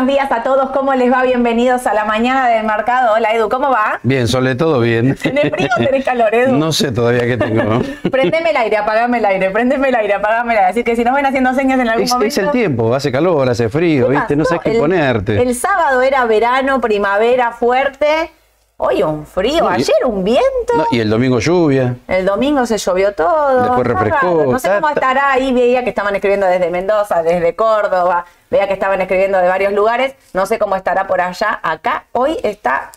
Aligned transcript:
Buenos 0.00 0.14
días 0.16 0.32
a 0.32 0.42
todos, 0.42 0.70
¿cómo 0.70 0.94
les 0.94 1.12
va? 1.12 1.24
Bienvenidos 1.24 1.86
a 1.86 1.92
la 1.92 2.06
mañana 2.06 2.48
del 2.48 2.64
mercado. 2.64 3.12
Hola 3.16 3.34
Edu, 3.34 3.50
¿cómo 3.50 3.68
va? 3.68 4.00
Bien, 4.02 4.26
sobre 4.28 4.54
todo 4.54 4.80
bien. 4.80 5.14
¿Tenés 5.22 5.50
frío 5.50 5.68
o 5.76 5.84
tenés 5.84 6.06
calor, 6.06 6.34
Edu? 6.34 6.56
No 6.56 6.72
sé 6.72 6.90
todavía 6.90 7.26
qué 7.26 7.36
tengo. 7.36 7.82
prendeme 8.10 8.48
el 8.48 8.56
aire, 8.56 8.78
apagame 8.78 9.18
el 9.18 9.26
aire, 9.26 9.50
prendeme 9.50 9.90
el 9.90 9.94
aire, 9.94 10.14
apagame 10.14 10.54
el 10.54 10.58
aire. 10.60 10.70
Así 10.70 10.84
que 10.84 10.96
si 10.96 11.04
nos 11.04 11.14
ven 11.14 11.26
haciendo 11.26 11.52
señas 11.52 11.78
en 11.80 11.88
algún 11.90 12.04
Es, 12.04 12.12
momento... 12.12 12.28
es 12.28 12.38
el 12.38 12.50
tiempo, 12.50 12.94
hace 12.94 13.12
calor, 13.12 13.46
hace 13.50 13.68
frío, 13.68 14.08
¿Qué 14.08 14.14
¿viste? 14.16 14.36
No 14.36 14.46
sabes 14.46 14.62
qué 14.64 14.70
El- 14.70 14.78
ponerte. 14.78 15.42
El 15.42 15.54
sábado 15.54 16.00
era 16.00 16.24
verano, 16.24 16.80
primavera 16.80 17.52
fuerte. 17.52 18.30
Hoy 18.82 19.02
un 19.02 19.26
frío, 19.26 19.64
No, 19.64 19.68
ayer 19.68 19.94
un 20.06 20.24
viento. 20.24 20.72
No, 20.74 20.86
y 20.90 21.00
el 21.00 21.10
domingo 21.10 21.38
lluvia. 21.38 21.96
El 22.08 22.24
domingo 22.24 22.64
se 22.64 22.78
llovió 22.78 23.12
todo. 23.14 23.60
Después 23.60 23.86
Está 23.86 23.92
refrescó. 23.92 24.44
No 24.50 24.58
sé 24.58 24.68
está- 24.68 24.80
cómo 24.80 24.88
estará 24.88 25.32
ahí. 25.32 25.52
Veía 25.52 25.84
que 25.84 25.90
estaban 25.90 26.14
escribiendo 26.14 26.46
desde 26.46 26.70
Mendoza, 26.70 27.22
desde 27.22 27.54
Córdoba. 27.54 28.24
Veía 28.50 28.66
que 28.66 28.72
estaban 28.72 28.98
escribiendo 29.02 29.36
de 29.38 29.48
varios 29.48 29.74
lugares. 29.74 30.14
No 30.32 30.46
sé 30.46 30.58
cómo 30.58 30.76
estará 30.76 31.06
por 31.06 31.20
allá. 31.20 31.60
Acá 31.62 32.06
hoy 32.12 32.38
está 32.42 32.90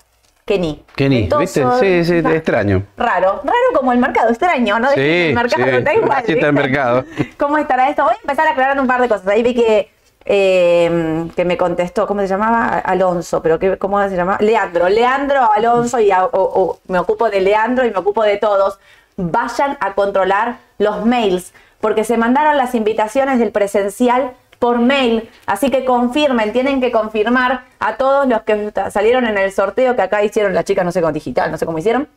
Kenny. 0.46 0.84
Ni, 0.98 1.30
¿viste? 1.38 1.66
Sí, 1.82 2.06
sí, 2.06 2.16
extraño. 2.34 2.84
Raro, 2.96 3.42
raro 3.44 3.58
como 3.76 3.92
el 3.92 3.98
mercado, 4.00 4.30
extraño, 4.30 4.80
¿no? 4.80 4.90
Sí, 4.92 5.00
el 5.02 5.36
mercado, 5.36 5.66
sí, 5.66 5.82
da 5.84 5.94
igual. 5.96 6.12
así 6.24 6.32
está 6.32 6.48
el 6.48 6.54
mercado. 6.54 7.06
¿Cómo 7.38 7.58
estará 7.58 7.90
esto? 7.90 8.04
Voy 8.06 8.14
a 8.14 8.18
empezar 8.22 8.48
aclarando 8.48 8.82
un 8.82 8.88
par 8.88 9.02
de 9.02 9.10
cosas. 9.10 9.28
Ahí 9.28 9.44
vi 9.44 9.54
que, 9.54 9.92
eh, 10.26 11.28
que 11.36 11.46
me 11.46 11.58
contestó, 11.58 12.08
¿cómo 12.08 12.22
se 12.22 12.28
llamaba? 12.28 12.80
Alonso, 12.80 13.42
pero 13.42 13.60
¿qué, 13.60 13.78
¿cómo 13.78 14.02
se 14.10 14.16
llamaba? 14.16 14.38
Leandro. 14.42 14.88
Leandro, 14.90 15.50
Alonso, 15.56 16.00
y 16.00 16.12
o- 16.12 16.80
me 16.88 17.00
ocupo 17.00 17.30
de 17.30 17.42
Leandro 17.42 17.86
y 17.86 17.92
me 17.92 17.98
ocupo 17.98 18.24
de 18.24 18.38
todos. 18.38 18.80
Vayan 19.18 19.78
a 19.80 19.94
controlar 19.94 20.58
los 20.78 21.06
mails, 21.06 21.54
porque 21.82 22.04
se 22.04 22.18
mandaron 22.18 22.58
las 22.58 22.74
invitaciones 22.76 23.40
del 23.40 23.52
presencial 23.52 24.32
por 24.60 24.80
mail, 24.80 25.30
así 25.46 25.70
que 25.70 25.84
confirmen, 25.84 26.54
tienen 26.54 26.80
que 26.80 26.90
confirmar 26.92 27.66
a 27.80 27.98
todos 27.98 28.26
los 28.28 28.44
que 28.44 28.72
salieron 28.92 29.28
en 29.28 29.38
el 29.38 29.52
sorteo 29.52 29.94
que 29.96 30.02
acá 30.02 30.24
hicieron 30.24 30.54
las 30.54 30.64
chicas, 30.64 30.86
no 30.86 30.92
sé 30.94 31.02
cómo 31.02 31.12
digital, 31.12 31.52
no 31.52 31.58
sé 31.58 31.66
cómo 31.66 31.80
hicieron, 31.80 32.08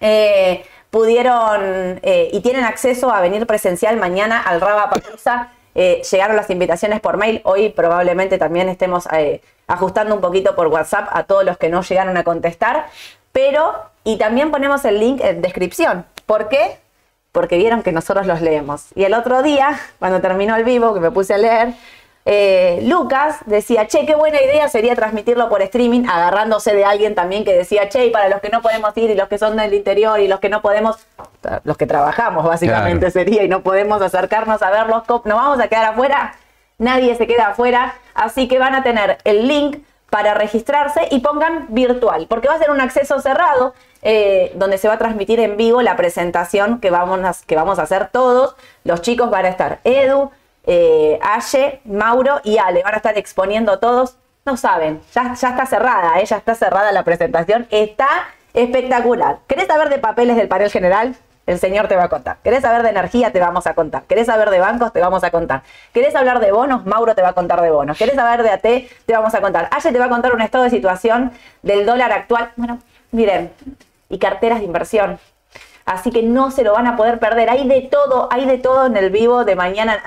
eh, 0.00 0.64
pudieron 0.88 2.00
eh, 2.02 2.30
y 2.32 2.40
tienen 2.40 2.64
acceso 2.64 3.12
a 3.12 3.20
venir 3.20 3.46
presencial 3.46 3.98
mañana 3.98 4.40
al 4.40 4.62
Raba 4.62 4.88
Palusa. 4.88 5.48
Eh, 5.74 6.02
llegaron 6.10 6.36
las 6.36 6.50
invitaciones 6.50 7.00
por 7.00 7.16
mail. 7.16 7.40
Hoy 7.44 7.70
probablemente 7.70 8.38
también 8.38 8.68
estemos 8.68 9.06
eh, 9.12 9.40
ajustando 9.66 10.14
un 10.14 10.20
poquito 10.20 10.54
por 10.54 10.66
WhatsApp 10.68 11.08
a 11.12 11.24
todos 11.24 11.44
los 11.44 11.58
que 11.58 11.68
no 11.68 11.82
llegaron 11.82 12.16
a 12.16 12.24
contestar. 12.24 12.86
Pero, 13.32 13.74
y 14.04 14.18
también 14.18 14.50
ponemos 14.50 14.84
el 14.84 14.98
link 14.98 15.20
en 15.22 15.40
descripción. 15.42 16.04
¿Por 16.26 16.48
qué? 16.48 16.78
Porque 17.32 17.56
vieron 17.56 17.82
que 17.82 17.92
nosotros 17.92 18.26
los 18.26 18.40
leemos. 18.40 18.86
Y 18.94 19.04
el 19.04 19.14
otro 19.14 19.42
día, 19.42 19.78
cuando 19.98 20.20
terminó 20.20 20.56
el 20.56 20.64
vivo, 20.64 20.92
que 20.94 21.00
me 21.00 21.10
puse 21.12 21.34
a 21.34 21.38
leer, 21.38 21.74
eh, 22.26 22.80
Lucas 22.82 23.38
decía, 23.46 23.86
che, 23.86 24.04
qué 24.06 24.14
buena 24.14 24.40
idea 24.42 24.68
sería 24.68 24.94
transmitirlo 24.94 25.48
por 25.48 25.62
streaming, 25.62 26.06
agarrándose 26.08 26.74
de 26.74 26.84
alguien 26.84 27.14
también 27.14 27.44
que 27.44 27.52
decía, 27.54 27.88
che, 27.88 28.06
y 28.06 28.10
para 28.10 28.28
los 28.28 28.40
que 28.40 28.50
no 28.50 28.60
podemos 28.62 28.96
ir 28.96 29.10
y 29.10 29.14
los 29.14 29.28
que 29.28 29.38
son 29.38 29.56
del 29.56 29.72
interior 29.74 30.20
y 30.20 30.28
los 30.28 30.38
que 30.40 30.48
no 30.50 30.60
podemos, 30.62 30.98
los 31.64 31.76
que 31.76 31.86
trabajamos 31.86 32.44
básicamente 32.44 32.98
Claro. 33.10 33.12
sería 33.12 33.42
y 33.42 33.48
no 33.48 33.62
podemos 33.62 34.02
acercarnos 34.02 34.60
a 34.62 34.70
verlos, 34.70 35.02
¿cómo- 35.06 35.22
¿nos 35.24 35.38
vamos 35.38 35.60
a 35.60 35.68
quedar 35.68 35.86
afuera? 35.92 36.34
Nadie 36.78 37.14
se 37.16 37.26
queda 37.26 37.48
afuera, 37.48 37.94
así 38.14 38.48
que 38.48 38.58
van 38.58 38.74
a 38.74 38.82
tener 38.82 39.18
el 39.24 39.48
link 39.48 39.78
para 40.10 40.34
registrarse 40.34 41.06
y 41.10 41.20
pongan 41.20 41.66
virtual, 41.68 42.26
porque 42.28 42.48
va 42.48 42.54
a 42.54 42.58
ser 42.58 42.70
un 42.70 42.80
acceso 42.80 43.20
cerrado 43.20 43.74
eh, 44.02 44.50
donde 44.56 44.78
se 44.78 44.88
va 44.88 44.94
a 44.94 44.98
transmitir 44.98 45.40
en 45.40 45.56
vivo 45.58 45.82
la 45.82 45.94
presentación 45.94 46.80
que 46.80 46.90
vamos 46.90 47.20
a, 47.22 47.34
que 47.46 47.54
vamos 47.54 47.78
a 47.78 47.82
hacer 47.82 48.08
todos. 48.10 48.56
Los 48.82 49.02
chicos 49.02 49.28
van 49.30 49.44
a 49.44 49.48
estar 49.50 49.78
Edu, 49.84 50.30
eh, 50.66 51.18
Aye, 51.22 51.80
Mauro 51.84 52.40
y 52.44 52.58
Ale, 52.58 52.82
van 52.82 52.94
a 52.94 52.98
estar 52.98 53.16
exponiendo 53.16 53.78
todos. 53.78 54.16
No 54.44 54.56
saben, 54.56 55.00
ya, 55.14 55.32
está 55.32 55.66
cerrada, 55.66 56.18
eh, 56.20 56.24
ya 56.24 56.38
está 56.38 56.54
cerrada 56.54 56.92
la 56.92 57.04
presentación, 57.04 57.66
está 57.70 58.08
espectacular. 58.54 59.38
¿Querés 59.46 59.66
saber 59.66 59.90
de 59.90 59.98
papeles 59.98 60.36
del 60.36 60.48
panel 60.48 60.70
general? 60.70 61.14
El 61.46 61.58
señor 61.58 61.88
te 61.88 61.96
va 61.96 62.04
a 62.04 62.08
contar. 62.08 62.36
¿Querés 62.44 62.62
saber 62.62 62.82
de 62.82 62.90
energía? 62.90 63.32
Te 63.32 63.40
vamos 63.40 63.66
a 63.66 63.74
contar. 63.74 64.04
¿Querés 64.04 64.26
saber 64.26 64.50
de 64.50 64.60
bancos? 64.60 64.92
Te 64.92 65.00
vamos 65.00 65.24
a 65.24 65.30
contar. 65.30 65.62
¿Querés 65.92 66.14
hablar 66.14 66.38
de 66.38 66.52
bonos? 66.52 66.86
Mauro 66.86 67.14
te 67.14 67.22
va 67.22 67.30
a 67.30 67.32
contar 67.32 67.60
de 67.60 67.70
bonos. 67.70 67.98
¿Querés 67.98 68.14
saber 68.14 68.42
de 68.42 68.50
AT? 68.50 68.62
Te 69.06 69.12
vamos 69.12 69.34
a 69.34 69.40
contar. 69.40 69.68
Aye 69.72 69.90
te 69.90 69.98
va 69.98 70.04
a 70.04 70.08
contar 70.08 70.32
un 70.32 70.40
estado 70.42 70.64
de 70.64 70.70
situación 70.70 71.32
del 71.62 71.86
dólar 71.86 72.12
actual. 72.12 72.52
Bueno, 72.56 72.78
miren, 73.10 73.52
y 74.08 74.18
carteras 74.18 74.60
de 74.60 74.66
inversión. 74.66 75.18
Así 75.86 76.10
que 76.10 76.22
no 76.22 76.52
se 76.52 76.62
lo 76.62 76.72
van 76.72 76.86
a 76.86 76.96
poder 76.96 77.18
perder. 77.18 77.50
Hay 77.50 77.66
de 77.66 77.80
todo, 77.82 78.28
hay 78.30 78.44
de 78.44 78.58
todo 78.58 78.86
en 78.86 78.96
el 78.96 79.10
vivo 79.10 79.44
de 79.44 79.56
mañana. 79.56 80.00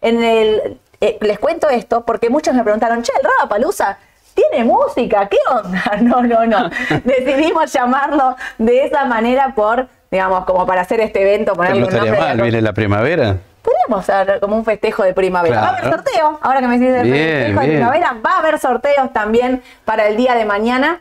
En 0.00 0.22
el, 0.22 0.78
eh, 1.00 1.18
les 1.20 1.38
cuento 1.38 1.68
esto 1.68 2.04
porque 2.04 2.30
muchos 2.30 2.54
me 2.54 2.62
preguntaron, 2.62 3.02
che, 3.02 3.12
el 3.16 3.24
Raba 3.24 3.48
Palusa 3.48 3.98
tiene 4.34 4.64
música, 4.64 5.28
¿qué 5.28 5.38
onda? 5.50 5.82
No, 6.00 6.22
no, 6.22 6.46
no. 6.46 6.70
Decidimos 7.04 7.72
llamarlo 7.72 8.36
de 8.58 8.84
esa 8.84 9.04
manera 9.04 9.52
por, 9.54 9.88
digamos, 10.10 10.44
como 10.44 10.66
para 10.66 10.82
hacer 10.82 11.00
este 11.00 11.22
evento, 11.22 11.52
Pero 11.52 11.56
ponerle 11.56 11.80
no 11.80 11.86
un 11.86 11.92
estaría 11.92 12.12
nombre. 12.12 12.28
mal, 12.28 12.40
viene 12.42 12.62
la 12.62 12.72
primavera. 12.72 13.36
Podríamos 13.62 14.08
hacer 14.08 14.40
como 14.40 14.56
un 14.56 14.64
festejo 14.64 15.02
de 15.02 15.12
primavera. 15.12 15.60
Va 15.60 15.66
a 15.66 15.76
haber 15.76 15.90
sorteo, 15.92 16.38
ahora 16.40 16.60
que 16.60 16.68
me 16.68 16.78
decís 16.78 17.02
Bien, 17.02 17.38
festejo 17.38 17.60
de 17.60 17.66
primavera, 17.66 18.16
va 18.24 18.30
a 18.30 18.38
haber 18.38 18.58
sorteos 18.58 19.12
también 19.12 19.62
para 19.84 20.06
el 20.06 20.16
día 20.16 20.34
de 20.34 20.44
mañana. 20.44 21.00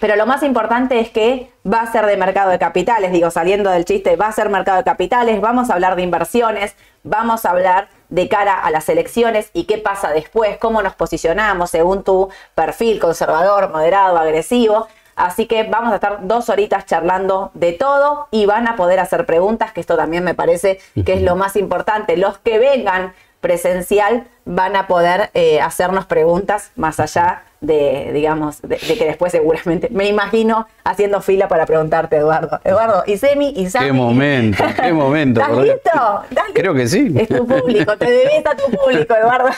Pero 0.00 0.14
lo 0.14 0.26
más 0.26 0.42
importante 0.42 1.00
es 1.00 1.10
que 1.10 1.50
va 1.66 1.80
a 1.80 1.90
ser 1.90 2.06
de 2.06 2.16
mercado 2.16 2.50
de 2.50 2.58
capitales, 2.58 3.10
digo, 3.10 3.30
saliendo 3.30 3.70
del 3.70 3.84
chiste, 3.84 4.14
va 4.14 4.28
a 4.28 4.32
ser 4.32 4.48
mercado 4.48 4.78
de 4.78 4.84
capitales, 4.84 5.40
vamos 5.40 5.70
a 5.70 5.74
hablar 5.74 5.96
de 5.96 6.02
inversiones, 6.02 6.76
vamos 7.02 7.44
a 7.44 7.50
hablar 7.50 7.88
de 8.08 8.28
cara 8.28 8.58
a 8.60 8.70
las 8.70 8.88
elecciones 8.88 9.50
y 9.52 9.64
qué 9.64 9.78
pasa 9.78 10.10
después, 10.10 10.56
cómo 10.58 10.82
nos 10.82 10.94
posicionamos 10.94 11.70
según 11.70 12.04
tu 12.04 12.28
perfil 12.54 13.00
conservador, 13.00 13.70
moderado, 13.70 14.18
agresivo. 14.18 14.86
Así 15.16 15.46
que 15.46 15.64
vamos 15.64 15.90
a 15.90 15.96
estar 15.96 16.28
dos 16.28 16.48
horitas 16.48 16.86
charlando 16.86 17.50
de 17.54 17.72
todo 17.72 18.28
y 18.30 18.46
van 18.46 18.68
a 18.68 18.76
poder 18.76 19.00
hacer 19.00 19.26
preguntas, 19.26 19.72
que 19.72 19.80
esto 19.80 19.96
también 19.96 20.22
me 20.22 20.34
parece 20.34 20.78
que 21.04 21.14
es 21.14 21.22
lo 21.22 21.34
más 21.34 21.56
importante. 21.56 22.16
Los 22.16 22.38
que 22.38 22.60
vengan 22.60 23.14
presencial 23.40 24.28
van 24.44 24.76
a 24.76 24.86
poder 24.86 25.30
eh, 25.34 25.60
hacernos 25.60 26.06
preguntas 26.06 26.70
más 26.76 27.00
allá 27.00 27.42
de, 27.60 28.12
digamos, 28.12 28.62
de, 28.62 28.76
de 28.76 28.96
que 28.96 29.04
después 29.04 29.32
seguramente, 29.32 29.88
me 29.90 30.06
imagino 30.06 30.66
haciendo 30.84 31.20
fila 31.20 31.48
para 31.48 31.66
preguntarte, 31.66 32.16
Eduardo. 32.16 32.60
Eduardo, 32.64 33.02
y 33.06 33.16
Semi, 33.18 33.52
y 33.56 33.68
Sami. 33.68 33.86
Qué 33.86 33.92
momento, 33.92 34.64
qué 34.80 34.92
momento. 34.92 35.40
¿Estás 35.40 35.58
listo? 35.58 36.22
¿Estás 36.30 36.44
Creo 36.54 36.74
que 36.74 36.86
sí. 36.86 37.12
es 37.16 37.28
tu 37.28 37.46
público, 37.46 37.96
te 37.96 38.10
debes 38.10 38.46
a 38.46 38.56
tu 38.56 38.70
público, 38.70 39.14
Eduardo. 39.14 39.50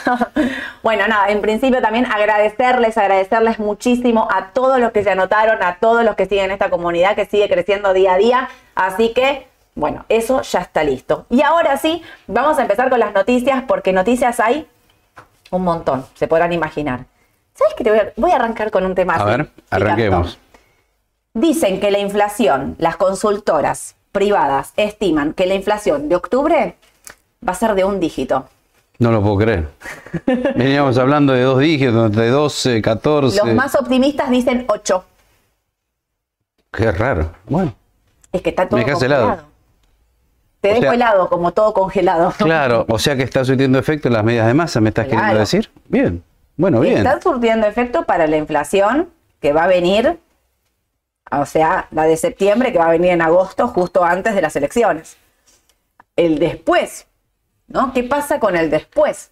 Bueno, 0.83 1.07
nada, 1.07 1.29
en 1.29 1.41
principio 1.41 1.81
también 1.81 2.05
agradecerles, 2.05 2.97
agradecerles 2.97 3.59
muchísimo 3.59 4.27
a 4.33 4.47
todos 4.47 4.79
los 4.79 4.91
que 4.91 5.03
se 5.03 5.11
anotaron, 5.11 5.61
a 5.61 5.77
todos 5.79 6.03
los 6.03 6.15
que 6.15 6.25
siguen 6.25 6.51
esta 6.51 6.69
comunidad 6.69 7.15
que 7.15 7.25
sigue 7.25 7.47
creciendo 7.49 7.93
día 7.93 8.13
a 8.13 8.17
día. 8.17 8.49
Así 8.73 9.13
que, 9.13 9.47
bueno, 9.75 10.05
eso 10.09 10.41
ya 10.41 10.59
está 10.59 10.83
listo. 10.83 11.25
Y 11.29 11.41
ahora 11.41 11.77
sí, 11.77 12.01
vamos 12.27 12.57
a 12.57 12.63
empezar 12.63 12.89
con 12.89 12.99
las 12.99 13.13
noticias, 13.13 13.63
porque 13.67 13.93
noticias 13.93 14.39
hay 14.39 14.67
un 15.51 15.63
montón, 15.63 16.05
se 16.15 16.27
podrán 16.27 16.51
imaginar. 16.53 17.10
¿Sabes 17.61 17.73
qué? 17.77 17.83
Te 17.83 17.89
voy, 17.91 17.99
a, 17.99 18.13
voy 18.17 18.31
a 18.31 18.35
arrancar 18.35 18.71
con 18.71 18.85
un 18.85 18.95
tema 18.95 19.15
A 19.15 19.23
ver, 19.25 19.49
arranquemos. 19.69 20.37
Dicen 21.33 21.79
que 21.79 21.91
la 21.91 21.99
inflación, 21.99 22.75
las 22.79 22.97
consultoras 22.97 23.95
privadas 24.11 24.73
estiman 24.75 25.33
que 25.33 25.45
la 25.45 25.53
inflación 25.53 26.09
de 26.09 26.15
octubre 26.15 26.75
va 27.47 27.51
a 27.53 27.55
ser 27.55 27.75
de 27.75 27.83
un 27.85 27.99
dígito. 27.99 28.47
No 28.99 29.11
lo 29.11 29.21
puedo 29.21 29.37
creer. 29.37 29.69
Veníamos 30.55 30.97
hablando 30.97 31.33
de 31.33 31.41
dos 31.43 31.59
dígitos, 31.59 32.11
de 32.11 32.29
12, 32.29 32.81
14. 32.81 33.37
Los 33.45 33.55
más 33.55 33.73
optimistas 33.75 34.29
dicen 34.29 34.65
8. 34.67 35.05
Qué 36.73 36.91
raro. 36.91 37.31
Bueno, 37.47 37.73
Es 38.31 38.41
que 38.41 38.49
está 38.49 38.67
todo 38.67 38.77
Me 38.79 38.85
congelado. 38.91 39.23
helado. 39.25 39.43
Te 40.61 40.69
O 40.69 40.73
dejo 40.73 40.81
sea- 40.83 40.93
helado, 40.93 41.29
como 41.29 41.51
todo 41.53 41.73
congelado. 41.73 42.31
claro. 42.37 42.85
O 42.89 42.99
sea 42.99 43.15
que 43.15 43.23
está 43.23 43.43
surtiendo 43.43 43.79
efecto 43.79 44.07
en 44.09 44.13
las 44.13 44.23
medidas 44.23 44.47
de 44.47 44.53
masa, 44.53 44.79
¿me 44.79 44.89
estás 44.89 45.05
Claro. 45.05 45.19
queriendo 45.21 45.39
decir? 45.39 45.71
Bien. 45.87 46.23
Bueno, 46.61 46.79
bien. 46.79 46.97
Están 46.97 47.23
surtiendo 47.23 47.65
efecto 47.65 48.03
para 48.03 48.27
la 48.27 48.37
inflación 48.37 49.09
que 49.39 49.51
va 49.51 49.63
a 49.63 49.67
venir, 49.67 50.19
o 51.31 51.47
sea, 51.47 51.87
la 51.89 52.03
de 52.03 52.15
septiembre 52.17 52.71
que 52.71 52.77
va 52.77 52.85
a 52.85 52.91
venir 52.91 53.09
en 53.09 53.23
agosto, 53.23 53.67
justo 53.67 54.03
antes 54.03 54.35
de 54.35 54.43
las 54.43 54.55
elecciones. 54.55 55.17
El 56.15 56.37
después, 56.37 57.07
¿no? 57.67 57.93
¿Qué 57.93 58.03
pasa 58.03 58.39
con 58.39 58.55
el 58.55 58.69
después? 58.69 59.31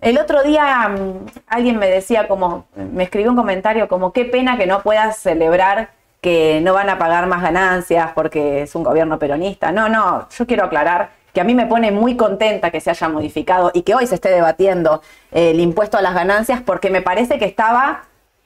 El 0.00 0.18
otro 0.18 0.42
día 0.42 0.88
mm, 0.88 1.26
alguien 1.46 1.78
me 1.78 1.86
decía 1.86 2.26
como, 2.26 2.66
me 2.74 3.04
escribió 3.04 3.30
un 3.30 3.36
comentario 3.36 3.86
como, 3.86 4.12
qué 4.12 4.24
pena 4.24 4.58
que 4.58 4.66
no 4.66 4.82
puedas 4.82 5.18
celebrar 5.18 5.90
que 6.20 6.60
no 6.60 6.74
van 6.74 6.90
a 6.90 6.98
pagar 6.98 7.28
más 7.28 7.40
ganancias 7.40 8.10
porque 8.16 8.62
es 8.62 8.74
un 8.74 8.82
gobierno 8.82 9.16
peronista. 9.20 9.70
No, 9.70 9.88
no, 9.88 10.28
yo 10.28 10.44
quiero 10.48 10.64
aclarar 10.64 11.10
que 11.32 11.40
a 11.40 11.44
mí 11.44 11.54
me 11.54 11.66
pone 11.66 11.90
muy 11.90 12.16
contenta 12.16 12.70
que 12.70 12.80
se 12.80 12.90
haya 12.90 13.08
modificado 13.08 13.70
y 13.74 13.82
que 13.82 13.94
hoy 13.94 14.06
se 14.06 14.16
esté 14.16 14.30
debatiendo 14.30 15.02
eh, 15.30 15.50
el 15.50 15.60
impuesto 15.60 15.96
a 15.96 16.02
las 16.02 16.14
ganancias 16.14 16.60
porque 16.60 16.90
me 16.90 17.02
parece 17.02 17.38
que 17.38 17.46
estaba 17.46 18.04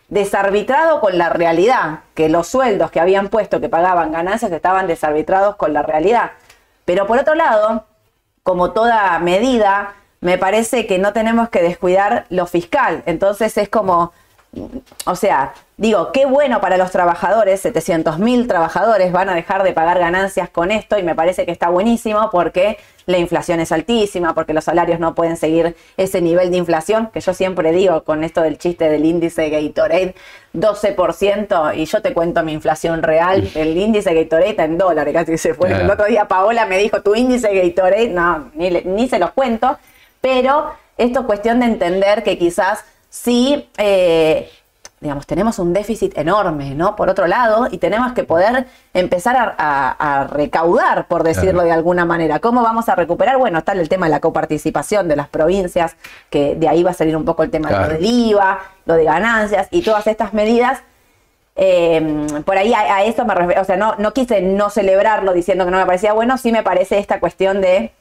desarbitrado 0.08 1.00
con 1.00 1.18
la 1.18 1.28
realidad, 1.30 2.00
que 2.14 2.28
los 2.28 2.46
sueldos 2.46 2.90
que 2.90 3.00
habían 3.00 3.28
puesto 3.28 3.60
que 3.60 3.68
pagaban 3.68 4.12
ganancias 4.12 4.52
estaban 4.52 4.86
desarbitrados 4.86 5.56
con 5.56 5.72
la 5.72 5.82
realidad. 5.82 6.32
Pero 6.84 7.06
por 7.06 7.18
otro 7.18 7.34
lado, 7.34 7.84
como 8.44 8.70
toda 8.70 9.18
medida 9.18 9.94
me 10.20 10.38
parece 10.38 10.86
que 10.86 10.98
no 10.98 11.12
tenemos 11.12 11.48
que 11.50 11.62
descuidar 11.62 12.26
lo 12.30 12.46
fiscal. 12.46 13.02
Entonces 13.06 13.56
es 13.58 13.68
como, 13.68 14.12
o 15.04 15.16
sea, 15.16 15.52
digo, 15.76 16.12
qué 16.12 16.24
bueno 16.26 16.60
para 16.60 16.76
los 16.76 16.90
trabajadores, 16.90 17.60
700 17.60 18.18
mil 18.18 18.46
trabajadores 18.48 19.12
van 19.12 19.28
a 19.28 19.34
dejar 19.34 19.62
de 19.62 19.72
pagar 19.72 19.98
ganancias 19.98 20.48
con 20.48 20.70
esto 20.70 20.98
y 20.98 21.02
me 21.02 21.14
parece 21.14 21.44
que 21.44 21.52
está 21.52 21.68
buenísimo 21.68 22.30
porque 22.30 22.78
la 23.06 23.18
inflación 23.18 23.60
es 23.60 23.70
altísima, 23.70 24.34
porque 24.34 24.52
los 24.52 24.64
salarios 24.64 24.98
no 24.98 25.14
pueden 25.14 25.36
seguir 25.36 25.76
ese 25.96 26.20
nivel 26.20 26.50
de 26.50 26.56
inflación, 26.56 27.10
que 27.12 27.20
yo 27.20 27.34
siempre 27.34 27.70
digo 27.72 28.02
con 28.02 28.24
esto 28.24 28.42
del 28.42 28.58
chiste 28.58 28.88
del 28.88 29.04
índice 29.04 29.48
Gatorade, 29.48 30.14
12%, 30.54 31.76
y 31.76 31.84
yo 31.84 32.02
te 32.02 32.12
cuento 32.12 32.42
mi 32.42 32.52
inflación 32.52 33.02
real, 33.02 33.48
el 33.54 33.76
índice 33.76 34.12
Gatorade 34.12 34.64
en 34.64 34.78
dólares, 34.78 35.14
casi 35.14 35.38
se 35.38 35.54
fue. 35.54 35.70
El 35.70 35.88
otro 35.88 36.06
día 36.06 36.26
Paola 36.26 36.66
me 36.66 36.78
dijo, 36.78 37.02
tu 37.02 37.14
índice 37.14 37.54
Gatorade, 37.54 38.08
no, 38.08 38.50
ni, 38.54 38.70
ni 38.70 39.08
se 39.08 39.18
los 39.18 39.30
cuento, 39.30 39.78
pero 40.20 40.72
esto 40.98 41.20
es 41.20 41.26
cuestión 41.26 41.60
de 41.60 41.66
entender 41.66 42.24
que 42.24 42.38
quizás 42.38 42.84
sí, 43.16 43.68
eh, 43.78 44.50
digamos, 45.00 45.26
tenemos 45.26 45.58
un 45.58 45.72
déficit 45.72 46.16
enorme, 46.18 46.74
¿no? 46.74 46.96
Por 46.96 47.08
otro 47.08 47.26
lado, 47.26 47.66
y 47.70 47.78
tenemos 47.78 48.12
que 48.12 48.24
poder 48.24 48.66
empezar 48.92 49.54
a, 49.58 50.26
recaudar, 50.30 51.08
por 51.08 51.22
decirlo 51.22 51.62
de 51.62 51.72
alguna 51.72 52.04
manera. 52.04 52.40
¿Cómo 52.40 52.62
vamos 52.62 52.88
a 52.88 52.94
recuperar? 52.94 53.38
Bueno, 53.38 53.58
está 53.58 53.72
el 53.72 53.88
tema 53.88 54.06
de 54.06 54.10
la 54.10 54.20
coparticipación 54.20 55.08
de 55.08 55.16
las 55.16 55.28
provincias, 55.28 55.96
que 56.30 56.54
de 56.54 56.68
ahí 56.68 56.82
va 56.82 56.90
a 56.90 56.94
salir 56.94 57.16
un 57.16 57.24
poco 57.24 57.42
el 57.42 57.50
tema 57.50 57.70
de 57.70 57.78
lo 57.78 57.88
del 57.88 58.04
IVA, 58.04 58.60
lo 58.84 58.94
de 58.94 59.04
ganancias 59.04 59.68
y 59.70 59.82
todas 59.82 60.06
estas 60.06 60.34
medidas. 60.34 60.82
Eh, 61.56 62.26
por 62.44 62.58
ahí 62.58 62.74
a, 62.74 63.02
eso 63.04 63.24
me 63.24 63.34
refiero, 63.34 63.62
o 63.62 63.64
sea, 63.64 63.76
no, 63.76 63.94
no 63.96 64.12
quise 64.12 64.42
no 64.42 64.68
celebrarlo 64.68 65.32
diciendo 65.32 65.64
que 65.64 65.70
no 65.70 65.78
me 65.78 65.86
parecía 65.86 66.12
bueno, 66.12 66.36
sí 66.36 66.52
me 66.52 66.62
parece 66.62 66.98
esta 66.98 67.18
cuestión 67.18 67.62
de, 67.62 67.92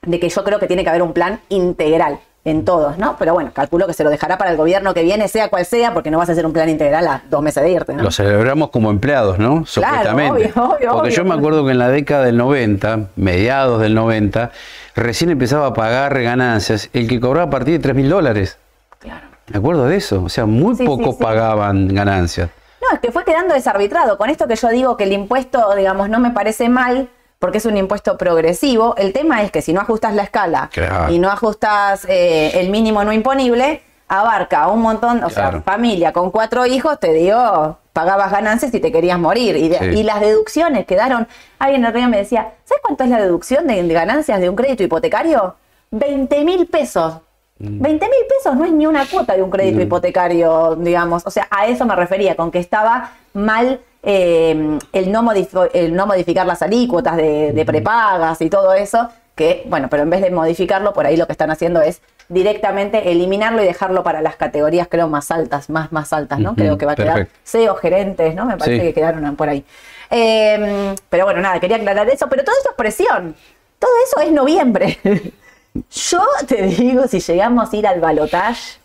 de 0.00 0.18
que 0.18 0.30
yo 0.30 0.44
creo 0.44 0.58
que 0.58 0.66
tiene 0.66 0.82
que 0.82 0.88
haber 0.88 1.02
un 1.02 1.12
plan 1.12 1.40
integral 1.50 2.20
en 2.44 2.64
todos, 2.64 2.98
¿no? 2.98 3.16
Pero 3.18 3.34
bueno, 3.34 3.52
calculo 3.54 3.86
que 3.86 3.92
se 3.92 4.02
lo 4.02 4.10
dejará 4.10 4.36
para 4.36 4.50
el 4.50 4.56
gobierno 4.56 4.94
que 4.94 5.02
viene, 5.02 5.28
sea 5.28 5.48
cual 5.48 5.64
sea, 5.64 5.94
porque 5.94 6.10
no 6.10 6.18
vas 6.18 6.28
a 6.28 6.32
hacer 6.32 6.44
un 6.44 6.52
plan 6.52 6.68
integral 6.68 7.06
a 7.06 7.22
dos 7.30 7.40
meses 7.42 7.62
de 7.62 7.70
irte, 7.70 7.94
¿no? 7.94 8.02
Lo 8.02 8.10
celebramos 8.10 8.70
como 8.70 8.90
empleados, 8.90 9.38
¿no? 9.38 9.64
Supuestamente. 9.64 10.50
Claro, 10.50 10.70
obvio, 10.70 10.92
porque 10.92 11.10
yo 11.10 11.24
me 11.24 11.34
acuerdo 11.34 11.64
que 11.64 11.70
en 11.70 11.78
la 11.78 11.88
década 11.88 12.24
del 12.24 12.36
90, 12.36 13.10
mediados 13.14 13.80
del 13.80 13.94
90, 13.94 14.50
recién 14.96 15.30
empezaba 15.30 15.68
a 15.68 15.74
pagar 15.74 16.20
ganancias 16.20 16.90
el 16.92 17.08
que 17.08 17.20
cobraba 17.20 17.46
a 17.46 17.50
partir 17.50 17.74
de 17.74 17.80
3 17.80 17.94
mil 17.94 18.10
dólares. 18.10 18.58
Claro. 18.98 19.26
Me 19.48 19.58
acuerdo 19.58 19.86
de 19.86 19.96
eso, 19.96 20.24
o 20.24 20.28
sea, 20.28 20.46
muy 20.46 20.74
pocos 20.74 21.16
pagaban 21.16 21.88
ganancias. 21.88 22.50
No, 22.80 22.94
es 22.94 23.00
que 23.00 23.12
fue 23.12 23.24
quedando 23.24 23.54
desarbitrado. 23.54 24.18
Con 24.18 24.30
esto 24.30 24.48
que 24.48 24.56
yo 24.56 24.68
digo 24.70 24.96
que 24.96 25.04
el 25.04 25.12
impuesto, 25.12 25.74
digamos, 25.76 26.08
no 26.08 26.18
me 26.18 26.30
parece 26.32 26.68
mal, 26.68 27.08
porque 27.42 27.58
es 27.58 27.66
un 27.66 27.76
impuesto 27.76 28.16
progresivo. 28.16 28.94
El 28.96 29.12
tema 29.12 29.42
es 29.42 29.50
que 29.50 29.62
si 29.62 29.72
no 29.72 29.80
ajustas 29.80 30.14
la 30.14 30.22
escala 30.22 30.70
y 31.10 31.18
no 31.18 31.28
ajustas 31.28 32.06
eh, 32.08 32.52
el 32.60 32.70
mínimo 32.70 33.02
no 33.02 33.12
imponible, 33.12 33.82
abarca 34.06 34.68
un 34.68 34.80
montón, 34.80 35.24
o 35.24 35.28
sea, 35.28 35.60
familia 35.62 36.12
con 36.12 36.30
cuatro 36.30 36.66
hijos, 36.66 37.00
te 37.00 37.12
digo, 37.12 37.78
pagabas 37.92 38.30
ganancias 38.30 38.72
y 38.72 38.78
te 38.78 38.92
querías 38.92 39.18
morir. 39.18 39.56
Y, 39.56 40.02
las 40.04 40.20
deducciones 40.20 40.86
quedaron. 40.86 41.26
Alguien 41.58 41.84
el 41.84 41.92
río 41.92 42.08
me 42.08 42.18
decía, 42.18 42.52
¿sabes 42.62 42.80
cuánto 42.80 43.02
es 43.02 43.10
la 43.10 43.20
deducción 43.20 43.66
de, 43.66 43.88
ganancias 43.88 44.38
de 44.40 44.48
un 44.48 44.54
crédito 44.54 44.84
hipotecario? 44.84 45.56
20 45.90 46.44
mil 46.44 46.68
pesos. 46.68 47.14
20 47.62 48.06
mm. 48.06 48.10
mil 48.10 48.26
pesos 48.28 48.56
no 48.56 48.64
es 48.64 48.72
ni 48.72 48.86
una 48.86 49.06
cuota 49.06 49.36
de 49.36 49.42
un 49.42 49.50
crédito 49.50 49.80
hipotecario, 49.80 50.76
digamos. 50.76 51.22
O 51.24 51.30
sea, 51.30 51.46
a 51.50 51.66
eso 51.66 51.86
me 51.86 51.94
refería, 51.94 52.34
con 52.34 52.50
que 52.50 52.58
estaba 52.58 53.12
mal 53.34 53.80
eh, 54.02 54.78
el, 54.92 55.12
no 55.12 55.32
el, 55.72 55.94
no 55.94 56.06
modificar 56.06 56.44
las 56.44 56.60
alícuotas 56.62 57.16
de, 57.16 57.62
prepagas 57.64 58.40
y 58.40 58.50
todo 58.50 58.74
eso, 58.74 59.08
que, 59.36 59.62
bueno, 59.66 59.88
pero 59.88 60.02
en 60.02 60.10
vez 60.10 60.20
de 60.20 60.30
modificarlo, 60.30 60.92
por 60.92 61.06
ahí 61.06 61.16
lo 61.16 61.26
que 61.26 61.32
están 61.32 61.50
haciendo 61.50 61.80
es 61.80 62.02
directamente 62.28 63.12
eliminarlo 63.12 63.62
y 63.62 63.66
dejarlo 63.66 64.02
para 64.02 64.22
las 64.22 64.36
categorías, 64.36 64.88
creo, 64.90 65.08
más 65.08 65.30
altas, 65.30 65.70
más, 65.70 65.92
más 65.92 66.12
altas, 66.12 66.40
¿no? 66.40 66.54
creo 66.54 66.76
que 66.78 66.86
va 66.86 66.92
a 66.92 66.96
quedar 66.96 67.28
CEO, 67.44 67.76
gerentes, 67.76 68.34
¿no? 68.34 68.44
Me 68.46 68.56
parece 68.56 68.82
que 68.82 68.94
quedaron 68.94 69.36
por 69.36 69.48
ahí. 69.48 69.64
Em, 70.10 70.94
pero 71.08 71.24
bueno, 71.24 71.40
nada, 71.40 71.60
quería 71.60 71.76
aclarar 71.76 72.08
eso, 72.08 72.28
pero 72.28 72.42
todo 72.42 72.54
eso 72.60 72.70
es 72.70 72.76
presión. 72.76 73.36
Todo 73.78 73.90
eso 74.06 74.20
es 74.20 74.32
noviembre. 74.32 74.98
Yo 75.90 76.22
te 76.46 76.62
digo, 76.66 77.06
si 77.08 77.20
llegamos 77.20 77.72
a 77.72 77.76
ir 77.76 77.86
al 77.86 78.00
balotage, 78.00 78.78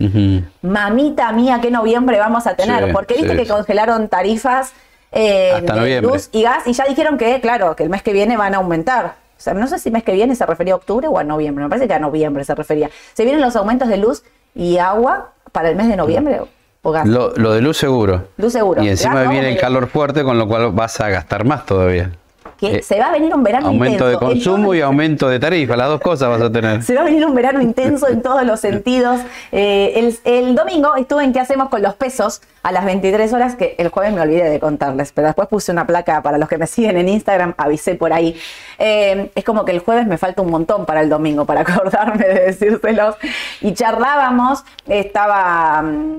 mamita 0.62 1.32
mía, 1.32 1.60
¿qué 1.62 1.72
noviembre 1.72 2.20
vamos 2.20 2.48
a 2.48 2.56
tener? 2.56 2.91
Porque 2.94 3.15
viste 3.15 3.36
que 3.36 3.48
congelaron 3.48 4.08
tarifas 4.08 4.74
eh, 5.12 5.62
de 5.62 6.01
luz 6.01 6.29
y 6.32 6.44
gas 6.44 6.67
y 6.67 6.74
ya 6.74 6.86
dijeron 6.86 7.17
que, 7.17 7.39
claro, 7.41 7.75
que 7.75 7.84
el 7.84 7.89
mes 7.89 8.03
que 8.03 8.13
viene 8.13 8.38
van 8.38 8.53
a 8.53 8.58
aumentar. 8.58 9.15
O 9.38 9.39
sea, 9.39 9.53
no 9.53 9.67
sé 9.67 9.77
si 9.79 9.91
mes 9.91 10.03
que 10.03 10.13
viene 10.13 10.36
se 10.36 10.46
refería 10.46 10.74
a 10.74 10.77
octubre 10.77 11.08
o 11.08 11.20
a 11.20 11.24
noviembre, 11.24 11.63
me 11.63 11.70
parece 11.70 11.88
que 11.88 11.94
a 11.94 12.00
noviembre 12.00 12.44
se 12.44 12.56
refería. 12.56 12.89
¿Se 13.13 13.24
vienen 13.24 13.41
los 13.41 13.56
aumentos 13.56 13.88
de 13.88 13.98
luz 13.98 14.24
y 14.56 14.77
agua 14.77 15.34
para 15.51 15.70
el 15.70 15.75
mes 15.75 15.89
de 15.89 15.96
noviembre 15.96 16.41
o 16.82 16.91
gas? 16.91 17.06
Lo, 17.06 17.29
de 17.29 17.62
luz 17.62 17.77
seguro. 17.77 18.29
Luz 18.38 18.53
seguro. 18.53 18.82
Y 18.82 18.89
encima 18.89 19.24
viene 19.24 19.50
el 19.51 19.60
calor 19.60 19.88
fuerte, 19.88 20.24
con 20.24 20.38
lo 20.39 20.48
cual 20.48 20.72
vas 20.72 21.00
a 21.01 21.10
gastar 21.10 21.46
más 21.46 21.65
todavía 21.65 22.12
que 22.57 22.77
eh, 22.77 22.83
se 22.83 22.99
va 22.99 23.07
a 23.07 23.11
venir 23.11 23.33
un 23.33 23.43
verano 23.43 23.67
aumento 23.67 23.93
intenso. 23.93 24.05
Aumento 24.05 24.25
de 24.25 24.33
consumo 24.33 24.73
y 24.73 24.81
aumento 24.81 25.29
de 25.29 25.39
tarifa, 25.39 25.77
las 25.77 25.87
dos 25.87 26.01
cosas 26.01 26.29
vas 26.29 26.41
a 26.41 26.51
tener. 26.51 26.83
Se 26.87 26.95
va 26.95 27.01
a 27.01 27.03
venir 27.05 27.25
un 27.25 27.35
verano 27.35 27.61
intenso 27.61 28.07
en 28.07 28.21
todos 28.21 28.43
los 28.43 28.59
sentidos. 28.59 29.21
Eh, 29.51 30.13
el, 30.23 30.55
domingo 30.55 30.95
estuve 30.95 31.23
en 31.23 31.33
qué 31.33 31.39
hacemos 31.39 31.69
con 31.69 31.81
los 31.81 31.95
pesos 31.95 32.41
a 32.63 32.71
las 32.71 32.85
23 32.85 33.31
horas, 33.33 33.55
que 33.55 33.75
el 33.77 33.89
jueves 33.89 34.13
me 34.13 34.21
olvidé 34.21 34.49
de 34.49 34.59
contarles, 34.59 35.11
pero 35.13 35.27
después 35.27 35.47
puse 35.47 35.71
una 35.71 35.85
placa 35.85 36.21
para 36.21 36.37
los 36.37 36.49
que 36.49 36.57
me 36.57 36.67
siguen 36.67 36.97
en 36.97 37.09
Instagram, 37.09 37.53
avisé 37.57 37.95
por 37.95 38.11
ahí. 38.13 38.35
Eh, 38.79 39.31
es 39.35 39.43
como 39.43 39.63
que 39.63 39.71
el 39.71 39.79
jueves 39.79 40.07
me 40.07 40.17
falta 40.17 40.41
un 40.41 40.51
montón 40.51 40.85
para 40.85 41.01
el 41.01 41.09
domingo, 41.09 41.45
para 41.45 41.61
acordarme 41.61 42.25
de 42.25 42.45
decírselos. 42.45 43.15
Y 43.61 43.73
charlábamos, 43.73 44.63
estaba... 44.87 45.81
Mm, 45.81 46.17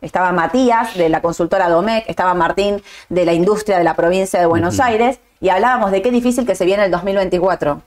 estaba 0.00 0.32
Matías 0.32 0.94
de 0.96 1.08
la 1.08 1.20
consultora 1.20 1.68
Domec, 1.68 2.04
estaba 2.08 2.34
Martín 2.34 2.82
de 3.08 3.24
la 3.24 3.32
industria 3.32 3.78
de 3.78 3.84
la 3.84 3.94
provincia 3.94 4.40
de 4.40 4.46
Buenos 4.46 4.80
Aires 4.80 5.18
y 5.40 5.48
hablábamos 5.48 5.90
de 5.90 6.02
qué 6.02 6.10
difícil 6.10 6.46
que 6.46 6.54
se 6.54 6.64
viene 6.64 6.84
el 6.84 6.90
2024, 6.90 7.80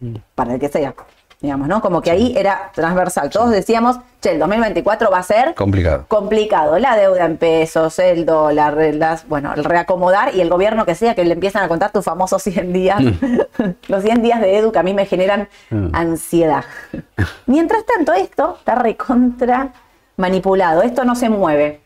mm. 0.00 0.14
para 0.34 0.54
el 0.54 0.60
que 0.60 0.68
sea, 0.68 0.94
digamos, 1.40 1.68
¿no? 1.68 1.80
Como 1.80 2.00
que 2.00 2.10
ahí 2.10 2.34
era 2.36 2.70
transversal. 2.74 3.28
Todos 3.30 3.50
decíamos, 3.50 3.98
che, 4.20 4.32
el 4.32 4.38
2024 4.38 5.10
va 5.10 5.18
a 5.18 5.22
ser 5.22 5.54
complicado. 5.54 6.04
Complicado. 6.08 6.78
La 6.78 6.96
deuda 6.96 7.24
en 7.24 7.36
pesos, 7.36 7.98
el 7.98 8.24
dólar, 8.24 8.76
las, 8.94 9.26
bueno, 9.28 9.52
el 9.54 9.64
reacomodar 9.64 10.34
y 10.34 10.40
el 10.40 10.48
gobierno 10.48 10.86
que 10.86 10.94
sea 10.94 11.14
que 11.14 11.24
le 11.24 11.32
empiezan 11.32 11.64
a 11.64 11.68
contar 11.68 11.90
tus 11.92 12.04
famosos 12.04 12.42
100 12.42 12.72
días, 12.72 13.00
mm. 13.00 13.14
los 13.88 14.02
100 14.02 14.22
días 14.22 14.40
de 14.40 14.58
Edu 14.58 14.72
que 14.72 14.78
a 14.78 14.82
mí 14.82 14.94
me 14.94 15.06
generan 15.06 15.48
mm. 15.70 15.88
ansiedad. 15.92 16.64
Mientras 17.46 17.84
tanto, 17.84 18.12
esto 18.12 18.56
está 18.58 18.76
recontra 18.76 19.72
manipulado. 20.16 20.82
Esto 20.82 21.04
no 21.04 21.14
se 21.14 21.28
mueve. 21.28 21.80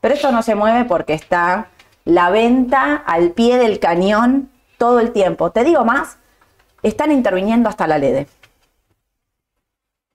Pero 0.00 0.14
esto 0.14 0.30
no 0.32 0.42
se 0.42 0.54
mueve 0.54 0.84
porque 0.84 1.14
está 1.14 1.68
la 2.04 2.30
venta 2.30 2.94
al 2.94 3.30
pie 3.32 3.58
del 3.58 3.78
cañón 3.78 4.50
todo 4.78 5.00
el 5.00 5.12
tiempo. 5.12 5.50
Te 5.50 5.64
digo 5.64 5.84
más, 5.84 6.18
están 6.82 7.12
interviniendo 7.12 7.68
hasta 7.68 7.86
la 7.86 7.98
LEDE. 7.98 8.26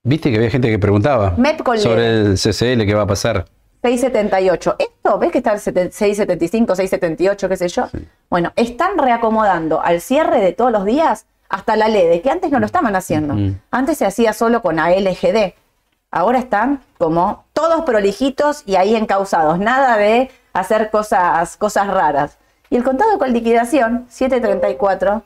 Viste 0.04 0.30
que 0.30 0.36
había 0.36 0.50
gente 0.50 0.68
que 0.68 0.78
preguntaba 0.78 1.36
sobre 1.76 2.08
el 2.08 2.34
CCL, 2.34 2.84
qué 2.84 2.94
va 2.94 3.02
a 3.02 3.06
pasar. 3.06 3.44
678. 3.82 4.76
Esto, 4.78 5.18
¿ves 5.18 5.32
que 5.32 5.38
está 5.38 5.52
el 5.52 5.60
675, 5.60 6.74
678, 6.74 7.48
qué 7.48 7.56
sé 7.56 7.68
yo? 7.68 7.88
Bueno, 8.30 8.52
están 8.56 8.96
reacomodando 8.98 9.80
al 9.82 10.00
cierre 10.00 10.40
de 10.40 10.52
todos 10.52 10.72
los 10.72 10.84
días 10.84 11.26
hasta 11.48 11.76
la 11.76 11.88
LEDE, 11.88 12.22
que 12.22 12.30
antes 12.30 12.50
no 12.50 12.58
lo 12.60 12.66
estaban 12.66 12.96
haciendo. 12.96 13.36
Antes 13.70 13.98
se 13.98 14.06
hacía 14.06 14.32
solo 14.32 14.62
con 14.62 14.78
ALGD. 14.78 15.54
Ahora 16.10 16.38
están 16.38 16.80
como 16.98 17.41
todos 17.62 17.82
prolijitos 17.82 18.64
y 18.66 18.74
ahí 18.74 18.96
encausados. 18.96 19.60
Nada 19.60 19.96
de 19.96 20.30
hacer 20.52 20.90
cosas, 20.90 21.56
cosas 21.56 21.86
raras. 21.86 22.36
Y 22.70 22.76
el 22.76 22.82
contado 22.82 23.18
con 23.18 23.32
liquidación, 23.32 24.06
734, 24.08 25.22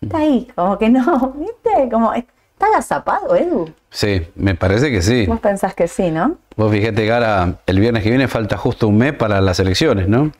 está 0.00 0.18
ahí, 0.18 0.46
como 0.54 0.78
que 0.78 0.88
no, 0.88 1.34
¿viste? 1.36 1.88
Como, 1.90 2.12
¿está 2.12 2.66
agazapado, 2.66 3.34
Edu? 3.34 3.72
Sí, 3.90 4.22
me 4.36 4.54
parece 4.54 4.92
que 4.92 5.02
sí. 5.02 5.26
Vos 5.26 5.40
pensás 5.40 5.74
que 5.74 5.88
sí, 5.88 6.12
¿no? 6.12 6.36
Vos 6.56 6.70
fíjate 6.70 7.12
ahora, 7.12 7.54
el 7.66 7.80
viernes 7.80 8.04
que 8.04 8.10
viene, 8.10 8.28
falta 8.28 8.56
justo 8.56 8.86
un 8.86 8.96
mes 8.96 9.12
para 9.14 9.40
las 9.40 9.58
elecciones, 9.58 10.06
¿no? 10.06 10.30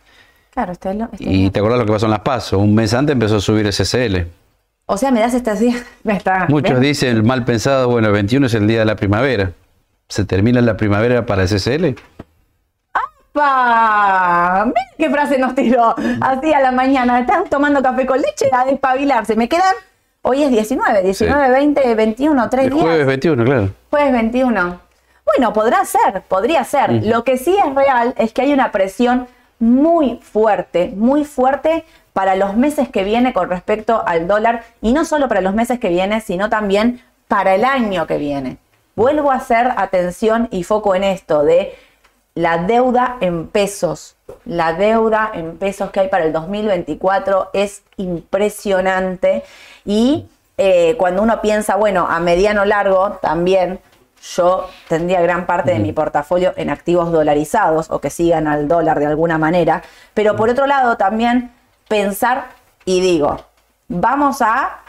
Claro, 0.52 0.71
está, 0.71 0.95
lo, 0.95 1.09
Y 1.19 1.50
te 1.50 1.59
acordás 1.59 1.80
lo 1.80 1.87
que 1.87 1.92
pasó 1.92 2.07
en 2.07 2.12
las 2.12 2.21
PASO. 2.21 2.59
Un 2.61 2.76
mes 2.76 2.95
antes 2.95 3.12
empezó 3.12 3.37
a 3.37 3.40
subir 3.40 3.69
CCL. 3.69 4.28
O 4.87 4.97
sea, 4.97 5.11
me 5.11 5.19
das 5.19 5.35
estas 5.35 5.59
días. 5.59 5.83
Muchos 6.49 6.80
dicen, 6.80 7.26
mal 7.26 7.45
pensado, 7.45 7.88
bueno, 7.88 8.07
el 8.09 8.12
21 8.12 8.47
es 8.47 8.54
el 8.54 8.69
día 8.69 8.80
de 8.80 8.85
la 8.85 8.95
primavera 8.95 9.52
se 10.11 10.25
termina 10.25 10.61
la 10.61 10.76
primavera 10.76 11.25
para 11.25 11.47
SSL. 11.47 11.95
¡Apa! 12.93 14.64
Miren 14.67 14.85
qué 14.99 15.09
frase 15.09 15.38
nos 15.38 15.55
tiró 15.55 15.95
así 16.21 16.52
a 16.52 16.61
la 16.61 16.73
mañana. 16.73 17.21
Están 17.21 17.45
tomando 17.49 17.81
café 17.81 18.05
con 18.05 18.21
leche 18.21 18.50
a 18.52 18.64
despabilarse. 18.64 19.37
Me 19.37 19.49
quedan. 19.49 19.75
Hoy 20.23 20.43
es 20.43 20.50
19, 20.50 21.02
19, 21.02 21.50
20, 21.50 21.95
21, 21.95 22.50
3 22.50 22.71
días. 22.71 22.83
Jueves 22.83 23.07
21, 23.07 23.45
claro. 23.45 23.71
Jueves 23.88 24.12
21. 24.12 24.81
Bueno, 25.25 25.52
podrá 25.52 25.85
ser, 25.85 26.23
podría 26.29 26.64
ser. 26.64 27.07
Lo 27.07 27.25
que 27.25 27.38
sí 27.38 27.57
es 27.57 27.75
real 27.75 28.12
es 28.19 28.33
que 28.33 28.43
hay 28.43 28.52
una 28.52 28.73
presión 28.73 29.29
muy 29.61 30.19
fuerte, 30.23 30.93
muy 30.95 31.25
fuerte 31.25 31.85
para 32.12 32.35
los 32.35 32.57
meses 32.57 32.88
que 32.88 33.05
viene 33.05 33.33
con 33.33 33.49
respecto 33.49 34.02
al 34.05 34.26
dólar 34.26 34.64
y 34.83 34.93
no 34.93 35.05
solo 35.05 35.29
para 35.29 35.40
los 35.40 35.55
meses 35.55 35.79
que 35.79 35.88
viene, 35.88 36.21
sino 36.21 36.50
también 36.50 37.00
para 37.29 37.55
el 37.55 37.64
año 37.64 38.07
que 38.09 38.19
viene. 38.19 38.59
Vuelvo 38.97 39.31
a 39.31 39.37
hacer 39.37 39.73
atención 39.77 40.49
y 40.51 40.65
foco 40.65 40.95
en 40.95 41.05
esto 41.05 41.43
de 41.43 41.75
la 42.35 42.59
deuda 42.59 43.17
en 43.21 43.49
pesos. 43.49 44.17
La 44.45 44.73
deuda 44.73 45.31
en 45.35 45.59
pesos 45.59 45.91
que 45.91 46.01
hay 46.01 46.09
para 46.09 46.25
el 46.25 46.33
2024 46.33 47.51
es 47.53 47.83
impresionante 47.97 49.45
y 49.85 50.29
eh, 50.57 50.95
cuando 50.99 51.23
uno 51.23 51.41
piensa, 51.41 51.77
bueno, 51.77 52.07
a 52.09 52.21
mediano 52.21 52.65
largo 52.65 53.19
también 53.23 53.81
yo 54.37 54.69
tendría 54.89 55.23
gran 55.23 55.47
parte 55.47 55.73
de 55.73 55.79
mi 55.79 55.93
portafolio 55.93 56.53
en 56.57 56.69
activos 56.69 57.11
dolarizados 57.11 57.91
o 57.91 58.01
que 58.01 58.11
sigan 58.11 58.47
al 58.47 58.69
dólar 58.69 58.99
de 58.99 59.07
alguna 59.07 59.39
manera, 59.39 59.83
pero 60.13 60.37
por 60.37 60.51
otro 60.51 60.67
lado 60.67 60.97
también 60.97 61.53
pensar 61.89 62.49
y 62.85 63.01
digo, 63.01 63.39
vamos 63.89 64.43
a 64.43 64.81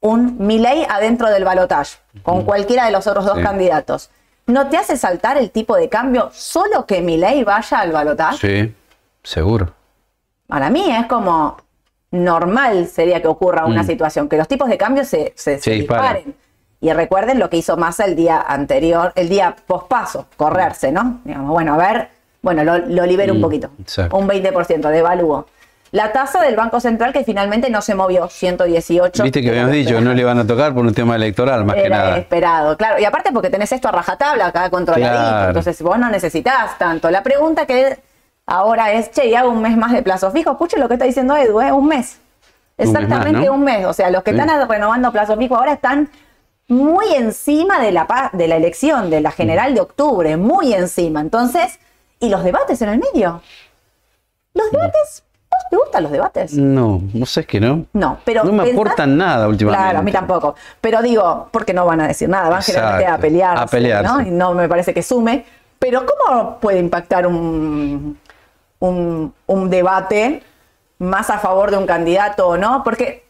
un 0.00 0.36
Milei 0.38 0.86
adentro 0.88 1.30
del 1.30 1.44
balotaje 1.44 1.98
con 2.22 2.44
cualquiera 2.44 2.86
de 2.86 2.92
los 2.92 3.06
otros 3.06 3.24
dos 3.24 3.38
candidatos. 3.40 4.10
¿No 4.46 4.68
te 4.68 4.76
hace 4.76 4.96
saltar 4.96 5.36
el 5.36 5.50
tipo 5.50 5.76
de 5.76 5.88
cambio 5.88 6.30
solo 6.32 6.86
que 6.86 7.02
Milei 7.02 7.44
vaya 7.44 7.80
al 7.80 7.92
balotaje? 7.92 8.36
Sí, 8.36 8.74
seguro. 9.22 9.72
Para 10.46 10.70
mí 10.70 10.90
es 10.90 11.06
como 11.06 11.56
normal 12.10 12.88
sería 12.88 13.22
que 13.22 13.28
ocurra 13.28 13.66
una 13.66 13.82
mm. 13.82 13.86
situación, 13.86 14.28
que 14.28 14.36
los 14.36 14.48
tipos 14.48 14.68
de 14.68 14.76
cambio 14.76 15.04
se, 15.04 15.32
se, 15.36 15.58
disparen. 15.58 16.34
Y 16.80 16.92
recuerden 16.92 17.38
lo 17.38 17.50
que 17.50 17.58
hizo 17.58 17.76
Massa 17.76 18.06
el 18.06 18.16
día 18.16 18.40
anterior, 18.40 19.12
el 19.14 19.28
día 19.28 19.54
pospaso, 19.66 20.26
correrse, 20.36 20.90
¿no? 20.90 21.20
Digamos, 21.24 21.50
bueno, 21.50 21.74
a 21.74 21.76
ver, 21.76 22.08
bueno, 22.42 22.64
lo, 22.64 22.78
lo 22.78 23.04
libero 23.04 23.34
un 23.34 23.38
mm, 23.38 23.42
poquito. 23.42 23.70
Un 24.12 24.26
20% 24.26 24.88
de 24.88 24.98
evalúo. 24.98 25.46
La 25.92 26.12
tasa 26.12 26.40
del 26.40 26.54
Banco 26.54 26.78
Central 26.78 27.12
que 27.12 27.24
finalmente 27.24 27.68
no 27.68 27.82
se 27.82 27.96
movió, 27.96 28.28
118. 28.28 29.24
Viste 29.24 29.42
que 29.42 29.50
habíamos 29.50 29.72
dicho, 29.72 30.00
no 30.00 30.14
le 30.14 30.22
van 30.22 30.38
a 30.38 30.46
tocar 30.46 30.72
por 30.72 30.84
un 30.84 30.94
tema 30.94 31.16
electoral, 31.16 31.64
más 31.64 31.74
que 31.74 31.88
nada. 31.88 32.16
esperado, 32.16 32.76
claro. 32.76 33.00
Y 33.00 33.04
aparte 33.04 33.32
porque 33.32 33.50
tenés 33.50 33.72
esto 33.72 33.88
a 33.88 33.92
rajatabla 33.92 34.46
acá 34.46 34.70
controladito, 34.70 35.48
entonces 35.48 35.82
vos 35.82 35.98
no 35.98 36.08
necesitas 36.08 36.78
tanto. 36.78 37.10
La 37.10 37.24
pregunta 37.24 37.66
que 37.66 37.98
ahora 38.46 38.92
es, 38.92 39.10
che, 39.10 39.26
y 39.26 39.34
hago 39.34 39.50
un 39.50 39.62
mes 39.62 39.76
más 39.76 39.92
de 39.92 40.02
plazo 40.02 40.30
fijo. 40.30 40.52
Escuche 40.52 40.78
lo 40.78 40.86
que 40.86 40.94
está 40.94 41.06
diciendo 41.06 41.36
Edu, 41.36 41.60
¿eh? 41.60 41.72
un 41.72 41.88
mes. 41.88 42.20
Exactamente 42.78 43.50
un 43.50 43.62
mes, 43.62 43.84
O 43.84 43.92
sea, 43.92 44.10
los 44.10 44.22
que 44.22 44.30
están 44.30 44.48
renovando 44.68 45.12
plazo 45.12 45.36
fijo 45.36 45.56
ahora 45.56 45.72
están 45.72 46.08
muy 46.68 47.14
encima 47.14 47.80
de 47.80 47.90
la, 47.90 48.30
de 48.32 48.46
la 48.46 48.56
elección, 48.56 49.10
de 49.10 49.20
la 49.20 49.32
general 49.32 49.74
de 49.74 49.80
octubre, 49.80 50.36
muy 50.36 50.72
encima. 50.72 51.20
Entonces, 51.20 51.80
¿y 52.20 52.28
los 52.28 52.44
debates 52.44 52.80
en 52.80 52.90
el 52.90 53.00
medio? 53.00 53.42
Los 54.54 54.70
debates 54.70 55.24
¿Te 55.68 55.76
gustan 55.76 56.02
los 56.02 56.12
debates? 56.12 56.54
No, 56.54 57.02
no 57.12 57.26
sé, 57.26 57.40
es 57.40 57.46
que 57.46 57.60
no. 57.60 57.86
No, 57.92 58.18
pero. 58.24 58.44
No 58.44 58.52
me 58.52 58.70
aportan 58.70 59.16
nada 59.16 59.48
últimamente. 59.48 59.84
Claro, 59.84 59.98
a 59.98 60.02
mí 60.02 60.12
tampoco. 60.12 60.54
Pero 60.80 61.02
digo, 61.02 61.48
porque 61.50 61.72
no 61.72 61.84
van 61.86 62.00
a 62.00 62.08
decir 62.08 62.28
nada, 62.28 62.48
van 62.48 62.62
generalmente 62.62 63.06
a 63.06 63.18
pelear. 63.18 63.58
A 63.58 63.66
pelear. 63.66 64.04
¿no? 64.04 64.20
Y 64.20 64.30
no 64.30 64.54
me 64.54 64.68
parece 64.68 64.94
que 64.94 65.02
sume. 65.02 65.44
Pero, 65.78 66.04
¿cómo 66.06 66.58
puede 66.58 66.78
impactar 66.78 67.26
un, 67.26 68.18
un, 68.78 69.34
un 69.46 69.70
debate 69.70 70.42
más 70.98 71.30
a 71.30 71.38
favor 71.38 71.70
de 71.70 71.78
un 71.78 71.86
candidato 71.86 72.48
o 72.48 72.56
no? 72.56 72.82
Porque, 72.84 73.24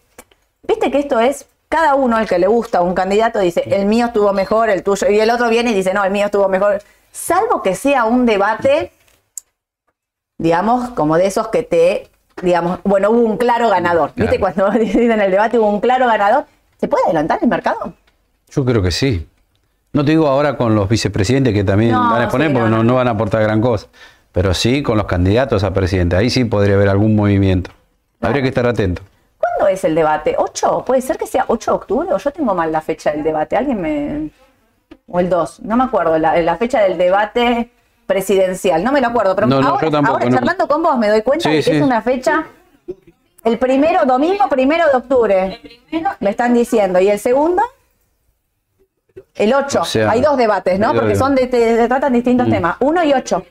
viste 0.62 0.90
que 0.90 0.99
esto 0.99 1.20
es 1.20 1.46
cada 1.70 1.94
uno 1.94 2.18
el 2.18 2.28
que 2.28 2.38
le 2.40 2.49
gusta 2.49 2.82
un 2.82 2.94
candidato 2.94 3.38
dice, 3.38 3.62
el 3.64 3.87
mío 3.87 4.06
estuvo 4.06 4.32
mejor, 4.32 4.70
el 4.70 4.82
tuyo, 4.82 5.08
y 5.08 5.20
el 5.20 5.30
otro 5.30 5.49
viene 5.49 5.70
y 5.70 5.75
dice, 5.75 5.94
no, 5.94 6.04
el 6.04 6.10
mío 6.10 6.26
estuvo 6.26 6.49
mejor. 6.49 6.82
Salvo 7.12 7.62
que 7.62 7.76
sea 7.76 8.04
un 8.06 8.26
debate, 8.26 8.90
digamos, 10.37 10.90
como 10.90 11.16
de 11.16 11.26
esos 11.26 11.46
que 11.49 11.62
te 11.62 12.10
digamos, 12.42 12.80
bueno, 12.85 13.11
hubo 13.11 13.20
un 13.20 13.37
claro 13.37 13.68
ganador. 13.68 14.12
¿Viste? 14.16 14.38
Cuando 14.38 14.73
en 14.75 15.20
el 15.20 15.30
debate 15.30 15.59
hubo 15.59 15.68
un 15.68 15.80
claro 15.80 16.06
ganador. 16.06 16.47
¿Se 16.78 16.88
puede 16.88 17.04
adelantar 17.04 17.38
el 17.42 17.49
mercado? 17.49 17.94
Yo 18.50 18.64
creo 18.64 18.82
que 18.82 18.90
sí. 18.90 19.26
No 19.92 20.04
te 20.04 20.12
digo 20.12 20.28
ahora 20.28 20.56
con 20.56 20.75
los 20.75 20.88
vicepresidentes 20.88 21.52
que 21.52 21.64
también 21.64 21.92
van 21.92 22.20
a 22.20 22.25
exponer 22.25 22.52
porque 22.52 22.68
no, 22.68 22.94
van 22.94 23.09
a 23.09 23.12
aportar 23.12 23.42
gran 23.42 23.61
cosa. 23.61 23.88
Pero 24.32 24.54
sí 24.54 24.82
con 24.82 24.97
los 24.97 25.06
candidatos 25.06 25.64
a 25.64 25.73
presidente. 25.73 26.16
Ahí 26.16 26.30
sí 26.30 26.44
podría 26.44 26.76
haber 26.76 26.88
algún 26.88 27.16
movimiento. 27.16 27.70
Habría 28.20 28.42
que 28.42 28.49
estar 28.49 28.66
atento. 28.66 29.02
¿Cuándo 29.38 29.66
es 29.68 29.82
el 29.85 29.94
debate? 29.94 30.37
¿8? 30.37 30.85
¿Puede 30.85 31.00
ser 31.00 31.18
que 31.18 31.26
sea 31.26 31.44
8 31.49 31.70
de 31.70 31.75
octubre? 31.75 32.09
¿O 32.12 32.18
yo 32.18 32.30
tengo 32.30 32.54
mal 32.54 32.70
la 32.70 32.80
fecha 32.80 33.11
del 33.11 33.25
debate? 33.25 33.56
¿Alguien 33.56 33.80
me.? 33.80 34.30
O 35.09 35.18
el 35.18 35.28
2, 35.28 35.61
no 35.61 35.76
me 35.76 35.85
acuerdo. 35.85 36.18
La, 36.18 36.56
fecha 36.56 36.80
del 36.82 36.97
debate 36.97 37.70
presidencial. 38.11 38.83
No 38.83 38.90
me 38.90 39.00
lo 39.00 39.07
acuerdo, 39.07 39.37
pero 39.37 39.47
ahora, 39.55 40.29
charlando 40.29 40.67
con 40.67 40.83
vos 40.83 40.99
me 40.99 41.09
doy 41.09 41.23
cuenta 41.23 41.49
de 41.49 41.62
que 41.62 41.76
es 41.76 41.83
una 41.83 42.02
fecha. 42.02 42.45
El 43.45 43.57
primero, 43.57 44.05
domingo 44.05 44.49
primero 44.49 44.85
de 44.88 44.97
octubre. 44.97 45.61
me 46.19 46.31
están 46.31 46.52
diciendo. 46.52 46.99
¿Y 46.99 47.09
el 47.09 47.21
segundo? 47.21 47.62
El 49.37 49.55
8. 49.55 49.83
Hay 50.09 50.21
dos 50.21 50.37
debates, 50.37 50.79
¿no? 50.81 50.93
Porque 50.93 51.14
son 51.14 51.37
de, 51.37 51.47
tratan 51.87 52.12
distintos 52.12 52.49
mm. 52.49 52.50
temas. 52.50 52.76
Uno 52.81 53.05
y 53.05 53.12
8. 53.12 53.45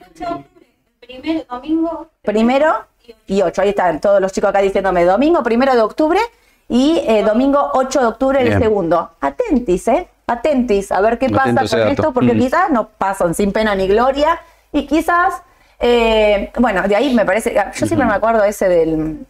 Primero, 1.00 1.46
domingo. 1.50 2.08
Primero 2.22 2.86
y 3.28 3.42
8. 3.42 3.62
Ahí 3.62 3.70
están 3.70 4.02
todos 4.02 4.20
los 4.20 4.34
chicos 4.34 4.50
acá 4.50 4.60
diciéndome 4.60 5.06
domingo 5.06 5.42
primero 5.42 5.74
de 5.74 5.82
octubre 5.82 6.20
y 6.68 7.02
eh, 7.08 7.24
domingo 7.24 7.72
8 7.76 8.00
de 8.02 8.06
octubre 8.06 8.42
el 8.42 8.60
segundo. 8.60 9.12
Atentis, 9.22 9.88
¿eh? 9.88 10.10
Atentis, 10.30 10.92
a 10.92 11.02
ver 11.02 11.18
qué 11.18 11.30
pasa 11.30 11.66
con 11.68 11.88
esto, 11.88 12.14
porque 12.14 12.34
mm. 12.34 12.40
quizás 12.40 12.70
no 12.70 12.90
pasan 12.90 13.34
sin 13.34 13.52
pena 13.52 13.76
ni 13.76 13.88
gloria 13.88 14.40
y 14.72 14.86
quizás, 14.86 15.42
eh, 15.80 16.52
bueno, 16.60 16.84
de 16.88 16.96
ahí 16.96 17.14
me 17.14 17.26
parece, 17.26 17.54
yo 17.54 17.86
siempre 17.88 18.06
me 18.06 18.14
acuerdo 18.14 18.44
ese 18.44 18.70
del, 18.70 19.26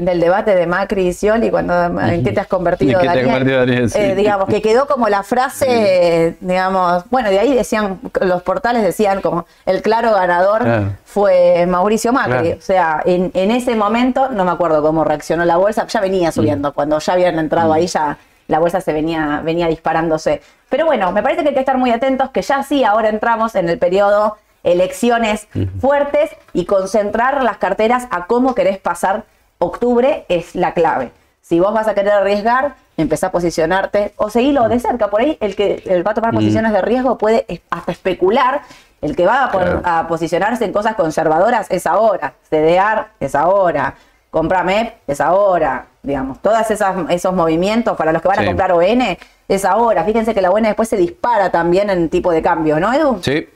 del 0.00 0.20
debate 0.20 0.54
de 0.54 0.66
Macri 0.66 1.08
y 1.08 1.12
Scioli 1.12 1.50
cuando 1.50 1.74
en 2.00 2.24
qué 2.24 2.32
te 2.32 2.40
has 2.40 2.46
convertido, 2.46 3.00
Daniel, 3.02 3.90
eh, 3.94 4.14
digamos 4.14 4.48
que 4.48 4.62
quedó 4.62 4.86
como 4.86 5.08
la 5.08 5.22
frase 5.22 6.36
digamos 6.40 7.04
bueno 7.10 7.30
de 7.30 7.38
ahí 7.38 7.54
decían 7.54 8.00
los 8.22 8.42
portales 8.42 8.82
decían 8.82 9.20
como 9.20 9.46
el 9.66 9.82
claro 9.82 10.12
ganador 10.12 10.94
fue 11.04 11.66
Mauricio 11.66 12.12
Macri. 12.12 12.52
O 12.52 12.60
sea 12.60 13.02
en, 13.04 13.30
en, 13.34 13.50
ese 13.50 13.74
momento 13.74 14.30
no 14.30 14.44
me 14.44 14.50
acuerdo 14.52 14.82
cómo 14.82 15.04
reaccionó 15.04 15.44
la 15.44 15.56
bolsa 15.56 15.86
ya 15.86 16.00
venía 16.00 16.32
subiendo 16.32 16.72
cuando 16.72 16.98
ya 16.98 17.12
habían 17.12 17.38
entrado 17.38 17.72
ahí 17.72 17.86
ya 17.86 18.16
la 18.50 18.58
bolsa 18.58 18.80
se 18.80 18.92
venía 18.92 19.40
venía 19.44 19.66
disparándose 19.68 20.42
pero 20.68 20.86
bueno 20.86 21.12
me 21.12 21.22
parece 21.22 21.42
que 21.42 21.48
hay 21.48 21.54
que 21.54 21.60
estar 21.60 21.78
muy 21.78 21.90
atentos 21.90 22.30
que 22.30 22.42
ya 22.42 22.62
sí 22.62 22.84
ahora 22.84 23.08
entramos 23.08 23.54
en 23.54 23.68
el 23.68 23.78
periodo 23.78 24.36
elecciones 24.62 25.48
fuertes 25.80 26.30
y 26.52 26.66
concentrar 26.66 27.42
las 27.42 27.56
carteras 27.56 28.06
a 28.10 28.26
cómo 28.26 28.54
querés 28.54 28.78
pasar 28.78 29.24
octubre 29.58 30.24
es 30.28 30.54
la 30.54 30.74
clave. 30.74 31.12
Si 31.40 31.60
vos 31.60 31.72
vas 31.72 31.88
a 31.88 31.94
querer 31.94 32.12
arriesgar, 32.12 32.74
empezá 32.96 33.28
a 33.28 33.32
posicionarte 33.32 34.12
o 34.16 34.30
seguilo 34.30 34.68
de 34.68 34.78
cerca. 34.78 35.08
Por 35.08 35.20
ahí 35.20 35.38
el 35.40 35.56
que 35.56 36.02
va 36.06 36.12
a 36.12 36.14
tomar 36.14 36.32
posiciones 36.32 36.72
de 36.72 36.82
riesgo 36.82 37.18
puede 37.18 37.46
hasta 37.70 37.92
especular. 37.92 38.62
El 39.00 39.16
que 39.16 39.24
va 39.24 39.50
a, 39.84 40.06
posicionarse 40.08 40.64
en 40.64 40.72
cosas 40.72 40.94
conservadoras 40.94 41.70
es 41.70 41.86
ahora. 41.86 42.34
CDR 42.50 43.06
es 43.18 43.34
ahora. 43.34 43.94
Compra 44.30 44.62
MEP 44.62 44.94
es 45.06 45.20
ahora. 45.20 45.86
Digamos, 46.02 46.40
todos 46.40 46.58
esos 46.70 47.34
movimientos 47.34 47.96
para 47.96 48.12
los 48.12 48.22
que 48.22 48.28
van 48.28 48.38
a 48.38 48.46
comprar 48.46 48.72
ON 48.72 49.16
es 49.48 49.64
ahora. 49.64 50.04
Fíjense 50.04 50.32
que 50.32 50.40
la 50.40 50.50
ON 50.50 50.62
después 50.62 50.88
se 50.88 50.96
dispara 50.96 51.50
también 51.50 51.90
en 51.90 52.08
tipo 52.08 52.32
de 52.32 52.40
cambio, 52.40 52.80
¿no, 52.80 52.92
Edu? 52.92 53.18
Sí. 53.22 53.48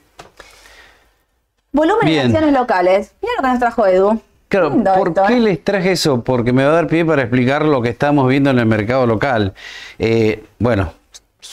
Volumen 1.72 2.06
de 2.06 2.20
acciones 2.20 2.52
locales. 2.52 3.14
Mira 3.22 3.34
lo 3.36 3.42
que 3.42 3.48
nos 3.48 3.58
trajo 3.58 3.86
Edu. 3.86 4.20
Claro, 4.48 4.70
¿por 4.96 5.14
qué 5.26 5.36
¿eh? 5.36 5.40
les 5.40 5.64
traje 5.64 5.92
eso? 5.92 6.22
Porque 6.22 6.52
me 6.52 6.64
va 6.64 6.70
a 6.70 6.74
dar 6.74 6.86
pie 6.86 7.04
para 7.04 7.22
explicar 7.22 7.64
lo 7.64 7.82
que 7.82 7.88
estamos 7.88 8.28
viendo 8.28 8.50
en 8.50 8.58
el 8.58 8.66
mercado 8.66 9.06
local. 9.06 9.54
Eh, 9.98 10.44
bueno, 10.58 10.92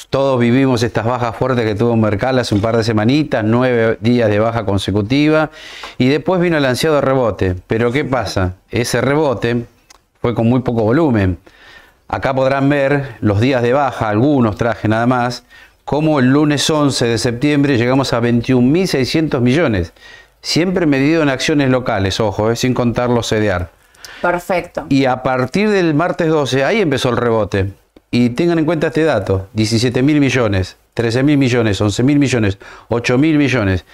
todos 0.10 0.40
vivimos 0.40 0.84
estas 0.84 1.06
bajas 1.06 1.36
fuertes 1.36 1.66
que 1.66 1.76
tuvo 1.76 1.96
Mercal 1.96 2.40
hace 2.40 2.56
un 2.56 2.62
par 2.62 2.78
de 2.78 2.84
semanitas, 2.84 3.44
nueve 3.44 3.98
días 4.02 4.30
de 4.30 4.40
baja 4.40 4.66
consecutiva, 4.66 5.52
y 5.98 6.08
después 6.08 6.42
vino 6.42 6.58
el 6.58 6.66
ansiado 6.66 7.02
rebote. 7.02 7.56
Pero 7.68 7.92
¿qué 7.92 8.06
pasa? 8.06 8.56
Ese 8.70 9.02
rebote 9.02 9.66
fue 10.22 10.36
con 10.36 10.48
muy 10.48 10.62
poco 10.62 10.84
volumen. 10.84 11.38
Acá 12.08 12.34
podrán 12.34 12.68
ver 12.70 13.16
los 13.22 13.40
días 13.40 13.62
de 13.62 13.74
baja, 13.74 14.10
algunos 14.10 14.58
traje 14.58 14.88
nada 14.88 15.08
más, 15.08 15.46
como 15.86 16.20
el 16.20 16.28
lunes 16.28 16.70
11 16.70 17.06
de 17.06 17.18
septiembre 17.18 17.78
llegamos 17.78 18.14
a 18.14 18.22
21.600 18.22 19.40
millones, 19.40 19.94
siempre 20.42 20.86
medido 20.86 21.22
en 21.24 21.30
acciones 21.30 21.70
locales, 21.70 22.20
ojo, 22.20 22.52
eh, 22.52 22.56
sin 22.56 22.74
contar 22.74 23.10
los 23.10 23.30
CDR. 23.30 23.70
Perfecto. 24.22 24.86
Y 24.90 25.06
a 25.06 25.24
partir 25.24 25.70
del 25.70 25.94
martes 25.94 26.28
12, 26.28 26.64
ahí 26.64 26.82
empezó 26.82 27.10
el 27.10 27.18
rebote. 27.18 27.72
Y 28.14 28.32
tengan 28.32 28.60
en 28.60 28.66
cuenta 28.66 28.88
este 28.88 29.06
dato, 29.06 29.48
17 29.54 30.04
mil 30.04 30.20
millones, 30.20 30.76
13 30.96 31.24
mil 31.24 31.38
millones, 31.38 31.80
11 31.80 32.04
mil 32.04 32.20
millones, 32.20 32.58
8 32.90 33.18
mil 33.18 33.38
millones. 33.38 33.86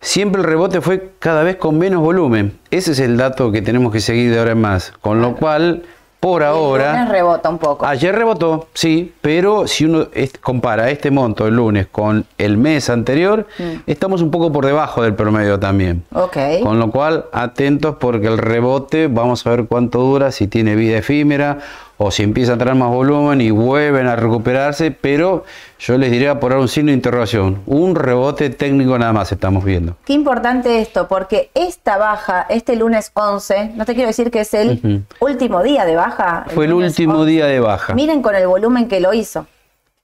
Siempre 0.00 0.40
el 0.40 0.48
rebote 0.48 0.80
fue 0.80 1.10
cada 1.18 1.42
vez 1.42 1.56
con 1.56 1.78
menos 1.78 2.00
volumen. 2.00 2.58
Ese 2.70 2.92
es 2.92 2.98
el 2.98 3.18
dato 3.18 3.52
que 3.52 3.60
tenemos 3.60 3.92
que 3.92 4.00
seguir 4.00 4.32
de 4.32 4.38
ahora 4.38 4.52
en 4.52 4.60
más. 4.62 4.94
Con 5.02 5.20
lo 5.20 5.36
cual, 5.36 5.82
por 6.18 6.42
ahora. 6.42 6.92
Ayer 7.02 7.12
rebota 7.12 7.50
un 7.50 7.58
poco. 7.58 7.84
Ayer 7.84 8.14
rebotó, 8.14 8.68
sí, 8.72 9.12
pero 9.20 9.66
si 9.66 9.84
uno 9.84 10.08
compara 10.40 10.88
este 10.88 11.10
monto 11.10 11.46
el 11.46 11.54
lunes 11.54 11.88
con 11.92 12.24
el 12.38 12.56
mes 12.56 12.88
anterior, 12.88 13.46
mm. 13.58 13.62
estamos 13.86 14.22
un 14.22 14.30
poco 14.30 14.50
por 14.50 14.64
debajo 14.64 15.02
del 15.02 15.14
promedio 15.14 15.60
también. 15.60 16.04
Ok. 16.14 16.36
Con 16.62 16.78
lo 16.78 16.90
cual, 16.90 17.26
atentos 17.32 17.96
porque 18.00 18.28
el 18.28 18.38
rebote, 18.38 19.08
vamos 19.08 19.46
a 19.46 19.50
ver 19.50 19.66
cuánto 19.66 19.98
dura, 19.98 20.32
si 20.32 20.48
tiene 20.48 20.74
vida 20.74 20.98
efímera 20.98 21.58
o 22.04 22.10
si 22.10 22.22
empieza 22.22 22.54
a 22.54 22.58
traer 22.58 22.74
más 22.76 22.90
volumen 22.90 23.40
y 23.40 23.50
vuelven 23.50 24.08
a 24.08 24.16
recuperarse, 24.16 24.90
pero 24.90 25.44
yo 25.78 25.96
les 25.98 26.10
diría 26.10 26.40
poner 26.40 26.58
un 26.58 26.68
signo 26.68 26.90
de 26.90 26.94
interrogación. 26.94 27.62
Un 27.66 27.94
rebote 27.94 28.50
técnico 28.50 28.98
nada 28.98 29.12
más 29.12 29.30
estamos 29.30 29.64
viendo. 29.64 29.96
Qué 30.04 30.12
importante 30.12 30.80
esto, 30.80 31.06
porque 31.06 31.50
esta 31.54 31.98
baja, 31.98 32.46
este 32.48 32.74
lunes 32.76 33.12
11, 33.14 33.72
no 33.76 33.84
te 33.84 33.94
quiero 33.94 34.08
decir 34.08 34.30
que 34.30 34.40
es 34.40 34.52
el 34.54 35.04
último 35.20 35.62
día 35.62 35.84
de 35.84 35.94
baja. 35.94 36.46
Fue 36.48 36.64
el 36.64 36.72
último 36.72 37.24
día 37.24 37.46
de 37.46 37.60
baja. 37.60 37.94
Miren 37.94 38.20
con 38.20 38.34
el 38.34 38.46
volumen 38.46 38.88
que 38.88 39.00
lo 39.00 39.14
hizo. 39.14 39.46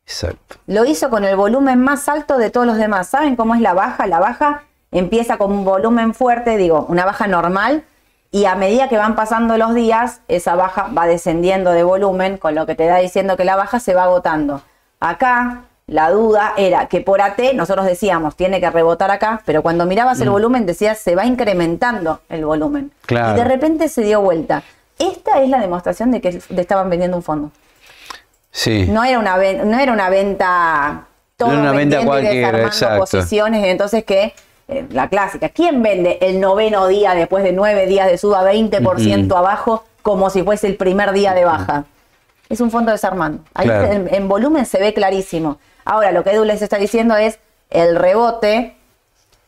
Exacto. 0.07 0.57
Lo 0.67 0.85
hizo 0.85 1.11
con 1.11 1.25
el 1.25 1.37
volumen 1.37 1.81
más 1.81 2.09
alto 2.09 2.39
de 2.39 2.51
todos 2.51 2.67
los 2.67 2.77
demás. 2.77 3.09
¿Saben 3.09 3.35
cómo 3.37 3.55
es 3.55 3.61
la 3.61 3.75
baja? 3.75 4.07
La 4.07 4.21
baja 4.21 4.63
empieza 4.93 5.37
con 5.37 5.53
un 5.53 5.65
volumen 5.65 6.15
fuerte, 6.15 6.57
digo, 6.57 6.87
una 6.89 7.05
baja 7.05 7.27
normal, 7.27 7.85
y 8.31 8.45
a 8.45 8.55
medida 8.55 8.89
que 8.89 8.99
van 8.99 9.17
pasando 9.17 9.57
los 9.57 9.75
días, 9.75 10.21
esa 10.29 10.55
baja 10.55 10.89
va 10.97 11.07
descendiendo 11.07 11.71
de 11.73 11.83
volumen, 11.83 12.37
con 12.37 12.55
lo 12.55 12.67
que 12.67 12.75
te 12.75 12.87
da 12.87 12.99
diciendo 12.99 13.37
que 13.37 13.45
la 13.45 13.57
baja 13.57 13.81
se 13.81 13.95
va 13.95 14.05
agotando. 14.05 14.63
Acá 15.01 15.63
la 15.87 16.11
duda 16.11 16.53
era 16.59 16.87
que 16.87 17.01
por 17.01 17.23
AT, 17.23 17.39
nosotros 17.55 17.87
decíamos, 17.87 18.37
tiene 18.37 18.61
que 18.61 18.71
rebotar 18.71 19.11
acá, 19.11 19.41
pero 19.47 19.63
cuando 19.63 19.87
mirabas 19.87 20.21
el 20.21 20.29
mm. 20.29 20.33
volumen 20.33 20.67
decías, 20.67 20.99
se 20.99 21.15
va 21.15 21.25
incrementando 21.25 22.21
el 22.29 22.45
volumen. 22.45 22.93
Y 23.09 23.15
de 23.15 23.45
repente 23.45 23.89
se 23.89 24.03
dio 24.03 24.21
vuelta. 24.21 24.63
Esta 24.99 25.41
es 25.41 25.49
la 25.49 25.61
demostración 25.61 26.11
de 26.11 26.21
que 26.21 26.41
estaban 26.57 26.91
vendiendo 26.91 27.17
un 27.17 27.23
fondo. 27.23 27.51
Sí. 28.51 28.87
No 28.91 29.05
era 29.05 29.19
una, 29.19 29.37
no 29.37 29.79
era 29.79 29.93
una 29.93 30.11
venta 30.11 31.07
todo 31.39 31.53
no 31.53 31.61
una 31.61 31.73
venta 31.73 32.05
cualquiera, 32.05 32.71
posiciones, 32.99 33.65
entonces 33.65 34.05
que 34.05 34.35
eh, 34.69 34.87
la 34.91 35.09
clásica. 35.09 35.49
¿Quién 35.49 35.83
vende 35.83 36.19
el 36.21 36.41
noveno 36.41 36.87
día 36.87 37.15
después 37.15 37.43
de 37.43 37.53
nueve 37.53 37.87
días 37.87 38.07
de 38.07 38.19
suba 38.19 38.45
20% 38.53 39.35
abajo 39.37 39.85
como 40.03 40.29
si 40.29 40.43
fuese 40.43 40.67
el 40.67 40.77
primer 40.77 41.13
día 41.13 41.33
de 41.33 41.45
baja? 41.45 41.87
Es 42.51 42.61
un 42.61 42.71
fondo 42.71 42.93
desarmando. 42.93 43.45
Ahí 43.55 43.69
en, 43.71 44.29
volumen 44.29 44.67
se 44.67 44.79
ve 44.79 44.95
clarísimo. 44.95 45.59
Ahora, 45.85 46.13
lo 46.13 46.23
que 46.23 46.31
Edu 46.31 46.45
les 46.45 46.63
está 46.63 46.79
diciendo 46.79 47.17
es 47.17 47.39
el 47.71 47.97
rebote 47.97 48.77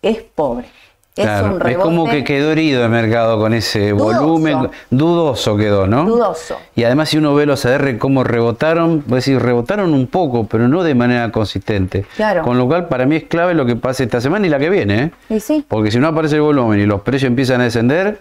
es 0.02 0.22
pobre. 0.22 0.68
Es, 1.16 1.26
un 1.42 1.60
es 1.68 1.76
como 1.76 2.08
que 2.08 2.22
quedó 2.22 2.52
herido 2.52 2.84
el 2.84 2.90
mercado 2.90 3.38
con 3.38 3.52
ese 3.52 3.92
volumen. 3.92 4.70
Dudoso 4.90 5.56
quedó, 5.56 5.86
¿no? 5.86 6.04
Dudoso. 6.04 6.56
Y 6.76 6.84
además, 6.84 7.08
si 7.08 7.18
uno 7.18 7.34
ve 7.34 7.46
los 7.46 7.66
ADR 7.66 7.98
cómo 7.98 8.22
rebotaron, 8.22 9.02
pues 9.02 9.26
decir, 9.26 9.42
rebotaron 9.42 9.92
un 9.92 10.06
poco, 10.06 10.46
pero 10.46 10.68
no 10.68 10.84
de 10.84 10.94
manera 10.94 11.30
consistente. 11.32 12.06
Claro. 12.14 12.42
Con 12.42 12.58
lo 12.58 12.66
cual, 12.68 12.86
para 12.86 13.06
mí 13.06 13.16
es 13.16 13.24
clave 13.24 13.54
lo 13.54 13.66
que 13.66 13.74
pase 13.74 14.04
esta 14.04 14.20
semana 14.20 14.46
y 14.46 14.50
la 14.50 14.60
que 14.60 14.70
viene. 14.70 15.02
¿eh? 15.02 15.10
Y 15.28 15.40
sí. 15.40 15.64
Porque 15.66 15.90
si 15.90 15.98
no 15.98 16.06
aparece 16.06 16.36
el 16.36 16.42
volumen 16.42 16.78
y 16.78 16.86
los 16.86 17.00
precios 17.00 17.28
empiezan 17.28 17.60
a 17.60 17.64
descender, 17.64 18.20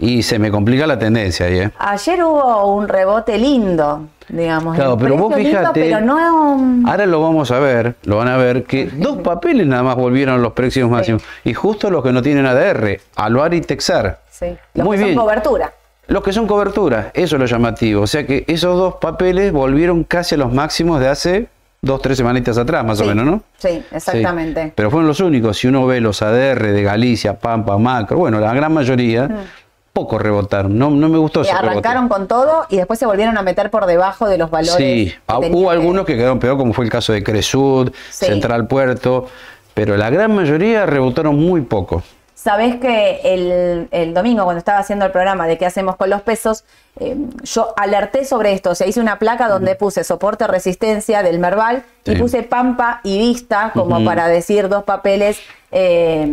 y 0.00 0.22
se 0.22 0.38
me 0.38 0.50
complica 0.50 0.86
la 0.86 0.98
tendencia 0.98 1.46
ahí. 1.46 1.58
¿eh? 1.60 1.70
Ayer 1.78 2.24
hubo 2.24 2.74
un 2.74 2.88
rebote 2.88 3.38
lindo 3.38 4.08
digamos. 4.32 4.76
Claro, 4.76 4.96
pero 4.96 5.16
vos 5.16 5.34
fíjate, 5.34 5.94
ahora 5.94 7.06
lo 7.06 7.20
vamos 7.20 7.50
a 7.50 7.58
ver, 7.58 7.96
lo 8.04 8.18
van 8.18 8.28
a 8.28 8.36
ver, 8.36 8.64
que 8.64 8.86
dos 8.86 9.18
papeles 9.18 9.66
nada 9.66 9.82
más 9.82 9.96
volvieron 9.96 10.40
los 10.42 10.52
precios 10.52 10.88
máximos. 10.88 11.22
Y 11.44 11.54
justo 11.54 11.90
los 11.90 12.02
que 12.02 12.12
no 12.12 12.22
tienen 12.22 12.46
ADR, 12.46 13.00
Aluar 13.16 13.54
y 13.54 13.60
Texar. 13.60 14.20
Sí, 14.30 14.56
los 14.74 14.86
Muy 14.86 14.96
que 14.96 15.04
bien. 15.04 15.16
son 15.16 15.24
cobertura. 15.24 15.72
Los 16.06 16.24
que 16.24 16.32
son 16.32 16.46
cobertura, 16.46 17.10
eso 17.14 17.36
es 17.36 17.40
lo 17.40 17.46
llamativo. 17.46 18.02
O 18.02 18.06
sea 18.06 18.26
que 18.26 18.44
esos 18.48 18.76
dos 18.76 18.96
papeles 18.96 19.52
volvieron 19.52 20.02
casi 20.02 20.34
a 20.34 20.38
los 20.38 20.52
máximos 20.52 20.98
de 20.98 21.08
hace 21.08 21.48
dos, 21.82 22.02
tres 22.02 22.16
semanitas 22.18 22.58
atrás, 22.58 22.84
más 22.84 23.00
o 23.00 23.04
menos, 23.04 23.24
¿no? 23.24 23.42
Sí, 23.58 23.82
exactamente. 23.92 24.72
Pero 24.74 24.90
fueron 24.90 25.06
los 25.06 25.20
únicos. 25.20 25.56
Si 25.58 25.68
uno 25.68 25.86
ve 25.86 26.00
los 26.00 26.20
ADR 26.20 26.72
de 26.72 26.82
Galicia, 26.82 27.38
Pampa, 27.38 27.78
Macro, 27.78 28.18
bueno, 28.18 28.40
la 28.40 28.52
gran 28.52 28.72
mayoría, 28.72 29.28
mm 29.28 29.59
poco 30.00 30.18
rebotaron. 30.18 30.78
No, 30.78 30.90
no 30.90 31.08
me 31.08 31.18
gustó 31.18 31.42
ese 31.42 31.52
Arrancaron 31.52 32.08
con 32.08 32.26
todo 32.26 32.66
y 32.70 32.76
después 32.78 32.98
se 32.98 33.06
volvieron 33.06 33.36
a 33.36 33.42
meter 33.42 33.70
por 33.70 33.86
debajo 33.86 34.28
de 34.28 34.38
los 34.38 34.50
valores. 34.50 34.76
Sí, 34.76 35.12
hubo 35.28 35.70
algunos 35.70 36.06
que 36.06 36.16
quedaron 36.16 36.38
peor, 36.38 36.56
como 36.56 36.72
fue 36.72 36.84
el 36.86 36.90
caso 36.90 37.12
de 37.12 37.22
Cresud, 37.22 37.92
Central 38.10 38.66
Puerto, 38.66 39.26
pero 39.74 39.96
la 39.96 40.08
gran 40.08 40.34
mayoría 40.34 40.86
rebotaron 40.86 41.36
muy 41.36 41.60
poco. 41.60 42.02
Sabés 42.34 42.76
que 42.76 43.88
el, 43.92 44.14
domingo, 44.14 44.44
cuando 44.44 44.58
estaba 44.58 44.78
haciendo 44.78 45.04
el 45.04 45.12
programa 45.12 45.46
de 45.46 45.58
qué 45.58 45.66
hacemos 45.66 45.96
con 45.96 46.08
los 46.08 46.22
pesos, 46.22 46.64
eh, 46.98 47.14
yo 47.42 47.74
alerté 47.76 48.24
sobre 48.24 48.54
esto. 48.54 48.70
O 48.70 48.74
sea, 48.74 48.86
hice 48.86 48.98
una 48.98 49.18
placa 49.18 49.46
donde 49.50 49.74
puse 49.74 50.04
soporte 50.04 50.46
resistencia 50.46 51.22
del 51.22 51.38
Merval 51.38 51.82
y 52.06 52.16
puse 52.16 52.42
Pampa 52.42 53.02
y 53.04 53.18
Vista 53.18 53.72
como 53.74 54.02
para 54.06 54.28
decir 54.28 54.70
dos 54.70 54.84
papeles 54.84 55.38
eh, 55.70 56.26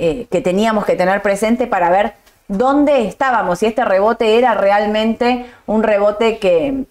eh, 0.00 0.26
que 0.28 0.40
teníamos 0.40 0.84
que 0.84 0.96
tener 0.96 1.22
presente 1.22 1.68
para 1.68 1.88
ver 1.88 2.14
dónde 2.48 3.06
estábamos, 3.06 3.60
si 3.60 3.66
este 3.66 3.84
rebote 3.84 4.38
era 4.38 4.54
realmente 4.54 5.46
un 5.66 5.82
rebote 5.82 6.38
que, 6.38 6.84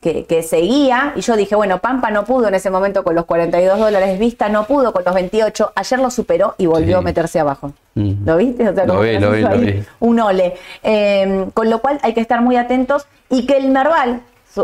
que, 0.00 0.42
seguía. 0.42 1.12
Y 1.16 1.22
yo 1.22 1.36
dije, 1.36 1.54
bueno, 1.54 1.78
Pampa 1.78 2.10
no 2.10 2.24
pudo 2.24 2.48
en 2.48 2.54
ese 2.54 2.70
momento 2.70 3.02
con 3.02 3.14
los 3.14 3.24
42 3.24 3.78
dólares, 3.78 4.18
Vista 4.18 4.48
no 4.48 4.66
pudo 4.66 4.92
con 4.92 5.02
los 5.04 5.14
28, 5.14 5.72
ayer 5.74 5.98
lo 5.98 6.10
superó 6.10 6.54
y 6.58 6.66
volvió 6.66 6.98
a 6.98 7.02
meterse 7.02 7.40
abajo. 7.40 7.72
¿Lo 7.94 8.36
viste? 8.36 8.64
lo 8.86 9.00
vi, 9.00 9.18
lo 9.18 9.30
vi, 9.32 9.84
Un 10.00 10.20
ole. 10.20 10.54
Em, 10.82 11.50
con 11.50 11.70
lo 11.70 11.80
cual 11.80 11.98
hay 12.02 12.12
que 12.12 12.20
estar 12.20 12.42
muy 12.42 12.56
atentos 12.56 13.06
y 13.30 13.46
que 13.46 13.56
el 13.56 13.70
Merval 13.70 14.20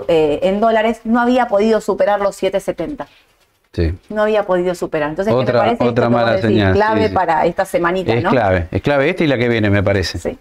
eh, 0.09 0.41
en 0.43 0.61
dólares 0.61 1.01
no 1.05 1.21
había 1.21 1.49
podido 1.49 1.81
superar 1.81 2.21
los 2.21 2.37
770. 2.37 3.09
No 4.09 4.23
había 4.23 4.45
podido 4.45 4.75
superar. 4.75 5.11
Entonces, 5.11 5.33
otra, 5.33 5.53
me 5.53 5.59
parece 5.61 5.85
otra 5.85 6.09
mala 6.09 6.39
señal. 6.39 6.75
clave 6.75 7.09
para 7.11 7.47
esta 7.47 7.65
semanita, 7.65 8.13
es 8.13 8.25
clave, 8.25 8.69
es 8.71 8.83
clave 8.83 9.11
esta 9.11 9.25
y 9.25 9.27
la 9.29 9.39
que 9.39 9.49
viene, 9.49 9.71
me 9.71 9.83
parece. 9.83 10.19
Sí. 10.19 10.37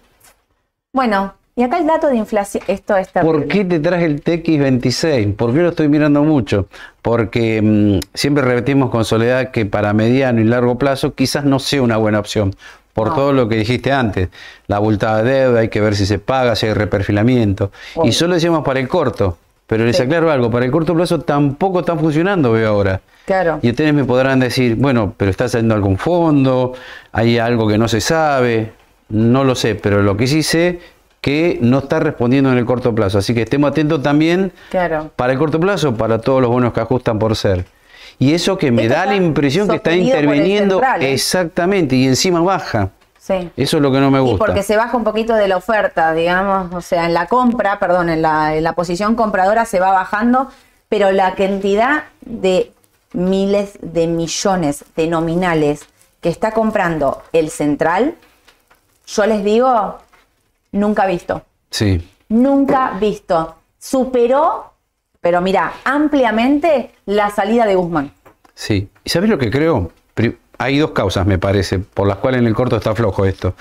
Bueno, 0.92 1.36
y 1.56 1.62
acá 1.62 1.78
el 1.78 1.86
dato 1.86 2.08
de 2.08 2.16
inflación, 2.16 2.64
esto 2.68 2.98
está. 2.98 3.22
¿Por 3.22 3.48
qué 3.48 3.66
te 3.66 3.80
traje 3.80 4.06
el 4.06 4.24
TX26? 4.24 5.36
¿Por 5.36 5.54
qué 5.54 5.60
lo 5.60 5.70
estoy 5.70 5.88
mirando 5.90 6.24
mucho? 6.24 6.68
Porque 7.02 7.62
mm, 7.62 8.00
siempre 8.14 8.44
repetimos 8.44 8.90
con 8.90 9.06
Soledad 9.06 9.52
que 9.52 9.66
para 9.66 9.94
mediano 9.94 10.42
y 10.42 10.46
largo 10.46 10.78
plazo 10.78 11.14
quizás 11.14 11.46
no 11.46 11.60
sea 11.60 11.82
una 11.82 11.98
buena 11.98 12.20
opción. 12.20 12.56
Por 12.94 13.14
todo 13.14 13.32
lo 13.32 13.48
que 13.48 13.56
dijiste 13.56 13.94
antes, 13.94 14.30
la 14.68 14.78
abultada 14.78 15.24
de 15.24 15.32
deuda, 15.32 15.60
hay 15.60 15.70
que 15.70 15.80
ver 15.80 15.96
si 15.96 16.06
se 16.06 16.20
paga, 16.20 16.56
si 16.56 16.66
hay 16.66 16.74
reperfilamiento. 16.74 17.72
Y 18.04 18.12
solo 18.12 18.34
decíamos 18.34 18.64
para 18.64 18.80
el 18.80 18.90
corto, 18.90 19.38
pero 19.68 19.86
les 19.86 20.00
aclaro 20.02 20.32
algo, 20.32 20.50
para 20.50 20.66
el 20.66 20.72
corto 20.72 20.96
plazo 20.96 21.20
tampoco 21.22 21.82
están 21.82 22.00
funcionando, 22.00 22.52
veo 22.52 22.68
ahora. 22.68 23.00
Claro. 23.30 23.60
Y 23.62 23.70
ustedes 23.70 23.94
me 23.94 24.06
podrán 24.06 24.40
decir, 24.40 24.76
bueno, 24.76 25.14
pero 25.16 25.30
está 25.30 25.48
saliendo 25.48 25.76
algún 25.76 26.00
fondo, 26.00 26.74
hay 27.12 27.38
algo 27.38 27.68
que 27.68 27.78
no 27.78 27.88
se 27.88 28.02
sabe, 28.02 28.74
no 29.10 29.44
lo 29.44 29.54
sé, 29.54 29.76
pero 29.76 30.02
lo 30.02 30.18
que 30.18 30.26
sí 30.26 30.42
sé 30.42 30.80
que 31.22 31.60
no 31.62 31.78
está 31.78 32.00
respondiendo 32.00 32.52
en 32.52 32.58
el 32.58 32.66
corto 32.66 32.96
plazo. 32.96 33.20
Así 33.20 33.36
que 33.36 33.44
estemos 33.44 33.70
atentos 33.70 34.02
también 34.02 34.52
claro. 34.72 35.12
para 35.16 35.34
el 35.34 35.38
corto 35.38 35.60
plazo, 35.60 35.94
para 35.94 36.18
todos 36.18 36.42
los 36.42 36.50
bonos 36.50 36.74
que 36.74 36.80
ajustan 36.80 37.20
por 37.20 37.36
ser. 37.36 37.66
Y 38.18 38.34
eso 38.34 38.58
que 38.58 38.72
me 38.72 38.88
da 38.88 39.06
la 39.06 39.16
impresión 39.16 39.68
que 39.68 39.76
está 39.76 39.94
interviniendo 39.94 40.82
¿eh? 40.82 41.14
exactamente 41.14 41.96
y 41.96 42.08
encima 42.08 42.42
baja. 42.42 42.90
Eso 43.56 43.78
es 43.78 43.84
lo 43.84 43.92
que 43.92 44.00
no 44.00 44.10
me 44.10 44.20
gusta. 44.20 44.38
Y 44.38 44.38
porque 44.40 44.64
se 44.64 44.76
baja 44.76 44.98
un 44.98 45.04
poquito 45.04 45.36
de 45.36 45.48
la 45.48 45.58
oferta, 45.58 46.14
digamos, 46.14 46.74
o 46.74 46.82
sea, 46.82 47.06
en 47.06 47.14
la 47.14 47.28
compra, 47.28 47.78
perdón, 47.78 48.10
en 48.10 48.24
la, 48.24 48.74
posición 48.76 49.14
compradora 49.14 49.66
se 49.66 49.80
va 49.80 49.92
bajando, 49.92 50.50
pero 50.88 51.12
la 51.12 51.36
cantidad 51.36 52.06
de 52.22 52.72
miles 53.14 53.78
de 53.82 54.08
millones 54.08 54.86
de 54.96 55.08
nominales 55.08 55.82
que 56.22 56.30
está 56.30 56.52
comprando 56.52 57.22
el 57.32 57.50
central, 57.50 58.16
yo 59.08 59.26
les 59.26 59.44
digo, 59.44 59.98
nunca 60.72 61.06
visto. 61.06 61.44
Sí. 61.72 62.08
Nunca 62.30 62.98
visto. 63.00 63.56
Superó, 63.78 64.74
pero 65.22 65.42
mira, 65.42 65.74
ampliamente 65.84 66.92
la 67.06 67.30
salida 67.30 67.66
de 67.66 67.76
Guzmán. 67.76 68.14
Sí. 68.54 68.90
¿Y 69.04 69.10
sabes 69.10 69.30
lo 69.30 69.38
que 69.38 69.50
creo? 69.50 69.92
Hay 70.60 70.78
dos 70.78 70.92
causas, 70.92 71.26
me 71.26 71.40
parece, 71.40 71.80
por 71.80 72.08
las 72.08 72.18
cuales 72.18 72.42
en 72.42 72.48
el 72.48 72.54
corto 72.54 72.76
está 72.76 72.94
flojo 72.94 73.26
esto. 73.26 73.56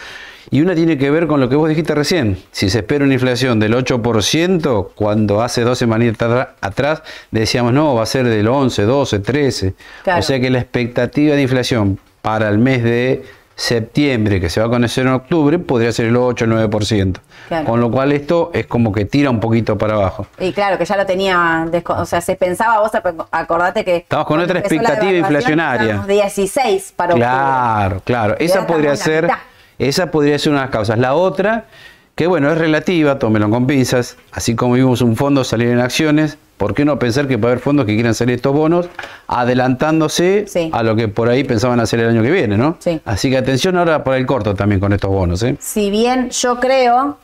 Y 0.51 0.61
una 0.61 0.75
tiene 0.75 0.99
que 0.99 1.11
ver 1.11 1.27
con 1.27 1.41
lo 1.41 1.49
que 1.49 1.57
vos 1.57 1.69
dijiste 1.69 1.95
recién. 1.95 2.39
Si 2.53 2.71
se 2.71 2.79
espera 2.79 3.05
una 3.05 3.15
inflación 3.15 3.61
del 3.61 3.75
8%, 3.75 4.91
cuando 4.95 5.43
hace 5.43 5.63
dos 5.63 5.79
semanitas 5.79 6.49
atrás 6.61 7.03
decíamos, 7.31 7.73
no, 7.73 7.95
va 7.95 8.03
a 8.03 8.07
ser 8.07 8.27
del 8.27 8.49
11, 8.49 8.83
12, 8.83 9.19
13. 9.21 9.75
O 10.19 10.23
sea 10.23 10.41
que 10.41 10.51
la 10.51 10.59
expectativa 10.59 11.37
de 11.37 11.43
inflación 11.43 11.99
para 12.23 12.49
el 12.49 12.59
mes 12.59 12.83
de 12.83 13.23
septiembre, 13.59 14.41
que 14.41 14.49
se 14.49 14.61
va 14.61 14.67
a 14.67 14.71
conocer 14.71 15.05
en 15.05 15.13
octubre, 15.13 15.59
podría 15.59 15.91
ser 15.91 16.07
el 16.07 16.17
8 16.17 16.45
o 16.45 16.49
9%. 16.49 17.19
Con 17.67 17.81
lo 17.81 17.91
cual 17.91 18.13
esto 18.13 18.53
es 18.55 18.67
como 18.67 18.93
que 18.93 19.05
tira 19.05 19.31
un 19.31 19.41
poquito 19.41 19.77
para 19.77 19.95
abajo. 19.95 20.29
Y 20.39 20.53
claro, 20.53 20.79
que 20.79 20.85
ya 20.85 20.97
lo 20.97 21.05
tenía, 21.05 21.67
o 21.89 22.07
sea, 22.07 22.21
se 22.21 22.37
pensaba, 22.37 22.79
vos 22.79 22.93
acordate 23.33 23.85
que... 23.85 23.97
Estamos 23.97 24.27
con 24.27 24.39
otra 24.39 24.61
expectativa 24.61 25.13
inflacionaria. 25.13 26.05
16 26.07 26.93
para 26.95 27.15
octubre. 27.15 27.29
Claro, 27.29 28.03
claro. 28.05 28.37
Esa 28.39 28.65
podría 28.65 28.95
ser... 28.95 29.29
Esa 29.77 30.11
podría 30.11 30.39
ser 30.39 30.53
una 30.53 30.61
de 30.61 30.67
las 30.67 30.73
causas. 30.73 30.99
La 30.99 31.15
otra, 31.15 31.67
que 32.15 32.27
bueno, 32.29 32.51
es 32.51 32.59
relativa, 32.59 33.19
tómelo 33.19 33.51
con 33.51 33.67
pinzas, 33.67 34.17
así 34.33 34.55
como 34.55 34.75
vimos 34.75 35.03
un 35.03 35.17
fondo 35.17 35.45
salir 35.45 35.69
en 35.69 35.81
acciones, 35.81 36.39
¿por 36.59 36.75
qué 36.75 36.85
no 36.85 36.99
pensar 36.99 37.27
que 37.27 37.39
puede 37.39 37.53
haber 37.53 37.63
fondos 37.63 37.87
que 37.87 37.95
quieran 37.95 38.15
salir 38.15 38.37
estos 38.37 38.53
bonos 38.53 38.89
adelantándose 39.27 40.45
a 40.73 40.83
lo 40.83 40.95
que 40.97 41.09
por 41.09 41.31
ahí 41.31 41.45
pensaban 41.45 41.81
hacer 41.81 42.01
el 42.01 42.11
año 42.11 42.23
que 42.23 42.31
viene, 42.31 42.59
¿no? 42.59 42.77
Sí. 42.81 43.01
Así 43.07 43.31
que 43.31 43.39
atención 43.39 43.79
ahora 43.79 44.05
por 44.05 44.15
el 44.15 44.27
corto 44.27 44.55
también 44.55 44.81
con 44.81 44.93
estos 44.93 45.11
bonos, 45.11 45.43
¿eh? 45.43 45.57
Si 45.61 45.91
bien 45.91 46.29
yo 46.31 46.61
creo, 46.61 47.19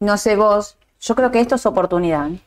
no 0.00 0.16
sé 0.16 0.34
vos, 0.34 0.76
yo 1.00 1.14
creo 1.14 1.30
que 1.30 1.40
esto 1.40 1.54
es 1.54 1.66
oportunidad. 1.66 2.30
¿eh? 2.30 2.38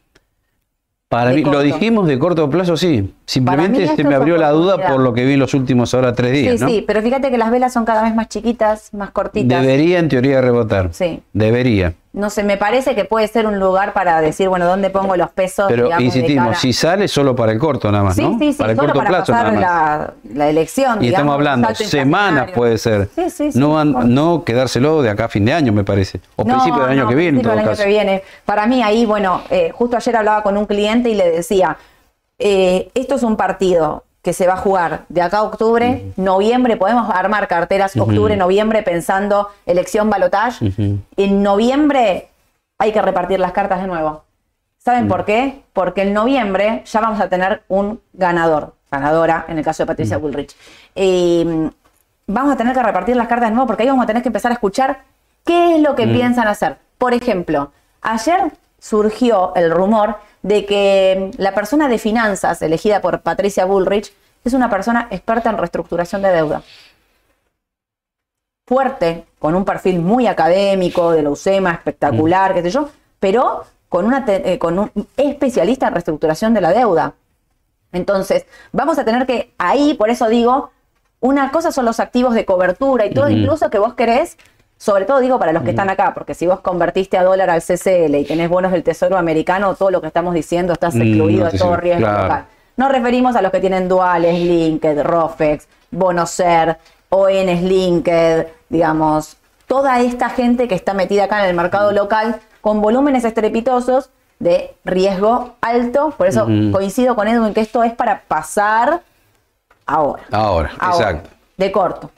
Para 1.08 1.32
mí, 1.32 1.44
lo 1.44 1.62
dijimos 1.62 2.08
de 2.08 2.18
corto 2.18 2.50
plazo, 2.50 2.76
sí. 2.76 3.14
Simplemente 3.26 3.88
se 3.96 4.04
me 4.04 4.16
abrió 4.16 4.38
la 4.38 4.50
duda 4.50 4.88
por 4.88 5.00
lo 5.00 5.14
que 5.14 5.24
vi 5.24 5.38
los 5.38 5.54
últimos 5.54 5.94
ahora 5.94 6.14
tres 6.14 6.34
días. 6.34 6.60
Sí, 6.60 6.66
sí, 6.68 6.84
pero 6.86 7.02
fíjate 7.02 7.30
que 7.30 7.38
las 7.38 7.52
velas 7.52 7.72
son 7.72 7.86
cada 7.86 8.02
vez 8.02 8.16
más 8.16 8.28
chiquitas, 8.28 8.94
más 8.94 9.12
cortitas. 9.12 9.62
Debería 9.62 10.00
en 10.00 10.10
teoría 10.10 10.42
rebotar. 10.42 10.90
Sí. 10.94 11.22
Debería 11.32 11.94
no 12.16 12.30
sé, 12.30 12.44
me 12.44 12.56
parece 12.56 12.96
que 12.96 13.04
puede 13.04 13.28
ser 13.28 13.46
un 13.46 13.60
lugar 13.60 13.92
para 13.92 14.22
decir, 14.22 14.48
bueno, 14.48 14.66
¿dónde 14.66 14.90
pongo 14.90 15.18
los 15.18 15.30
pesos? 15.32 15.66
Pero 15.68 15.90
insistimos, 16.00 16.58
si 16.58 16.72
sale 16.72 17.10
solo 17.10 17.36
para 17.36 17.52
el 17.52 17.60
corto 17.60 17.92
nada 17.92 18.06
más, 18.06 18.18
¿no? 18.18 18.40
Sí, 18.40 18.54
sí, 18.54 18.58
para 18.58 18.72
el 18.72 18.78
corto 18.78 19.04
plazo 19.04 19.34
nada 19.34 19.52
más. 19.52 20.10
La, 20.34 20.50
elección. 20.50 21.04
Y 21.04 21.10
estamos 21.10 21.34
hablando, 21.34 21.76
semanas 21.76 22.52
puede 22.52 22.78
ser. 22.78 23.10
Sí, 23.14 23.30
sí, 23.30 23.52
sí. 23.52 23.60
No, 23.60 23.84
no 23.84 24.46
quedárselo 24.46 25.02
de 25.02 25.10
acá 25.10 25.26
a 25.26 25.28
fin 25.28 25.44
de 25.44 25.52
año, 25.52 25.74
me 25.74 25.84
parece. 25.84 26.22
O 26.38 26.46
principio 26.46 26.84
del 26.84 26.92
año 26.92 27.08
que 27.10 27.16
viene. 27.16 27.40
Principio 27.40 27.52
del 27.52 27.68
año 27.68 27.78
que 27.78 27.86
viene. 27.86 28.24
Para 28.46 28.66
mí 28.66 28.82
ahí, 28.82 29.06
bueno, 29.06 29.42
eh, 29.50 29.72
justo 29.74 29.98
ayer 29.98 30.16
hablaba 30.16 30.42
con 30.42 30.56
un 30.56 30.66
cliente 30.66 31.10
y 31.10 31.16
le 31.16 31.30
decía, 31.30 31.78
eh, 32.40 32.92
esto 32.94 33.16
es 33.16 33.24
un 33.24 33.36
partido 33.36 34.05
que 34.26 34.34
se 34.34 34.48
va 34.48 34.54
a 34.54 34.58
jugar 34.58 35.06
de 35.08 35.22
acá 35.22 35.38
a 35.38 35.44
octubre, 35.44 36.12
noviembre, 36.16 36.78
podemos 36.78 37.12
armar 37.12 37.48
carteras 37.48 37.96
octubre, 37.96 38.36
noviembre 38.36 38.82
pensando 38.82 39.50
elección 39.68 40.10
balotage. 40.10 40.74
En 41.16 41.44
noviembre 41.44 42.30
hay 42.80 42.92
que 42.92 43.04
repartir 43.04 43.40
las 43.40 43.52
cartas 43.52 43.82
de 43.82 43.88
nuevo. 43.88 44.24
¿Saben 44.80 45.08
por 45.08 45.26
qué? 45.26 45.62
Porque 45.74 46.02
en 46.02 46.14
noviembre 46.14 46.82
ya 46.88 47.02
vamos 47.02 47.22
a 47.22 47.30
tener 47.30 47.62
un 47.68 48.02
ganador, 48.14 48.74
ganadora, 48.90 49.46
en 49.48 49.60
el 49.60 49.64
caso 49.64 49.84
de 49.84 49.88
Patricia 49.88 50.18
Bullrich. 50.18 50.56
Mm, 50.96 51.68
vamos 52.26 52.54
a 52.56 52.58
tener 52.58 52.74
que 52.74 52.82
repartir 52.82 53.16
las 53.16 53.28
cartas 53.28 53.50
de 53.50 53.54
nuevo 53.54 53.68
porque 53.68 53.84
ahí 53.84 53.90
vamos 53.90 54.06
a 54.06 54.08
tener 54.08 54.24
que 54.24 54.30
empezar 54.30 54.50
a 54.52 54.56
escuchar 54.56 55.04
qué 55.46 55.76
es 55.76 55.82
lo 55.84 55.94
que 55.94 56.08
piensan 56.08 56.48
hacer. 56.48 56.78
Por 56.98 57.14
ejemplo, 57.14 57.72
ayer 58.02 58.52
surgió 58.80 59.54
el 59.56 59.70
rumor 59.70 60.18
de 60.46 60.64
que 60.68 61.32
la 61.40 61.56
persona 61.56 61.88
de 61.88 61.98
finanzas 61.98 62.62
elegida 62.62 63.02
por 63.02 63.22
Patricia 63.22 63.66
Bullrich 63.66 64.14
es 64.44 64.54
una 64.54 64.70
persona 64.70 65.08
experta 65.10 65.50
en 65.50 65.58
reestructuración 65.58 66.22
de 66.22 66.30
deuda. 66.30 66.62
Fuerte, 68.68 69.26
con 69.40 69.56
un 69.56 69.66
perfil 69.66 70.02
muy 70.02 70.28
académico, 70.28 71.14
de 71.14 71.24
la 71.24 71.32
UCEMA, 71.32 71.72
espectacular, 71.72 72.54
qué 72.54 72.62
sé 72.62 72.70
yo, 72.70 72.90
pero 73.20 73.64
con, 73.90 74.06
una 74.06 74.24
eh, 74.28 74.60
con 74.60 74.78
un 74.78 74.92
especialista 75.18 75.88
en 75.88 75.94
reestructuración 75.94 76.54
de 76.54 76.62
la 76.62 76.74
deuda. 76.74 77.16
Entonces, 77.92 78.46
vamos 78.72 79.00
a 79.00 79.06
tener 79.06 79.26
que, 79.26 79.52
ahí, 79.58 79.96
por 79.96 80.12
eso 80.12 80.30
digo, 80.30 80.70
una 81.22 81.50
cosa 81.52 81.72
son 81.72 81.86
los 81.86 82.00
activos 82.00 82.36
de 82.36 82.46
cobertura 82.46 83.08
y 83.08 83.16
todo, 83.16 83.32
incluso 83.32 83.72
que 83.72 83.80
vos 83.80 83.96
querés 83.96 84.38
sobre 84.78 85.06
todo 85.06 85.20
digo 85.20 85.40
para 85.40 85.54
los 85.54 85.64
que 85.64 85.70
están 85.72 85.90
acá, 85.90 86.14
porque 86.14 86.34
si 86.34 86.48
vos 86.48 86.60
convertiste 86.60 87.18
a 87.18 87.24
dólar 87.24 87.50
al 87.50 87.62
CCL 87.62 88.16
y 88.16 88.26
tenés 88.26 88.50
bonos 88.50 88.72
del 88.72 88.84
Tesoro 88.84 89.18
americano, 89.18 89.74
todo 89.76 89.90
lo 89.90 90.02
que 90.02 90.08
estamos 90.08 90.34
diciendo 90.34 90.74
estás 90.74 90.96
mm, 90.96 91.02
excluido 91.02 91.46
de 91.50 91.58
todo 91.58 91.78
riesgo 91.78 92.08
local. 92.08 92.46
Nos 92.78 92.92
referimos 92.92 93.36
a 93.36 93.42
los 93.42 93.52
que 93.52 93.62
tienen 93.62 93.88
duales, 93.88 94.38
Linked, 94.38 95.02
Rofex, 95.02 95.68
Bonocer, 95.92 96.78
ONs 97.10 97.62
Linked, 97.62 98.48
digamos, 98.68 99.38
toda 99.66 100.02
esta 100.02 100.30
gente 100.30 100.68
que 100.68 100.76
está 100.76 100.94
metida 100.94 101.26
acá 101.26 101.44
en 101.44 101.50
el 101.50 101.56
mercado 101.56 101.92
local 101.94 102.42
con 102.60 102.82
volúmenes 102.82 103.24
estrepitosos 103.24 104.10
de 104.40 104.76
riesgo 104.84 105.56
alto. 105.62 106.14
Por 106.18 106.28
eso 106.28 106.48
coincido 106.72 107.16
con 107.16 107.28
Edu 107.28 107.46
en 107.46 107.54
que 107.54 107.62
esto 107.62 107.84
es 107.84 107.94
para 107.94 108.24
pasar 108.28 109.02
ahora. 109.86 110.24
Ahora, 110.32 110.72
exacto. 110.74 111.30
De 111.58 111.72
corto. 111.72 112.12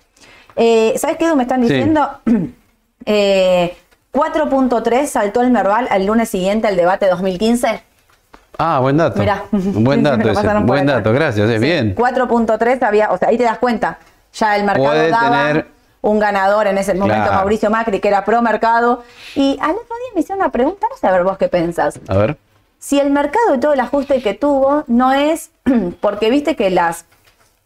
Eh, 0.58 0.94
¿Sabes 0.98 1.18
qué, 1.18 1.26
Edu? 1.26 1.36
Me 1.36 1.44
están 1.44 1.62
diciendo. 1.62 2.10
4.3 2.26 2.52
eh, 4.92 5.08
saltó 5.08 5.42
el 5.42 5.52
Merval 5.52 5.88
al 5.90 6.06
lunes 6.06 6.30
siguiente 6.30 6.68
al 6.68 6.76
debate 6.76 7.08
2015. 7.08 7.84
Ah, 8.58 8.80
buen 8.80 8.98
dato. 8.98 9.20
Mira. 9.20 9.44
Buen 9.52 10.04
dato, 10.04 10.30
ese. 10.32 10.60
buen 10.64 10.88
dato, 10.88 11.14
gracias, 11.14 11.50
es 11.50 11.62
bien. 11.62 11.96
4.3 11.96 12.84
había, 12.84 13.12
o 13.12 13.18
sea, 13.18 13.30
ahí 13.30 13.38
te 13.38 13.44
das 13.44 13.60
cuenta, 13.60 14.00
ya 14.34 14.56
el 14.56 14.64
mercado 14.64 15.10
daba 15.10 15.66
un 16.02 16.20
ganador 16.20 16.68
en 16.68 16.78
ese 16.78 16.96
momento, 16.96 17.32
Mauricio 17.32 17.70
Macri, 17.70 18.00
que 18.00 18.08
era 18.08 18.26
pro 18.26 18.42
mercado. 18.42 19.04
Y 19.36 19.60
al 19.62 19.72
otro 19.72 19.84
día 19.84 20.12
me 20.16 20.22
hicieron 20.22 20.42
una 20.42 20.52
pregunta, 20.52 20.88
no 20.90 20.98
sé 20.98 21.06
a 21.06 21.12
ver 21.12 21.24
vos 21.24 21.38
qué 21.38 21.50
pensás. 21.50 22.00
A 22.08 22.18
ver. 22.18 22.38
Si 22.80 23.00
el 23.00 23.10
mercado 23.10 23.56
y 23.56 23.60
todo 23.60 23.74
el 23.74 23.80
ajuste 23.80 24.22
que 24.22 24.34
tuvo 24.34 24.84
no 24.88 25.14
es 25.14 25.52
porque 26.02 26.30
viste 26.30 26.56
que 26.56 26.70
las, 26.70 27.06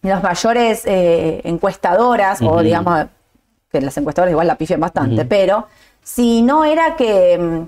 las 0.01 0.23
mayores 0.23 0.83
eh, 0.85 1.41
encuestadoras, 1.43 2.41
o 2.41 2.61
digamos, 2.61 3.05
que 3.71 3.81
las 3.81 3.95
encuestadoras 3.97 4.31
igual 4.31 4.47
la 4.47 4.55
pifian 4.55 4.79
bastante, 4.79 5.25
pero 5.25 5.67
si 6.03 6.41
no 6.41 6.65
era 6.65 6.95
que, 6.95 7.37
mm, 7.37 7.61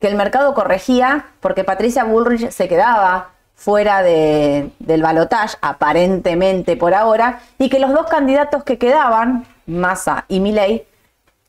que, 0.00 0.08
el 0.08 0.16
mercado 0.16 0.54
corregía 0.54 1.26
porque 1.40 1.64
Patricia 1.64 2.04
Bullrich 2.04 2.50
se 2.50 2.68
quedaba 2.68 3.30
fuera 3.54 4.02
de, 4.02 4.70
del 4.78 5.02
balotaje, 5.02 5.56
aparentemente 5.60 6.76
por 6.76 6.94
ahora, 6.94 7.40
y 7.58 7.68
que 7.68 7.78
los 7.78 7.92
dos 7.92 8.06
candidatos 8.06 8.64
que 8.64 8.78
quedaban, 8.78 9.46
Massa 9.66 10.24
y 10.28 10.40
Milley, 10.40 10.84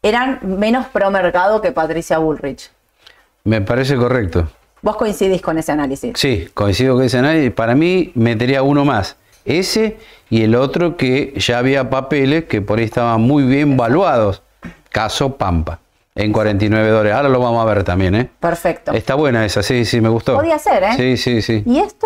eran 0.02 0.40
menos 0.42 0.88
pro 0.88 1.12
mercado 1.12 1.62
que 1.62 1.72
Patricia 1.72 2.18
Bullrich. 2.20 2.72
Me 3.44 3.62
parece 3.62 3.96
correcto. 3.96 4.48
¿Vos 4.82 4.96
coincidís 4.96 5.42
con 5.42 5.58
ese 5.58 5.72
análisis? 5.72 6.14
Sí, 6.16 6.50
coincido 6.54 6.96
con 6.96 7.04
ese 7.04 7.18
análisis. 7.18 7.52
Para 7.52 7.76
mí 7.76 8.12
metería 8.16 8.64
uno 8.64 8.86
más. 8.86 9.18
Ese 9.50 9.98
y 10.30 10.44
el 10.44 10.54
otro 10.54 10.96
que 10.96 11.34
ya 11.36 11.58
había 11.58 11.90
papeles 11.90 12.46
que 12.46 12.62
por 12.62 12.78
ahí 12.78 12.86
estaban 12.86 13.20
muy 13.22 13.44
bien 13.44 13.78
valuados. 13.78 14.44
Caso 14.90 15.38
Pampa, 15.38 15.80
en 16.16 16.32
49 16.32 16.90
dólares. 16.90 17.14
Ahora 17.14 17.30
lo 17.30 17.40
vamos 17.40 17.62
a 17.62 17.66
ver 17.66 17.84
también, 17.84 18.14
¿eh? 18.14 18.30
Perfecto. 18.40 18.92
Está 18.92 19.16
buena 19.16 19.44
esa, 19.46 19.64
sí, 19.64 19.86
sí, 19.86 20.02
me 20.02 20.10
gustó. 20.10 20.36
Podía 20.36 20.60
ser, 20.60 20.84
¿eh? 20.84 20.94
Sí, 20.96 21.18
sí, 21.18 21.42
sí. 21.42 21.64
¿Y 21.66 21.80
esto? 21.80 22.06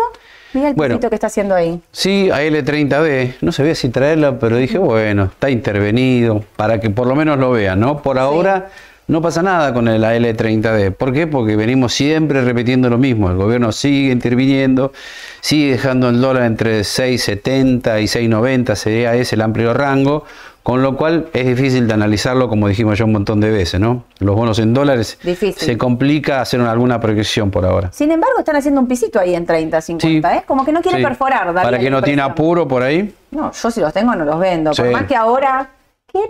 Mira 0.54 0.68
el 0.68 0.74
bueno, 0.74 1.00
que 1.00 1.14
está 1.14 1.26
haciendo 1.26 1.54
ahí. 1.54 1.80
Sí, 1.92 2.28
AL30B. 2.32 3.34
No 3.42 3.52
sabía 3.52 3.74
si 3.74 3.90
traerla, 3.90 4.38
pero 4.38 4.56
dije, 4.56 4.78
bueno, 4.78 5.24
está 5.24 5.50
intervenido 5.50 6.44
para 6.56 6.80
que 6.80 6.90
por 6.90 7.06
lo 7.06 7.14
menos 7.14 7.38
lo 7.38 7.50
vean, 7.50 7.80
¿no? 7.80 8.00
Por 8.00 8.18
ahora 8.18 8.70
no 9.06 9.20
pasa 9.20 9.42
nada 9.42 9.74
con 9.74 9.88
el 9.88 10.02
AL30D. 10.02 10.94
¿Por 10.94 11.12
qué? 11.12 11.26
Porque 11.26 11.56
venimos 11.56 11.92
siempre 11.92 12.42
repitiendo 12.42 12.88
lo 12.88 12.98
mismo. 12.98 13.30
El 13.30 13.36
gobierno 13.36 13.70
sigue 13.72 14.10
interviniendo, 14.10 14.92
sigue 15.40 15.72
dejando 15.72 16.08
el 16.08 16.20
dólar 16.20 16.44
entre 16.44 16.80
6,70 16.80 18.00
y 18.00 18.04
6,90, 18.04 18.74
sería 18.74 19.14
ese 19.14 19.34
el 19.34 19.42
amplio 19.42 19.74
rango, 19.74 20.24
con 20.62 20.80
lo 20.80 20.96
cual 20.96 21.28
es 21.34 21.46
difícil 21.46 21.86
de 21.86 21.92
analizarlo, 21.92 22.48
como 22.48 22.66
dijimos 22.68 22.98
ya 22.98 23.04
un 23.04 23.12
montón 23.12 23.40
de 23.40 23.50
veces, 23.50 23.78
¿no? 23.78 24.04
Los 24.20 24.34
bonos 24.34 24.58
en 24.58 24.72
dólares 24.72 25.18
se 25.56 25.76
complica 25.76 26.40
hacer 26.40 26.62
alguna 26.62 26.98
proyección 27.00 27.50
por 27.50 27.66
ahora. 27.66 27.92
Sin 27.92 28.10
embargo, 28.10 28.38
están 28.38 28.56
haciendo 28.56 28.80
un 28.80 28.88
pisito 28.88 29.20
ahí 29.20 29.34
en 29.34 29.44
30, 29.44 29.82
50, 29.82 30.36
¿eh? 30.36 30.44
Como 30.46 30.64
que 30.64 30.72
no 30.72 30.80
quiere 30.80 31.02
perforar. 31.02 31.52
Para 31.52 31.78
que 31.78 31.90
no 31.90 32.00
tiene 32.00 32.22
apuro 32.22 32.66
por 32.66 32.82
ahí. 32.82 33.14
No, 33.32 33.52
yo 33.52 33.70
si 33.70 33.80
los 33.80 33.92
tengo 33.92 34.14
no 34.14 34.24
los 34.24 34.38
vendo. 34.38 34.70
Por 34.70 34.90
más 34.90 35.04
que 35.04 35.14
ahora, 35.14 35.68
¿qué, 36.10 36.20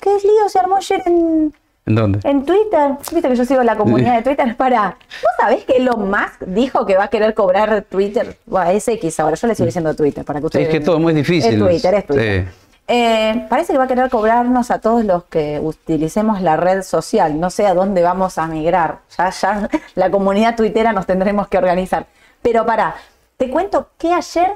qué 0.00 0.10
lío 0.10 0.48
se 0.48 0.58
armó 0.58 0.76
ayer 0.76 1.02
en 1.06 1.52
¿En 1.86 1.94
dónde? 1.94 2.20
En 2.24 2.44
Twitter. 2.44 2.92
Viste 3.12 3.28
que 3.28 3.36
yo 3.36 3.44
sigo 3.44 3.62
la 3.62 3.76
comunidad 3.76 4.16
de 4.16 4.22
Twitter. 4.22 4.56
Para. 4.56 4.96
¿Vos 5.22 5.30
sabés 5.38 5.64
que 5.64 5.76
Elon 5.76 6.10
Musk 6.10 6.42
dijo 6.44 6.84
que 6.84 6.96
va 6.96 7.04
a 7.04 7.08
querer 7.08 7.32
cobrar 7.32 7.82
Twitter? 7.82 8.36
Bueno, 8.44 8.70
es 8.70 8.88
X 8.88 9.20
ahora. 9.20 9.36
Yo 9.36 9.46
le 9.46 9.54
sigo 9.54 9.66
diciendo 9.66 9.94
Twitter 9.94 10.24
para 10.24 10.40
que 10.40 10.46
ustedes. 10.46 10.66
es 10.66 10.72
que 10.72 10.80
todo 10.80 10.96
es 10.96 11.02
muy 11.02 11.14
difícil. 11.14 11.54
Es 11.54 11.58
Twitter, 11.60 11.94
es 11.94 12.06
Twitter. 12.06 12.48
Eh, 12.88 13.46
parece 13.48 13.72
que 13.72 13.78
va 13.78 13.84
a 13.84 13.88
querer 13.88 14.10
cobrarnos 14.10 14.70
a 14.70 14.80
todos 14.80 15.04
los 15.04 15.24
que 15.24 15.60
utilicemos 15.62 16.42
la 16.42 16.56
red 16.56 16.82
social. 16.82 17.38
No 17.38 17.50
sé 17.50 17.66
a 17.66 17.74
dónde 17.74 18.02
vamos 18.02 18.36
a 18.38 18.48
migrar. 18.48 18.98
Ya, 19.16 19.30
ya, 19.30 19.70
la 19.94 20.10
comunidad 20.10 20.56
tuitera 20.56 20.92
nos 20.92 21.06
tendremos 21.06 21.46
que 21.46 21.58
organizar. 21.58 22.06
Pero 22.42 22.66
para, 22.66 22.96
te 23.36 23.48
cuento 23.48 23.90
que 23.96 24.12
ayer 24.12 24.52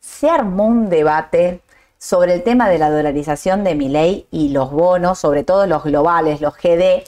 se 0.00 0.28
armó 0.28 0.66
un 0.66 0.90
debate 0.90 1.60
sobre 2.02 2.34
el 2.34 2.42
tema 2.42 2.68
de 2.68 2.78
la 2.78 2.90
dolarización 2.90 3.62
de 3.62 3.76
mi 3.76 3.88
ley 3.88 4.26
y 4.32 4.48
los 4.48 4.72
bonos, 4.72 5.20
sobre 5.20 5.44
todo 5.44 5.68
los 5.68 5.84
globales, 5.84 6.40
los 6.40 6.56
GD, 6.56 7.04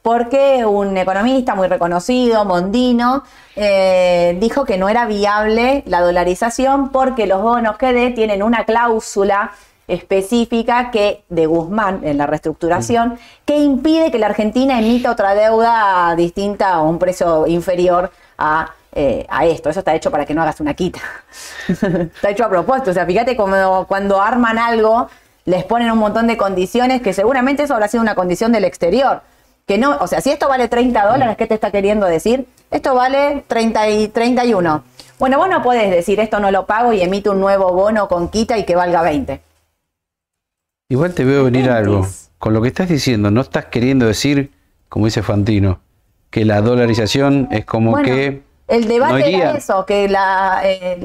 porque 0.00 0.64
un 0.64 0.96
economista 0.96 1.54
muy 1.54 1.68
reconocido, 1.68 2.46
Mondino, 2.46 3.22
eh, 3.54 4.38
dijo 4.40 4.64
que 4.64 4.78
no 4.78 4.88
era 4.88 5.04
viable 5.04 5.82
la 5.84 6.00
dolarización 6.00 6.88
porque 6.88 7.26
los 7.26 7.42
bonos 7.42 7.76
GD 7.76 8.14
tienen 8.14 8.42
una 8.42 8.64
cláusula 8.64 9.52
específica 9.88 10.90
que 10.90 11.22
de 11.28 11.44
Guzmán 11.44 12.00
en 12.02 12.16
la 12.16 12.26
reestructuración 12.26 13.18
que 13.44 13.58
impide 13.58 14.10
que 14.10 14.18
la 14.18 14.28
Argentina 14.28 14.78
emita 14.78 15.10
otra 15.10 15.34
deuda 15.34 16.14
distinta 16.16 16.72
a 16.72 16.80
un 16.80 16.98
precio 16.98 17.46
inferior 17.46 18.10
a 18.38 18.70
eh, 18.92 19.26
a 19.28 19.46
esto. 19.46 19.70
Eso 19.70 19.80
está 19.80 19.94
hecho 19.94 20.10
para 20.10 20.26
que 20.26 20.34
no 20.34 20.42
hagas 20.42 20.60
una 20.60 20.74
quita. 20.74 21.00
está 21.68 22.30
hecho 22.30 22.44
a 22.44 22.48
propósito. 22.48 22.90
O 22.90 22.94
sea, 22.94 23.06
fíjate 23.06 23.36
como 23.36 23.86
cuando 23.86 24.20
arman 24.20 24.58
algo, 24.58 25.08
les 25.44 25.64
ponen 25.64 25.90
un 25.90 25.98
montón 25.98 26.26
de 26.26 26.36
condiciones 26.36 27.02
que 27.02 27.12
seguramente 27.12 27.62
eso 27.64 27.74
habrá 27.74 27.88
sido 27.88 28.02
una 28.02 28.14
condición 28.14 28.52
del 28.52 28.64
exterior. 28.64 29.22
Que 29.66 29.78
no, 29.78 29.96
o 29.98 30.06
sea, 30.06 30.20
si 30.20 30.30
esto 30.30 30.48
vale 30.48 30.68
30 30.68 31.06
dólares, 31.06 31.36
¿qué 31.36 31.46
te 31.46 31.54
está 31.54 31.70
queriendo 31.70 32.06
decir? 32.06 32.46
Esto 32.70 32.94
vale 32.94 33.44
30 33.46 33.88
y 33.90 34.08
31. 34.08 34.82
Bueno, 35.18 35.38
vos 35.38 35.48
no 35.48 35.62
podés 35.62 35.90
decir 35.90 36.18
esto 36.18 36.40
no 36.40 36.50
lo 36.50 36.66
pago 36.66 36.92
y 36.92 37.02
emito 37.02 37.32
un 37.32 37.40
nuevo 37.40 37.72
bono 37.72 38.08
con 38.08 38.28
quita 38.28 38.58
y 38.58 38.64
que 38.64 38.74
valga 38.74 39.02
20. 39.02 39.40
Igual 40.88 41.14
te 41.14 41.24
veo 41.24 41.44
venir 41.44 41.70
algo. 41.70 42.06
Con 42.38 42.54
lo 42.54 42.62
que 42.62 42.68
estás 42.68 42.88
diciendo, 42.88 43.30
no 43.30 43.42
estás 43.42 43.66
queriendo 43.66 44.06
decir, 44.06 44.50
como 44.88 45.04
dice 45.04 45.22
Fantino, 45.22 45.80
que 46.30 46.44
la 46.44 46.62
dolarización 46.62 47.48
es 47.50 47.64
como 47.64 47.96
que 48.02 48.42
El 48.70 48.86
debate 48.86 49.34
era 49.34 49.50
eso, 49.50 49.84
que 49.84 50.08
la, 50.08 50.60
eh, 50.62 50.96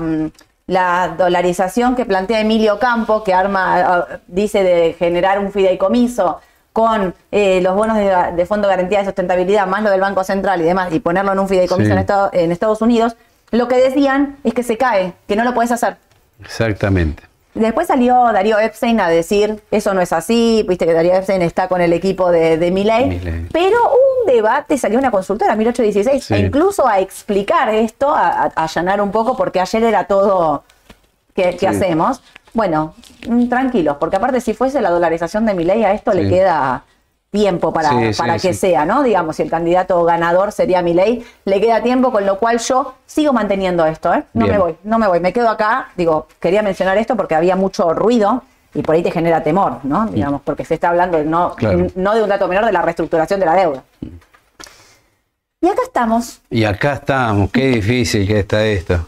mm, 0.00 0.26
la, 0.68 1.14
dolarización 1.18 1.96
que 1.96 2.04
plantea 2.04 2.40
Emilio 2.40 2.78
Campo, 2.78 3.24
que 3.24 3.34
arma, 3.34 4.06
dice 4.28 4.62
de 4.62 4.92
generar 4.92 5.40
un 5.40 5.50
fideicomiso 5.50 6.40
con 6.72 7.12
eh, 7.32 7.60
los 7.62 7.74
bonos 7.74 7.96
de, 7.96 8.46
Fondo 8.46 8.68
de 8.68 8.74
Garantía 8.76 9.00
de 9.00 9.06
Sustentabilidad, 9.06 9.66
más 9.66 9.82
lo 9.82 9.90
del 9.90 10.00
Banco 10.00 10.22
Central 10.22 10.60
y 10.60 10.64
demás, 10.64 10.92
y 10.92 11.00
ponerlo 11.00 11.32
en 11.32 11.40
un 11.40 11.48
fideicomiso 11.48 11.92
en, 11.92 12.06
en 12.32 12.52
Estados 12.52 12.80
Unidos, 12.80 13.16
lo 13.50 13.66
que 13.66 13.76
decían 13.76 14.36
es 14.44 14.54
que 14.54 14.62
se 14.62 14.76
cae, 14.76 15.14
que 15.26 15.34
no 15.34 15.42
lo 15.42 15.52
puedes 15.52 15.72
hacer. 15.72 15.96
Exactamente. 16.40 17.29
Después 17.54 17.88
salió 17.88 18.14
Darío 18.32 18.58
Epstein 18.60 19.00
a 19.00 19.08
decir, 19.08 19.60
eso 19.72 19.92
no 19.92 20.00
es 20.00 20.12
así, 20.12 20.64
viste 20.68 20.86
que 20.86 20.92
Darío 20.92 21.14
Epstein 21.14 21.42
está 21.42 21.66
con 21.66 21.80
el 21.80 21.92
equipo 21.92 22.30
de, 22.30 22.56
de 22.58 22.70
Milley, 22.70 23.48
pero 23.52 23.76
un 23.90 24.32
debate, 24.32 24.78
salió 24.78 24.98
una 25.00 25.10
consultora, 25.10 25.56
1816, 25.56 26.30
e 26.30 26.38
incluso 26.46 26.86
a 26.86 27.00
explicar 27.00 27.68
esto, 27.70 28.14
a, 28.14 28.52
allanar 28.54 29.00
un 29.00 29.10
poco, 29.10 29.36
porque 29.36 29.58
ayer 29.58 29.82
era 29.82 30.04
todo, 30.04 30.62
¿qué, 31.34 31.58
hacemos? 31.66 32.22
Bueno, 32.54 32.94
mm, 33.28 33.48
tranquilos, 33.48 33.96
porque 33.98 34.16
aparte 34.16 34.40
si 34.40 34.54
fuese 34.54 34.80
la 34.80 34.90
dolarización 34.90 35.44
de 35.44 35.54
Milley, 35.54 35.82
a 35.82 35.92
esto 35.92 36.12
le 36.12 36.28
queda 36.28 36.84
tiempo 37.30 37.72
para, 37.72 37.90
para 38.16 38.38
que 38.38 38.52
sea, 38.52 38.84
¿no? 38.84 39.02
Digamos, 39.02 39.36
si 39.36 39.42
el 39.42 39.50
candidato 39.50 40.02
ganador 40.04 40.52
sería 40.52 40.82
mi 40.82 40.94
ley, 40.94 41.24
le 41.44 41.60
queda 41.60 41.82
tiempo, 41.82 42.10
con 42.10 42.26
lo 42.26 42.38
cual 42.38 42.58
yo 42.58 42.94
sigo 43.06 43.32
manteniendo 43.32 43.86
esto, 43.86 44.12
¿eh? 44.12 44.24
No 44.34 44.46
me 44.46 44.58
voy, 44.58 44.76
no 44.82 44.98
me 44.98 45.06
voy, 45.06 45.20
me 45.20 45.32
quedo 45.32 45.48
acá, 45.48 45.90
digo, 45.96 46.26
quería 46.40 46.62
mencionar 46.62 46.98
esto 46.98 47.16
porque 47.16 47.34
había 47.34 47.54
mucho 47.54 47.92
ruido 47.94 48.42
y 48.74 48.82
por 48.82 48.96
ahí 48.96 49.02
te 49.02 49.10
genera 49.10 49.42
temor, 49.42 49.78
¿no? 49.84 50.06
Digamos, 50.06 50.42
porque 50.42 50.64
se 50.64 50.74
está 50.74 50.90
hablando 50.90 51.22
no, 51.24 51.54
no 51.94 52.14
de 52.14 52.22
un 52.22 52.28
dato 52.28 52.48
menor 52.48 52.66
de 52.66 52.72
la 52.72 52.82
reestructuración 52.82 53.38
de 53.38 53.46
la 53.46 53.54
deuda. 53.54 53.84
Y 55.60 55.68
acá 55.68 55.82
estamos. 55.84 56.40
Y 56.50 56.64
acá 56.64 56.94
estamos, 56.94 57.50
qué 57.50 57.68
difícil 57.68 58.26
que 58.26 58.40
está 58.40 58.64
esto. 58.64 59.06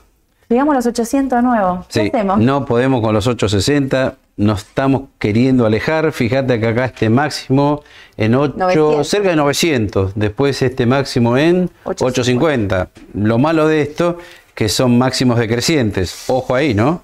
Llegamos 0.48 0.72
a 0.72 0.76
los 0.76 0.87
800 0.87 1.38
de 1.38 1.42
nuevo. 1.42 1.87
¿Qué 1.88 2.08
hacemos? 2.08 2.38
No 2.38 2.66
podemos 2.66 3.00
con 3.00 3.14
los 3.14 3.26
860 3.26 4.16
nos 4.37 4.61
estamos 4.61 5.03
queriendo 5.18 5.66
alejar. 5.66 6.12
Fíjate 6.12 6.59
que 6.61 6.66
acá 6.66 6.87
este 6.87 7.11
máximo 7.11 7.83
en 8.16 8.35
8, 8.35 9.05
cerca 9.05 9.31
de 9.31 9.37
900, 9.37 10.12
después 10.14 10.61
este 10.62 10.87
máximo 10.87 11.37
en 11.37 11.71
850. 11.85 12.88
Lo 13.14 13.38
malo 13.38 13.68
de 13.68 13.83
esto 13.83 14.18
que 14.55 14.68
son 14.68 14.99
máximos 14.99 15.38
decrecientes. 15.38 16.25
Ojo 16.29 16.55
ahí, 16.55 16.75
¿no? 16.75 17.03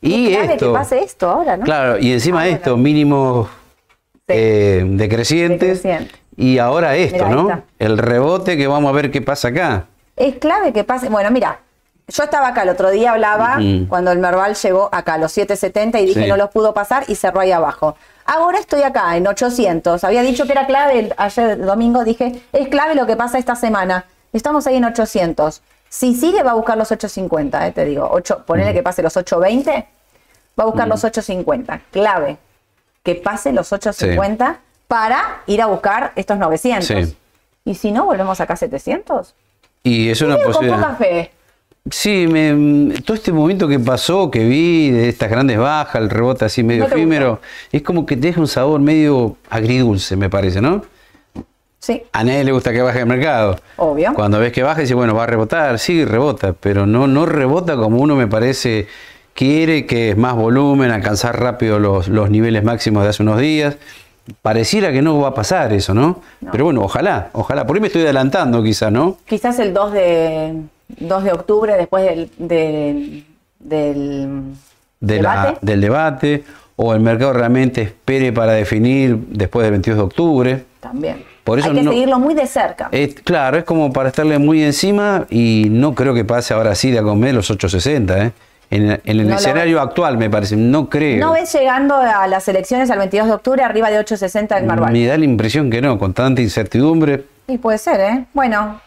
Y 0.00 0.32
esto, 0.32 0.68
que 0.68 0.72
pase 0.72 1.02
esto 1.02 1.28
ahora, 1.28 1.56
¿no? 1.56 1.64
Claro, 1.64 1.98
y 1.98 2.12
encima 2.12 2.42
ah, 2.42 2.48
esto, 2.48 2.76
mínimos 2.76 3.48
eh, 4.28 4.84
decrecientes. 4.86 5.82
Y 6.36 6.58
ahora 6.58 6.96
esto, 6.96 7.28
¿no? 7.28 7.62
El 7.80 7.98
rebote 7.98 8.56
que 8.56 8.68
vamos 8.68 8.90
a 8.90 8.92
ver 8.92 9.10
qué 9.10 9.20
pasa 9.20 9.48
acá. 9.48 9.86
Es 10.16 10.36
clave 10.36 10.72
que 10.72 10.84
pase. 10.84 11.08
Bueno, 11.08 11.30
mira, 11.30 11.60
yo 12.08 12.22
estaba 12.22 12.48
acá 12.48 12.62
el 12.62 12.70
otro 12.70 12.90
día, 12.90 13.12
hablaba 13.12 13.58
cuando 13.88 14.10
el 14.12 14.18
Merval 14.18 14.54
llegó 14.54 14.88
acá 14.92 15.14
a 15.14 15.18
los 15.18 15.32
770 15.32 16.00
y 16.00 16.06
dije 16.06 16.26
no 16.26 16.36
los 16.36 16.50
pudo 16.50 16.72
pasar 16.72 17.04
y 17.06 17.14
cerró 17.14 17.40
ahí 17.40 17.52
abajo. 17.52 17.96
Ahora 18.24 18.58
estoy 18.58 18.82
acá 18.82 19.16
en 19.16 19.26
800. 19.26 20.02
Había 20.04 20.22
dicho 20.22 20.46
que 20.46 20.52
era 20.52 20.66
clave, 20.66 21.12
ayer 21.16 21.58
domingo 21.58 22.04
dije, 22.04 22.42
es 22.52 22.68
clave 22.68 22.94
lo 22.94 23.06
que 23.06 23.16
pasa 23.16 23.38
esta 23.38 23.56
semana. 23.56 24.06
Estamos 24.32 24.66
ahí 24.66 24.76
en 24.76 24.84
800. 24.84 25.62
Si 25.90 26.14
sigue 26.14 26.42
va 26.42 26.52
a 26.52 26.54
buscar 26.54 26.76
los 26.76 26.90
850, 26.90 27.66
eh, 27.66 27.72
te 27.72 27.84
digo. 27.84 28.08
8, 28.10 28.44
ponele 28.46 28.72
que 28.72 28.82
pase 28.82 29.02
los 29.02 29.16
820, 29.16 29.88
va 30.58 30.64
a 30.64 30.66
buscar 30.66 30.88
los 30.88 31.04
850. 31.04 31.80
Clave, 31.90 32.38
que 33.02 33.14
pase 33.16 33.52
los 33.52 33.72
850 33.72 34.60
para 34.86 35.42
ir 35.46 35.60
a 35.60 35.66
buscar 35.66 36.12
estos 36.16 36.38
900. 36.38 37.14
Y 37.64 37.74
si 37.74 37.92
no, 37.92 38.06
volvemos 38.06 38.40
acá 38.40 38.54
a 38.54 38.56
700. 38.56 39.34
Y 39.82 40.10
es 40.10 40.20
una 40.22 40.36
posibilidad. 40.36 40.80
Con 40.80 40.92
poca 40.92 40.96
fe. 40.96 41.32
Sí, 41.90 42.26
me, 42.26 42.94
todo 43.00 43.14
este 43.14 43.32
momento 43.32 43.68
que 43.68 43.78
pasó, 43.78 44.30
que 44.30 44.44
vi 44.44 44.90
de 44.90 45.08
estas 45.08 45.30
grandes 45.30 45.58
bajas, 45.58 46.02
el 46.02 46.10
rebote 46.10 46.44
así 46.44 46.62
medio 46.62 46.86
efímero, 46.86 47.40
es 47.72 47.82
como 47.82 48.06
que 48.06 48.16
te 48.16 48.28
deja 48.28 48.40
un 48.40 48.48
sabor 48.48 48.80
medio 48.80 49.36
agridulce, 49.48 50.16
me 50.16 50.28
parece, 50.28 50.60
¿no? 50.60 50.82
Sí. 51.78 52.02
A 52.12 52.24
nadie 52.24 52.44
le 52.44 52.52
gusta 52.52 52.72
que 52.72 52.82
baje 52.82 53.00
el 53.00 53.06
mercado. 53.06 53.58
Obvio. 53.76 54.12
Cuando 54.14 54.38
ves 54.38 54.52
que 54.52 54.62
baja, 54.62 54.80
dice, 54.80 54.94
bueno, 54.94 55.14
va 55.14 55.24
a 55.24 55.26
rebotar, 55.26 55.78
sí, 55.78 56.04
rebota, 56.04 56.52
pero 56.52 56.86
no, 56.86 57.06
no 57.06 57.24
rebota 57.24 57.76
como 57.76 57.98
uno 57.98 58.16
me 58.16 58.26
parece 58.26 58.88
quiere, 59.34 59.86
que 59.86 60.10
es 60.10 60.16
más 60.16 60.34
volumen, 60.34 60.90
alcanzar 60.90 61.40
rápido 61.40 61.78
los, 61.78 62.08
los 62.08 62.28
niveles 62.28 62.64
máximos 62.64 63.04
de 63.04 63.10
hace 63.10 63.22
unos 63.22 63.38
días. 63.38 63.76
Pareciera 64.42 64.92
que 64.92 65.00
no 65.00 65.18
va 65.20 65.28
a 65.28 65.34
pasar 65.34 65.72
eso, 65.72 65.94
¿no? 65.94 66.20
no. 66.40 66.50
Pero 66.50 66.64
bueno, 66.64 66.82
ojalá, 66.82 67.30
ojalá. 67.32 67.66
Por 67.66 67.76
ahí 67.76 67.80
me 67.80 67.86
estoy 67.86 68.02
adelantando 68.02 68.62
quizás, 68.62 68.90
¿no? 68.92 69.16
Quizás 69.26 69.58
el 69.60 69.72
2 69.72 69.92
de 69.92 70.54
2 70.88 71.24
de 71.24 71.32
octubre, 71.32 71.76
después 71.76 72.04
del, 72.04 72.30
del, 72.38 73.24
del 73.58 74.42
debate. 75.00 75.58
del 75.60 75.80
debate, 75.80 76.44
o 76.76 76.94
el 76.94 77.00
mercado 77.00 77.32
realmente 77.32 77.82
espere 77.82 78.32
para 78.32 78.52
definir 78.52 79.16
después 79.28 79.64
del 79.64 79.72
22 79.72 79.98
de 79.98 80.04
octubre. 80.04 80.64
También. 80.80 81.24
Por 81.44 81.58
eso 81.58 81.70
Hay 81.70 81.76
que 81.76 81.84
seguirlo 81.84 82.18
muy 82.18 82.34
de 82.34 82.46
cerca. 82.46 82.90
claro, 83.24 83.56
es 83.56 83.64
como 83.64 83.92
para 83.92 84.10
estarle 84.10 84.38
muy 84.38 84.62
encima 84.62 85.24
y 85.30 85.68
no 85.70 85.94
creo 85.94 86.12
que 86.12 86.24
pase 86.24 86.52
ahora 86.52 86.74
sí 86.74 86.90
de 86.90 86.98
a 86.98 87.02
comer 87.02 87.34
los 87.34 87.50
860, 87.50 88.24
¿eh? 88.26 88.32
En, 88.70 89.00
el 89.02 89.30
escenario 89.30 89.80
actual, 89.80 90.18
me 90.18 90.28
parece, 90.28 90.54
no 90.56 90.90
creo. 90.90 91.26
¿No 91.26 91.32
ves 91.32 91.50
llegando 91.54 91.94
a 91.96 92.26
las 92.26 92.46
elecciones 92.48 92.90
al 92.90 92.98
22 92.98 93.28
de 93.28 93.32
octubre 93.32 93.62
arriba 93.62 93.90
de 93.90 93.98
860 93.98 94.58
en 94.58 94.66
Marval? 94.66 94.92
Me 94.92 95.06
da 95.06 95.16
la 95.16 95.24
impresión 95.24 95.70
que 95.70 95.80
no, 95.80 95.98
con 95.98 96.12
tanta 96.12 96.42
incertidumbre. 96.42 97.24
Y 97.46 97.56
puede 97.56 97.78
ser, 97.78 98.00
¿eh? 98.00 98.26
Bueno, 98.34 98.78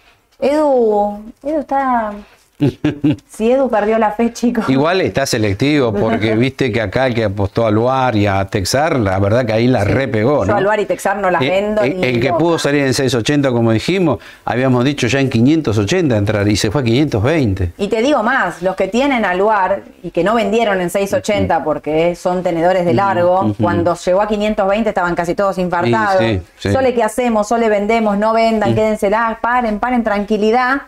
Edu, 0.42 1.24
Edu 1.44 1.60
está 1.60 2.14
si 3.30 3.52
Edu 3.52 3.70
perdió 3.70 3.98
la 3.98 4.12
fe, 4.12 4.32
chicos. 4.34 4.70
Igual 4.70 5.02
está 5.02 5.26
selectivo, 5.26 5.94
porque 5.94 6.36
viste 6.38 6.72
que 6.72 6.82
acá 6.82 7.08
el 7.08 7.14
que 7.14 7.26
apostó 7.26 7.66
a 7.66 7.72
Luar 7.72 8.16
y 8.16 8.28
a 8.28 8.46
Texar, 8.46 9.00
la 9.00 9.20
verdad 9.20 9.46
que 9.46 9.54
ahí 9.54 9.68
la 9.68 9.84
repegó, 9.84 10.46
¿no? 10.46 10.54
Yo 10.54 10.56
a 10.56 10.62
Luar 10.62 10.80
y 10.80 10.86
Texar 10.86 11.18
no 11.18 11.32
las 11.32 11.42
eh, 11.42 11.50
vendo. 11.50 11.84
Eh, 11.84 11.98
el, 12.02 12.20
que 12.20 12.34
pudo 12.34 12.60
salir 12.60 12.82
en 12.82 12.94
680, 12.94 13.52
como 13.52 13.72
dijimos, 13.72 14.20
habíamos 14.46 14.86
dicho 14.86 15.08
ya 15.08 15.20
en 15.20 15.30
580 15.30 16.16
entrar 16.16 16.48
y 16.48 16.56
se 16.56 16.72
fue 16.72 16.82
a 16.82 16.84
520. 16.84 17.74
Y 17.78 17.88
te 17.88 18.02
digo 18.02 18.24
más, 18.24 18.62
los 18.62 18.76
que 18.76 18.88
tienen 18.88 19.26
a 19.26 19.34
Luar 19.34 19.84
y 20.04 20.12
que 20.12 20.24
no 20.24 20.36
vendieron 20.36 20.80
en 20.82 20.90
680 20.90 21.64
porque 21.64 22.16
son 22.16 22.44
tenedores 22.44 22.86
de 22.86 22.94
largo, 22.94 23.56
cuando 23.60 23.96
llegó 23.96 24.22
a 24.22 24.28
520 24.28 24.90
estaban 24.90 25.16
casi 25.16 25.36
todos 25.36 25.58
infartados. 25.58 26.24
Sole, 26.58 26.94
¿qué 26.94 27.04
hacemos? 27.04 27.48
Sole 27.48 27.70
vendemos, 27.70 28.18
no 28.18 28.34
vendan, 28.34 28.76
quédense 28.76 29.10
lá, 29.10 29.40
paren, 29.42 29.80
paren, 29.80 30.04
tranquilidad 30.04 30.82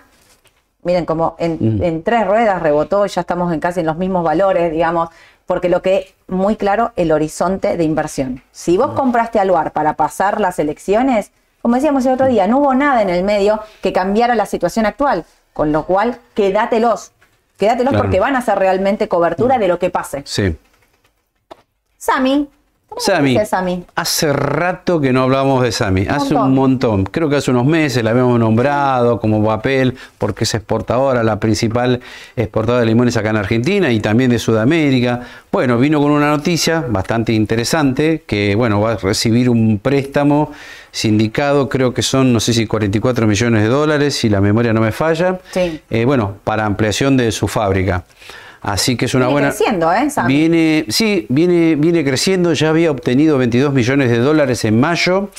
miren, 0.83 1.05
como 1.05 1.35
mm. 1.39 1.83
en, 1.83 2.03
tres 2.03 2.27
ruedas 2.27 2.61
rebotó, 2.61 3.05
ya 3.05 3.21
estamos 3.21 3.53
en 3.53 3.59
casi 3.59 3.81
en 3.81 3.85
los 3.85 3.97
mismos 3.97 4.23
valores, 4.23 4.71
digamos, 4.71 5.09
porque 5.45 5.69
lo 5.69 5.81
que 5.81 6.13
muy 6.27 6.55
claro, 6.55 6.91
el 6.95 7.11
horizonte 7.11 7.77
de 7.77 7.83
inversión. 7.83 8.43
Si 8.51 8.77
vos 8.77 8.93
mm. 8.93 8.95
compraste 8.95 9.39
Aluar 9.39 9.71
para 9.71 9.95
pasar 9.95 10.39
las 10.39 10.59
elecciones, 10.59 11.31
como 11.61 11.75
decíamos 11.75 12.05
el 12.05 12.13
otro 12.13 12.27
día, 12.27 12.47
no 12.47 12.59
hubo 12.59 12.73
nada 12.73 13.01
en 13.01 13.09
el 13.09 13.23
medio 13.23 13.61
que 13.81 13.93
cambiara 13.93 14.35
la 14.35 14.45
situación 14.45 14.85
actual, 14.85 15.25
con 15.53 15.71
lo 15.71 15.85
cual 15.85 16.19
quédatelos, 16.33 17.11
quédatelos 17.57 17.95
porque 17.95 18.19
van 18.19 18.35
a 18.35 18.39
hacer 18.39 18.57
realmente 18.59 19.07
cobertura 19.07 19.57
mm. 19.57 19.59
de 19.59 19.67
lo 19.67 19.79
que 19.79 19.89
pase. 19.89 20.23
Sí. 20.25 20.57
Sami, 21.97 22.49
Sami, 22.97 23.37
hace 23.95 24.33
rato 24.33 25.01
que 25.01 25.11
no 25.11 25.23
hablamos 25.23 25.63
de 25.63 25.71
Sami, 25.71 26.05
hace 26.07 26.35
un 26.35 26.53
montón. 26.53 27.05
Creo 27.05 27.29
que 27.29 27.37
hace 27.37 27.51
unos 27.51 27.65
meses 27.65 28.03
la 28.03 28.11
habíamos 28.11 28.39
nombrado 28.39 29.19
como 29.19 29.43
papel 29.43 29.95
porque 30.17 30.43
es 30.43 30.53
exportadora, 30.53 31.23
la 31.23 31.39
principal 31.39 32.01
exportadora 32.35 32.81
de 32.81 32.87
limones 32.87 33.17
acá 33.17 33.31
en 33.31 33.37
Argentina 33.37 33.91
y 33.91 33.99
también 33.99 34.29
de 34.29 34.39
Sudamérica. 34.39 35.21
Bueno, 35.51 35.77
vino 35.77 36.01
con 36.01 36.11
una 36.11 36.29
noticia 36.29 36.83
bastante 36.87 37.33
interesante 37.33 38.23
que, 38.25 38.55
bueno, 38.55 38.79
va 38.81 38.93
a 38.93 38.97
recibir 38.97 39.49
un 39.49 39.79
préstamo 39.79 40.51
sindicado, 40.91 41.69
creo 41.69 41.93
que 41.93 42.03
son, 42.03 42.33
no 42.33 42.39
sé 42.39 42.53
si 42.53 42.67
44 42.67 43.27
millones 43.27 43.63
de 43.63 43.69
dólares, 43.69 44.15
si 44.15 44.29
la 44.29 44.41
memoria 44.41 44.73
no 44.73 44.81
me 44.81 44.91
falla. 44.91 45.39
Eh, 45.89 46.05
bueno, 46.05 46.35
para 46.43 46.65
ampliación 46.65 47.17
de 47.17 47.31
su 47.31 47.47
fábrica. 47.47 48.03
Así 48.63 48.95
que 48.95 49.05
es 49.05 49.13
una 49.13 49.27
buena. 49.27 49.49
creciendo, 49.49 49.91
¿eh? 49.91 50.07
Viene, 50.25 50.85
sí, 50.87 51.25
viene, 51.27 51.75
viene 51.75 52.03
creciendo. 52.05 52.53
Ya 52.53 52.69
había 52.69 52.91
obtenido 52.91 53.37
22 53.37 53.73
millones 53.73 54.09
de 54.09 54.19
dólares 54.19 54.63
en 54.63 54.79
mayo 54.79 55.29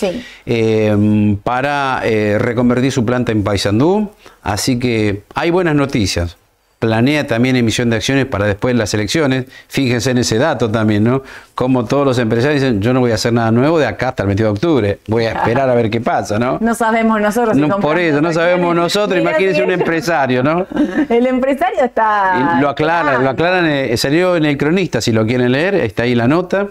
eh, 0.45 1.37
para 1.43 2.03
eh, 2.05 2.39
reconvertir 2.39 2.93
su 2.93 3.05
planta 3.07 3.33
en 3.33 3.43
Paysandú. 3.43 4.11
Así 4.43 4.79
que 4.79 5.23
hay 5.35 5.51
buenas 5.51 5.75
noticias. 5.75 6.37
Planea 6.85 7.27
también 7.27 7.57
emisión 7.57 7.89
de 7.89 7.97
acciones 7.97 8.27
para 8.27 8.45
después 8.45 8.75
de 8.75 8.79
las 8.79 8.93
elecciones. 8.93 9.47
Fíjense 9.69 10.11
en 10.11 10.19
ese 10.19 10.37
dato 10.37 10.71
también, 10.71 11.03
¿no? 11.03 11.23
Como 11.55 11.87
todos 11.87 12.05
los 12.05 12.19
empresarios 12.19 12.61
dicen, 12.61 12.83
yo 12.83 12.93
no 12.93 13.01
voy 13.01 13.11
a 13.11 13.15
hacer 13.15 13.33
nada 13.33 13.51
nuevo 13.51 13.79
de 13.79 13.87
acá 13.87 14.09
hasta 14.09 14.25
el 14.25 14.27
22 14.27 14.53
de 14.53 14.53
octubre, 14.53 14.99
voy 15.07 15.25
a 15.25 15.33
esperar 15.33 15.71
a 15.71 15.75
ver 15.75 15.89
qué 15.89 16.03
pasa, 16.03 16.39
¿no? 16.39 16.59
No 16.61 16.75
sabemos 16.75 17.23
nosotros. 17.23 17.57
No, 17.57 17.81
por 17.81 17.99
eso, 17.99 18.21
no 18.21 18.35
sabemos 18.35 18.77
nosotros, 18.77 19.19
imagínense 19.19 19.63
un 19.63 19.71
empresario, 19.71 20.43
¿no? 20.43 20.67
El 21.09 21.27
empresario 21.27 21.85
está... 21.85 22.61
lo 22.61 22.69
aclaran, 22.69 23.25
lo 23.25 23.31
aclaran, 23.31 23.65
eh, 23.67 23.97
salió 23.97 24.37
en 24.37 24.45
el 24.45 24.59
cronista, 24.59 25.01
si 25.01 25.11
lo 25.11 25.25
quieren 25.25 25.53
leer, 25.53 25.77
está 25.77 26.03
ahí 26.03 26.15
la 26.15 26.29
nota. 26.29 26.69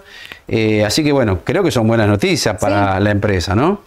Eh, 0.48 0.84
así 0.86 1.04
que 1.04 1.12
bueno, 1.12 1.40
creo 1.44 1.64
que 1.64 1.72
son 1.72 1.88
buenas 1.88 2.08
noticias 2.08 2.58
para 2.60 3.00
la 3.00 3.12
empresa, 3.12 3.56
¿no? 3.56 3.82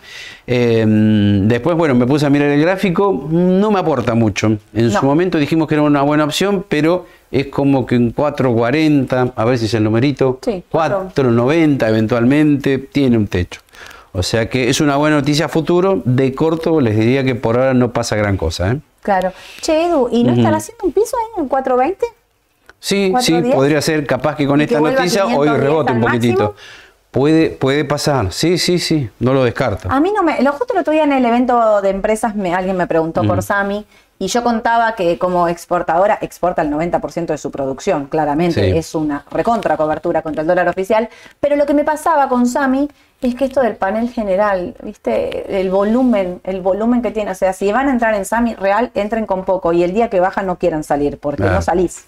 Em, 0.47 1.49
después, 1.49 1.77
bueno, 1.77 1.95
me 1.95 2.07
puse 2.07 2.25
a 2.25 2.31
mirar 2.31 2.51
el 2.51 2.61
gráfico, 2.61 3.29
no 3.31 3.71
me 3.71 3.81
aporta 3.81 4.15
mucho. 4.15 4.57
En 4.73 4.91
su 4.93 5.05
momento 5.05 5.39
dijimos 5.39 5.67
que 5.67 5.75
era 5.75 5.83
una 5.83 6.03
buena 6.03 6.25
opción, 6.25 6.65
pero 6.69 7.07
es 7.31 7.47
como 7.47 7.85
que 7.85 7.97
en 7.97 8.15
4.40, 8.15 9.33
a 9.35 9.45
ver 9.45 9.59
si 9.59 9.65
es 9.65 9.75
el 9.75 9.83
numerito, 9.85 10.39
4.90 10.41 11.89
eventualmente, 11.89 12.79
tiene 12.79 13.17
un 13.17 13.27
techo. 13.27 13.61
O 14.13 14.23
sea 14.23 14.49
que 14.49 14.71
es 14.71 14.81
una 14.81 14.97
buena 14.97 15.17
noticia 15.17 15.49
futuro. 15.49 16.01
De 16.05 16.35
corto 16.35 16.81
les 16.81 16.97
diría 16.97 17.23
que 17.23 17.35
por 17.35 17.59
ahora 17.59 17.75
no 17.75 17.93
pasa 17.93 18.17
gran 18.17 18.39
cosa. 18.39 18.73
¿eh? 18.73 18.81
Claro. 19.03 19.33
Che, 19.61 19.87
Edu, 19.87 20.09
¿y 20.11 20.25
no 20.25 20.33
están 20.33 20.55
haciendo 20.55 20.87
un 20.87 20.93
piso 20.93 21.17
en 21.37 21.49
4.20? 21.49 21.97
Sí, 22.79 23.13
sí, 23.21 23.43
podría 23.53 23.83
ser 23.83 24.07
capaz 24.07 24.37
que 24.37 24.47
con 24.47 24.61
esta 24.61 24.81
noticia 24.81 25.27
hoy 25.27 25.49
rebote 25.49 25.93
un 25.93 26.01
poquitito. 26.01 26.55
Puede, 27.17 27.49
puede 27.49 27.87
pasar, 27.87 28.31
sí, 28.31 28.59
sí, 28.59 28.79
sí, 28.79 29.09
no 29.21 29.33
lo 29.33 29.43
descarto. 29.43 29.89
A 29.91 30.01
mí 30.01 30.13
no 30.15 30.23
me, 30.23 30.43
lo 30.43 30.53
justo 30.53 30.75
el 30.75 30.81
otro 30.81 30.93
día 30.93 31.05
en 31.05 31.13
el 31.13 31.25
evento 31.25 31.81
de 31.81 31.89
empresas 31.89 32.37
me, 32.37 32.55
alguien 32.55 32.77
me 32.77 32.87
preguntó 32.87 33.25
por 33.25 33.43
Sami 33.43 33.87
y 34.19 34.27
yo 34.27 34.45
contaba 34.45 34.95
que 34.95 35.17
como 35.17 35.49
exportadora 35.49 36.19
exporta 36.21 36.61
el 36.61 36.71
90% 36.71 37.29
de 37.29 37.39
su 37.39 37.51
producción, 37.51 38.05
claramente 38.09 38.77
es 38.77 38.95
una 38.95 39.25
recontra 39.31 39.79
cobertura 39.79 40.21
contra 40.21 40.43
el 40.43 40.47
dólar 40.47 40.69
oficial, 40.69 41.09
pero 41.41 41.57
lo 41.57 41.65
que 41.65 41.73
me 41.73 41.85
pasaba 41.85 42.29
con 42.29 42.47
Sami 42.47 42.87
es 43.23 43.35
que 43.35 43.47
esto 43.47 43.63
del 43.63 43.77
panel 43.77 44.11
general, 44.11 44.75
¿viste? 44.83 45.59
El 45.59 45.71
volumen, 45.71 46.43
el 46.45 46.61
volumen 46.61 47.01
que 47.01 47.13
tiene, 47.13 47.31
o 47.31 47.35
sea, 47.35 47.55
si 47.55 47.73
van 47.73 47.89
a 47.89 47.93
entrar 47.93 48.15
en 48.15 48.27
Sami 48.27 48.55
real, 48.57 48.91
entren 48.93 49.25
con 49.25 49.47
poco 49.47 49.73
y 49.73 49.83
el 49.85 49.95
día 49.95 50.11
que 50.11 50.21
bajan 50.21 50.45
no 50.45 50.59
quieran 50.59 50.85
salir 50.85 51.19
porque 51.19 51.45
no 51.45 51.63
salís 51.63 52.05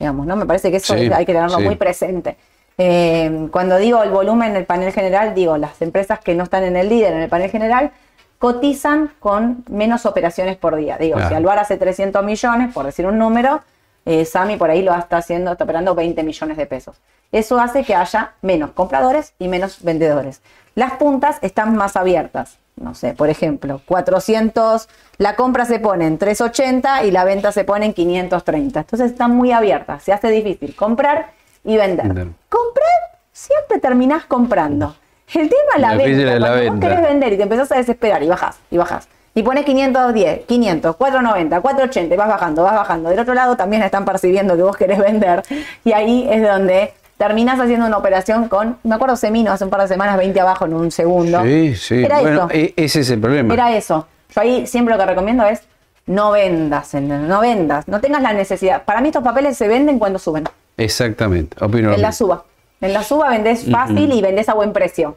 digamos, 0.00 0.26
¿no? 0.26 0.34
Me 0.34 0.46
parece 0.46 0.72
que 0.72 0.78
eso 0.78 0.94
hay 0.94 1.24
que 1.24 1.32
tenerlo 1.32 1.60
muy 1.60 1.76
presente. 1.76 2.36
Eh, 2.78 3.48
cuando 3.50 3.76
digo 3.78 4.02
el 4.02 4.10
volumen 4.10 4.56
el 4.56 4.64
panel 4.64 4.92
general, 4.92 5.34
digo, 5.34 5.56
las 5.58 5.80
empresas 5.82 6.20
que 6.20 6.34
no 6.34 6.44
están 6.44 6.64
en 6.64 6.76
el 6.76 6.88
líder, 6.88 7.12
en 7.12 7.20
el 7.20 7.28
panel 7.28 7.50
general, 7.50 7.92
cotizan 8.38 9.12
con 9.20 9.64
menos 9.68 10.06
operaciones 10.06 10.56
por 10.56 10.76
día. 10.76 10.96
Digo, 10.98 11.18
si 11.28 11.34
Alvar 11.34 11.58
hace 11.58 11.76
300 11.76 12.24
millones, 12.24 12.72
por 12.74 12.86
decir 12.86 13.06
un 13.06 13.18
número, 13.18 13.62
eh, 14.04 14.24
Sami 14.24 14.56
por 14.56 14.70
ahí 14.70 14.82
lo 14.82 14.94
está 14.94 15.18
haciendo, 15.18 15.52
está 15.52 15.64
operando 15.64 15.94
20 15.94 16.22
millones 16.24 16.56
de 16.56 16.66
pesos. 16.66 16.96
Eso 17.30 17.60
hace 17.60 17.84
que 17.84 17.94
haya 17.94 18.32
menos 18.42 18.72
compradores 18.72 19.34
y 19.38 19.48
menos 19.48 19.82
vendedores. 19.82 20.42
Las 20.74 20.94
puntas 20.94 21.38
están 21.42 21.76
más 21.76 21.96
abiertas 21.96 22.58
no 22.76 22.94
sé, 22.94 23.14
por 23.14 23.28
ejemplo, 23.28 23.80
400, 23.86 24.88
la 25.18 25.36
compra 25.36 25.64
se 25.64 25.78
pone 25.78 26.06
en 26.06 26.18
380 26.18 27.04
y 27.04 27.10
la 27.10 27.24
venta 27.24 27.52
se 27.52 27.64
pone 27.64 27.86
en 27.86 27.94
530. 27.94 28.80
Entonces 28.80 29.12
están 29.12 29.36
muy 29.36 29.52
abiertas, 29.52 30.02
se 30.02 30.12
hace 30.12 30.30
difícil 30.30 30.74
comprar 30.74 31.30
y 31.64 31.76
vender. 31.76 32.06
Comprar, 32.48 33.18
siempre 33.32 33.78
terminás 33.80 34.24
comprando. 34.24 34.94
El 35.34 35.48
tema 35.48 35.72
es 35.76 35.80
la, 35.80 35.94
venta. 35.94 36.38
Cuando 36.38 36.72
vos 36.72 36.80
querés 36.80 37.02
vender 37.02 37.32
y 37.32 37.36
te 37.36 37.42
empezás 37.44 37.72
a 37.72 37.76
desesperar 37.76 38.22
y 38.22 38.28
bajás, 38.28 38.58
y 38.70 38.76
bajás. 38.76 39.08
Y 39.34 39.42
pones 39.42 39.64
510, 39.64 40.44
500, 40.44 40.96
490, 40.96 41.60
480 41.60 42.14
y 42.14 42.18
vas 42.18 42.28
bajando, 42.28 42.62
vas 42.62 42.74
bajando. 42.74 43.08
Del 43.08 43.18
otro 43.18 43.32
lado 43.32 43.56
también 43.56 43.82
están 43.82 44.04
percibiendo 44.04 44.56
que 44.56 44.62
vos 44.62 44.76
querés 44.76 44.98
vender. 44.98 45.42
Y 45.84 45.92
ahí 45.92 46.28
es 46.30 46.42
donde 46.42 46.92
terminas 47.16 47.58
haciendo 47.58 47.86
una 47.86 47.96
operación 47.96 48.48
con, 48.48 48.76
me 48.82 48.94
acuerdo 48.94 49.16
Semino 49.16 49.52
hace 49.52 49.64
un 49.64 49.70
par 49.70 49.80
de 49.80 49.88
semanas, 49.88 50.18
20 50.18 50.38
abajo 50.38 50.66
en 50.66 50.74
un 50.74 50.90
segundo. 50.90 51.42
Sí, 51.44 51.74
sí. 51.76 52.04
Era 52.04 52.20
eso. 52.20 52.48
E, 52.50 52.74
ese 52.76 53.00
es 53.00 53.10
el 53.10 53.20
problema. 53.20 53.54
Era 53.54 53.74
eso. 53.74 54.06
Yo 54.34 54.40
ahí 54.40 54.66
siempre 54.66 54.94
lo 54.94 55.00
que 55.00 55.06
recomiendo 55.06 55.46
es 55.46 55.62
no 56.04 56.32
vendas, 56.32 56.92
no 56.94 57.40
vendas, 57.40 57.88
no 57.88 58.00
tengas 58.00 58.22
la 58.22 58.32
necesidad. 58.34 58.84
Para 58.84 59.00
mí 59.00 59.08
estos 59.08 59.22
papeles 59.22 59.56
se 59.56 59.68
venden 59.68 59.98
cuando 59.98 60.18
suben. 60.18 60.44
Exactamente, 60.76 61.56
opino. 61.64 61.92
En 61.92 62.02
la 62.02 62.12
suba. 62.12 62.44
En 62.80 62.92
la 62.92 63.02
suba 63.02 63.30
vendés 63.30 63.70
fácil 63.70 64.12
y 64.12 64.20
vendés 64.20 64.48
a 64.48 64.54
buen 64.54 64.72
precio. 64.72 65.16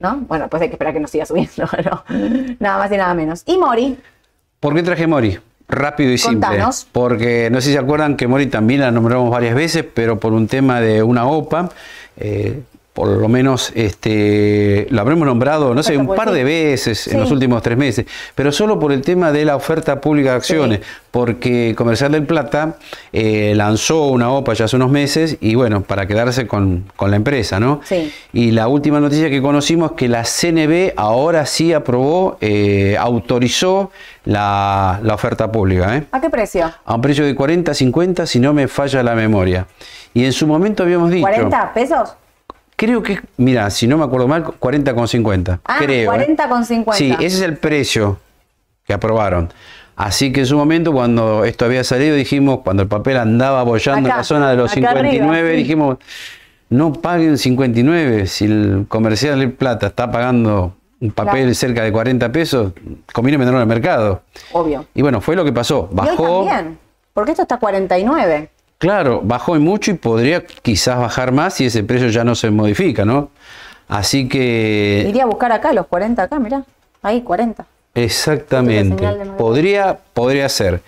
¿No? 0.00 0.18
Bueno, 0.28 0.48
pues 0.48 0.62
hay 0.62 0.68
que 0.68 0.74
esperar 0.74 0.94
que 0.94 1.00
no 1.00 1.08
siga 1.08 1.26
subiendo, 1.26 1.68
nada 2.60 2.78
más 2.78 2.92
y 2.92 2.96
nada 2.96 3.14
menos. 3.14 3.42
¿Y 3.46 3.58
Mori? 3.58 3.98
¿Por 4.60 4.74
qué 4.74 4.82
traje 4.84 5.06
Mori? 5.08 5.38
rápido 5.68 6.10
y 6.10 6.18
simple. 6.18 6.64
Porque 6.92 7.50
no 7.50 7.60
sé 7.60 7.68
si 7.68 7.72
se 7.74 7.78
acuerdan 7.78 8.16
que 8.16 8.26
Mori 8.26 8.46
también 8.46 8.80
la 8.80 8.90
nombramos 8.90 9.30
varias 9.30 9.54
veces, 9.54 9.84
pero 9.92 10.18
por 10.18 10.32
un 10.32 10.48
tema 10.48 10.80
de 10.80 11.02
una 11.02 11.26
OPA, 11.26 11.70
eh, 12.16 12.62
por 12.98 13.10
lo 13.10 13.28
menos 13.28 13.70
este, 13.76 14.88
lo 14.90 15.00
habremos 15.00 15.24
nombrado, 15.24 15.72
no 15.72 15.84
sé, 15.84 15.96
un 15.96 16.16
par 16.16 16.32
de 16.32 16.42
veces 16.42 17.06
en 17.06 17.20
los 17.20 17.30
últimos 17.30 17.62
tres 17.62 17.78
meses, 17.78 18.06
pero 18.34 18.50
solo 18.50 18.80
por 18.80 18.90
el 18.90 19.02
tema 19.02 19.30
de 19.30 19.44
la 19.44 19.54
oferta 19.54 20.00
pública 20.00 20.30
de 20.30 20.36
acciones, 20.36 20.80
porque 21.12 21.74
Comercial 21.76 22.10
del 22.10 22.26
Plata 22.26 22.74
eh, 23.12 23.52
lanzó 23.54 24.08
una 24.08 24.32
OPA 24.32 24.54
ya 24.54 24.64
hace 24.64 24.74
unos 24.74 24.90
meses 24.90 25.36
y 25.40 25.54
bueno, 25.54 25.82
para 25.82 26.08
quedarse 26.08 26.48
con, 26.48 26.86
la 27.00 27.14
empresa, 27.14 27.60
¿no? 27.60 27.82
Sí. 27.84 28.12
Y 28.32 28.50
la 28.50 28.66
última 28.66 28.98
noticia 28.98 29.30
que 29.30 29.40
conocimos 29.40 29.92
es 29.92 29.96
que 29.96 30.08
la 30.08 30.24
CNB 30.24 30.94
ahora 30.96 31.46
sí 31.46 31.72
aprobó, 31.72 32.36
eh, 32.40 32.96
autorizó 32.98 33.92
la, 34.24 34.98
oferta 35.12 35.52
pública. 35.52 35.98
¿eh? 35.98 36.04
¿A 36.10 36.20
qué 36.20 36.30
precio? 36.30 36.68
A 36.84 36.94
un 36.96 37.00
precio 37.00 37.24
de 37.24 37.36
40, 37.36 37.72
50, 37.74 38.26
si 38.26 38.40
no 38.40 38.52
me 38.52 38.66
falla 38.66 39.04
la 39.04 39.14
memoria. 39.14 39.68
Y 40.14 40.24
en 40.24 40.32
su 40.32 40.48
momento 40.48 40.82
habíamos 40.82 41.12
dicho... 41.12 41.28
¿40 41.28 41.72
pesos? 41.74 42.16
Creo 42.78 43.02
que, 43.02 43.18
mira, 43.38 43.68
si 43.70 43.88
no 43.88 43.98
me 43.98 44.04
acuerdo 44.04 44.28
mal, 44.28 44.44
40,50. 44.44 45.58
Ah, 45.64 45.78
creo, 45.80 46.12
40,50. 46.12 46.92
¿eh? 46.92 46.94
Sí, 46.94 47.12
ese 47.14 47.26
es 47.26 47.42
el 47.42 47.56
precio 47.56 48.20
que 48.84 48.92
aprobaron. 48.92 49.52
Así 49.96 50.32
que 50.32 50.40
en 50.40 50.46
su 50.46 50.56
momento, 50.56 50.92
cuando 50.92 51.44
esto 51.44 51.64
había 51.64 51.82
salido, 51.82 52.14
dijimos, 52.14 52.60
cuando 52.62 52.84
el 52.84 52.88
papel 52.88 53.16
andaba 53.16 53.62
apoyando 53.62 54.08
en 54.08 54.16
la 54.16 54.22
zona 54.22 54.48
de 54.48 54.56
los 54.56 54.70
59, 54.70 55.56
dijimos, 55.56 55.98
no 56.68 56.92
paguen 56.92 57.36
59. 57.36 58.28
Si 58.28 58.44
el 58.44 58.86
comercial 58.86 59.40
de 59.40 59.48
plata 59.48 59.88
está 59.88 60.12
pagando 60.12 60.76
un 61.00 61.10
papel 61.10 61.56
cerca 61.56 61.82
de 61.82 61.90
40 61.90 62.30
pesos, 62.30 62.74
conviene 63.12 63.38
venderlo 63.38 63.58
en 63.58 63.62
el 63.62 63.74
mercado. 63.74 64.22
Obvio. 64.52 64.86
Y 64.94 65.02
bueno, 65.02 65.20
fue 65.20 65.34
lo 65.34 65.44
que 65.44 65.52
pasó. 65.52 65.88
Bajó. 65.90 66.44
¿Y 66.44 66.48
también? 66.48 66.78
Porque 67.12 67.32
esto 67.32 67.42
está 67.42 67.56
49. 67.56 68.50
Claro, 68.78 69.20
bajó 69.24 69.56
y 69.56 69.58
mucho 69.58 69.90
y 69.90 69.94
podría 69.94 70.46
quizás 70.46 70.98
bajar 70.98 71.32
más 71.32 71.54
si 71.54 71.66
ese 71.66 71.82
precio 71.82 72.08
ya 72.08 72.22
no 72.22 72.36
se 72.36 72.50
modifica, 72.50 73.04
¿no? 73.04 73.30
Así 73.88 74.28
que... 74.28 75.04
Iría 75.08 75.24
a 75.24 75.26
buscar 75.26 75.50
acá 75.50 75.72
los 75.72 75.86
40 75.86 76.22
acá, 76.22 76.38
mirá. 76.38 76.64
Ahí, 77.02 77.22
40. 77.22 77.66
Exactamente. 77.94 79.04
Podría, 79.36 79.98
podría 80.14 80.48
ser. 80.48 80.80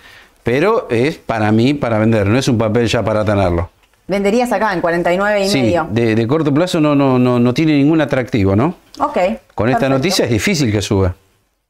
Pero 0.43 0.87
es 0.89 1.17
para 1.17 1.51
mí 1.51 1.73
para 1.73 1.99
vender, 1.99 2.27
no 2.27 2.37
es 2.37 2.47
un 2.47 2.57
papel 2.57 2.87
ya 2.87 3.03
para 3.03 3.25
tenerlo. 3.25 3.69
Venderías 4.07 4.51
acá 4.51 4.73
en 4.73 4.81
49 4.81 5.45
y 5.45 5.49
sí, 5.49 5.61
medio. 5.61 5.87
De, 5.91 6.15
de 6.15 6.27
corto 6.27 6.53
plazo 6.53 6.79
no, 6.79 6.95
no, 6.95 7.19
no, 7.19 7.39
no 7.39 7.53
tiene 7.53 7.73
ningún 7.73 8.01
atractivo, 8.01 8.55
¿no? 8.55 8.75
Ok. 8.99 9.17
Con 9.53 9.69
esta 9.69 9.89
noticia 9.89 10.25
es 10.25 10.31
difícil 10.31 10.71
que 10.71 10.81
suba. 10.81 11.13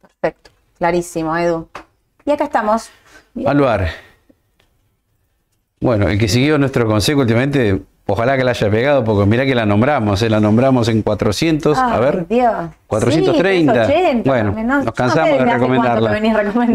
Perfecto. 0.01 0.51
Clarísimo, 0.77 1.35
Edu. 1.35 1.67
Y 2.25 2.31
acá 2.31 2.45
estamos. 2.45 2.89
Aluar. 3.45 4.10
Bueno, 5.81 6.07
el 6.07 6.19
que 6.19 6.27
siguió 6.27 6.59
nuestro 6.59 6.85
consejo 6.85 7.21
últimamente, 7.21 7.81
ojalá 8.05 8.37
que 8.37 8.43
la 8.43 8.51
haya 8.51 8.69
pegado, 8.69 9.03
porque 9.03 9.25
mira 9.25 9.45
que 9.47 9.55
la 9.55 9.65
nombramos, 9.65 10.21
¿eh? 10.21 10.29
la 10.29 10.39
nombramos 10.39 10.87
en 10.89 11.01
400, 11.01 11.75
a 11.75 11.99
ver. 11.99 12.27
Dios. 12.27 12.69
430. 12.91 13.87
bueno, 14.25 14.51
nos 14.83 14.91
cansamos 14.93 15.39
de 15.39 15.45
recomendarla. 15.45 16.19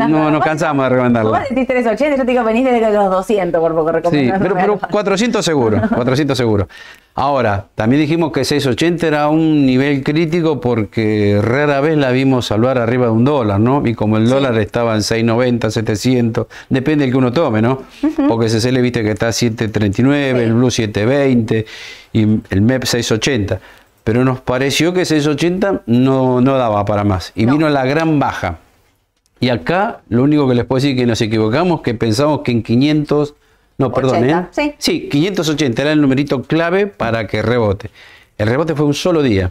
No, 0.09 0.31
nos 0.31 0.43
cansamos 0.43 0.85
de 0.85 0.89
recomendarla. 0.89 1.31
Vos 1.31 1.49
decís 1.51 1.67
380, 1.67 2.17
yo 2.17 2.25
te 2.25 2.31
digo 2.31 2.43
venís 2.43 2.64
desde 2.64 2.91
los 2.91 3.11
200 3.11 3.61
por 3.61 3.75
poco 3.75 3.93
recomendar. 3.93 4.39
Sí, 4.39 4.43
pero, 4.43 4.55
pero 4.55 4.79
400 4.91 5.45
seguro, 5.45 5.83
400 5.95 6.37
seguro. 6.37 6.69
Ahora, 7.14 7.67
también 7.75 8.01
dijimos 8.01 8.33
que 8.33 8.45
680 8.45 9.07
era 9.07 9.29
un 9.29 9.67
nivel 9.67 10.03
crítico 10.03 10.59
porque 10.61 11.39
rara 11.43 11.81
vez 11.81 11.99
la 11.99 12.11
vimos 12.11 12.47
salvar 12.47 12.79
arriba 12.79 13.07
de 13.07 13.12
un 13.12 13.25
dólar, 13.25 13.61
¿no? 13.61 13.87
Y 13.87 13.95
como 13.95 14.17
el 14.17 14.29
dólar 14.29 14.57
estaba 14.59 14.95
en 14.95 15.03
690, 15.03 15.71
700, 15.71 16.47
depende 16.71 17.05
del 17.05 17.12
que 17.12 17.19
uno 17.19 17.33
tome, 17.33 17.61
¿no? 17.61 17.83
Porque 18.29 18.47
ese 18.47 18.73
le 18.73 18.81
viste 18.81 19.03
que 19.03 19.11
está 19.11 19.29
a 19.29 19.33
739, 19.33 20.45
el 20.45 20.55
Blue 20.55 20.71
720 20.71 21.67
y 22.12 22.23
el 22.51 22.62
MEP 22.62 22.85
680. 22.85 23.61
Pero 24.07 24.25
nos 24.25 24.41
pareció 24.41 24.95
que 24.95 25.05
680 25.05 25.83
no, 25.87 26.41
no 26.41 26.57
daba 26.57 26.85
para 26.85 27.03
más. 27.03 27.33
Y 27.35 27.45
vino 27.45 27.69
la 27.69 27.85
gran 27.85 28.21
baja. 28.21 28.61
Y 29.41 29.49
acá 29.49 30.03
lo 30.09 30.23
único 30.23 30.49
que 30.49 30.55
les 30.55 30.65
puedo 30.65 30.77
decir 30.77 30.93
es 30.93 31.01
que 31.01 31.07
nos 31.07 31.21
equivocamos, 31.21 31.81
que 31.81 31.93
pensamos 31.95 32.43
que 32.43 32.53
en 32.53 32.63
500 32.63 33.35
no, 33.79 33.91
perdón, 33.91 34.31
¿eh? 34.31 34.47
¿sí? 34.53 34.75
sí, 34.79 35.09
580 35.11 35.83
era 35.83 35.91
el 35.91 36.01
numerito 36.01 36.43
clave 36.45 36.87
para 36.87 37.27
que 37.27 37.43
rebote. 37.43 37.91
El 38.39 38.47
rebote 38.47 38.77
fue 38.77 38.87
un 38.87 38.95
solo 38.95 39.25
día. 39.25 39.51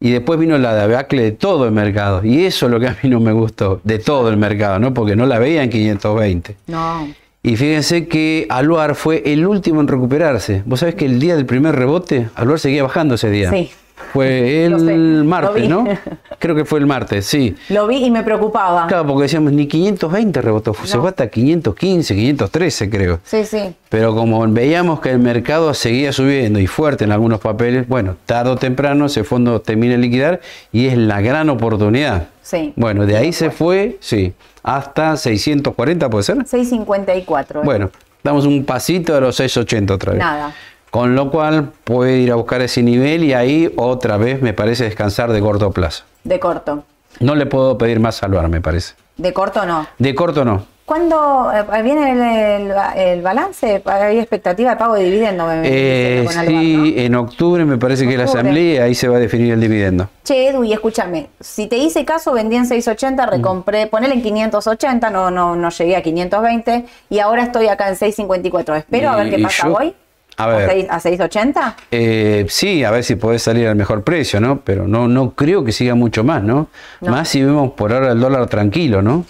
Y 0.00 0.10
después 0.10 0.40
vino 0.40 0.58
la 0.58 0.74
debacle 0.74 1.22
de 1.22 1.30
todo 1.30 1.64
el 1.64 1.70
mercado. 1.70 2.24
Y 2.24 2.46
eso 2.46 2.66
es 2.66 2.72
lo 2.72 2.80
que 2.80 2.88
a 2.88 2.96
mí 3.00 3.08
no 3.08 3.20
me 3.20 3.30
gustó, 3.30 3.80
de 3.84 4.00
todo 4.00 4.28
el 4.28 4.36
mercado, 4.36 4.80
¿no? 4.80 4.92
Porque 4.92 5.14
no 5.14 5.24
la 5.24 5.38
veía 5.38 5.62
en 5.62 5.70
520. 5.70 6.56
No. 6.66 7.06
Y 7.44 7.56
fíjense 7.56 8.08
que 8.08 8.48
Aluar 8.50 8.96
fue 8.96 9.22
el 9.24 9.46
último 9.46 9.80
en 9.80 9.86
recuperarse. 9.86 10.64
Vos 10.66 10.80
sabés 10.80 10.96
que 10.96 11.04
el 11.04 11.20
día 11.20 11.36
del 11.36 11.46
primer 11.46 11.76
rebote, 11.76 12.28
Aluar 12.34 12.58
seguía 12.58 12.82
bajando 12.82 13.14
ese 13.14 13.30
día. 13.30 13.50
Sí. 13.52 13.70
Fue 14.12 14.64
el 14.64 15.24
martes, 15.24 15.68
¿no? 15.68 15.84
Creo 16.38 16.54
que 16.54 16.64
fue 16.64 16.78
el 16.80 16.86
martes, 16.86 17.26
sí. 17.26 17.56
Lo 17.68 17.86
vi 17.86 18.04
y 18.04 18.10
me 18.10 18.22
preocupaba. 18.22 18.86
Claro, 18.86 19.06
porque 19.06 19.22
decíamos, 19.22 19.52
ni 19.52 19.66
520 19.66 20.42
rebotó, 20.42 20.74
se 20.84 20.98
fue 20.98 21.08
hasta 21.08 21.28
515, 21.28 22.14
513 22.14 22.90
creo. 22.90 23.20
Sí, 23.24 23.44
sí. 23.44 23.74
Pero 23.88 24.14
como 24.14 24.46
veíamos 24.48 25.00
que 25.00 25.10
el 25.10 25.20
mercado 25.20 25.72
seguía 25.74 26.12
subiendo 26.12 26.58
y 26.58 26.66
fuerte 26.66 27.04
en 27.04 27.12
algunos 27.12 27.40
papeles, 27.40 27.88
bueno, 27.88 28.16
tarde 28.26 28.50
o 28.50 28.56
temprano 28.56 29.06
ese 29.06 29.24
fondo 29.24 29.60
termina 29.60 29.92
de 29.92 29.98
liquidar 29.98 30.40
y 30.72 30.86
es 30.86 30.98
la 30.98 31.20
gran 31.20 31.48
oportunidad. 31.48 32.28
Sí. 32.42 32.72
Bueno, 32.76 33.06
de 33.06 33.16
ahí 33.16 33.32
se 33.32 33.50
fue, 33.50 33.96
sí, 34.00 34.34
hasta 34.62 35.16
640, 35.16 36.10
¿puede 36.10 36.24
ser? 36.24 36.36
654. 36.36 37.60
¿eh? 37.60 37.64
Bueno, 37.64 37.90
damos 38.22 38.44
un 38.44 38.64
pasito 38.64 39.16
a 39.16 39.20
los 39.20 39.36
680 39.36 39.94
otra 39.94 40.12
vez. 40.12 40.20
Nada. 40.20 40.54
Con 40.94 41.16
lo 41.16 41.28
cual 41.28 41.72
puede 41.82 42.18
ir 42.18 42.30
a 42.30 42.36
buscar 42.36 42.62
ese 42.62 42.80
nivel 42.80 43.24
y 43.24 43.32
ahí 43.32 43.68
otra 43.74 44.16
vez 44.16 44.40
me 44.40 44.52
parece 44.52 44.84
descansar 44.84 45.32
de 45.32 45.40
corto 45.40 45.72
plazo. 45.72 46.04
De 46.22 46.38
corto. 46.38 46.84
No 47.18 47.34
le 47.34 47.46
puedo 47.46 47.76
pedir 47.76 47.98
más 47.98 48.14
salvar, 48.14 48.48
me 48.48 48.60
parece. 48.60 48.94
¿De 49.16 49.32
corto 49.32 49.66
no? 49.66 49.88
De 49.98 50.14
corto 50.14 50.44
no. 50.44 50.64
¿Cuándo 50.84 51.50
eh, 51.52 51.82
viene 51.82 52.58
el, 52.94 53.22
balance? 53.22 53.82
¿Hay 53.86 54.20
expectativa 54.20 54.70
de 54.70 54.76
pago 54.76 54.94
de 54.94 55.02
dividendo? 55.02 55.48
Eh, 55.64 56.28
sí, 56.46 56.94
en 56.96 57.16
octubre 57.16 57.64
me 57.64 57.76
parece 57.76 58.06
que 58.06 58.16
la 58.16 58.24
asamblea 58.24 58.84
ahí 58.84 58.94
se 58.94 59.08
va 59.08 59.16
a 59.16 59.18
definir 59.18 59.54
el 59.54 59.60
dividendo. 59.60 60.08
Che, 60.22 60.50
Edu, 60.50 60.62
y 60.62 60.74
escúchame, 60.74 61.26
si 61.40 61.66
te 61.66 61.76
hice 61.76 62.04
caso, 62.04 62.32
vendí 62.32 62.54
en 62.54 62.66
680, 62.66 63.26
recompré, 63.26 63.88
ponele 63.88 64.14
en 64.14 64.22
580, 64.22 65.10
no, 65.10 65.32
no, 65.32 65.56
no 65.56 65.70
llegué 65.70 65.96
a 65.96 66.02
520 66.04 66.84
y 67.10 67.18
ahora 67.18 67.42
estoy 67.42 67.66
acá 67.66 67.88
en 67.88 67.96
654. 67.96 68.76
Espero 68.76 69.10
a 69.10 69.16
ver 69.16 69.30
qué 69.30 69.42
pasa 69.42 69.68
hoy. 69.68 69.92
A 70.36 70.46
ver. 70.46 70.86
¿A 70.90 71.00
6.80? 71.00 71.74
Eh, 71.90 72.46
sí, 72.48 72.84
a 72.84 72.90
ver 72.90 73.04
si 73.04 73.16
podés 73.16 73.42
salir 73.42 73.68
al 73.68 73.76
mejor 73.76 74.02
precio, 74.02 74.40
¿no? 74.40 74.60
Pero 74.60 74.88
no, 74.88 75.08
no 75.08 75.30
creo 75.30 75.64
que 75.64 75.72
siga 75.72 75.94
mucho 75.94 76.24
más, 76.24 76.42
¿no? 76.42 76.68
Más 77.00 77.28
si 77.28 77.42
vemos 77.42 77.72
por 77.72 77.92
ahora 77.92 78.12
el 78.12 78.20
dólar 78.20 78.46
tranquilo, 78.48 79.02
¿no? 79.02 79.24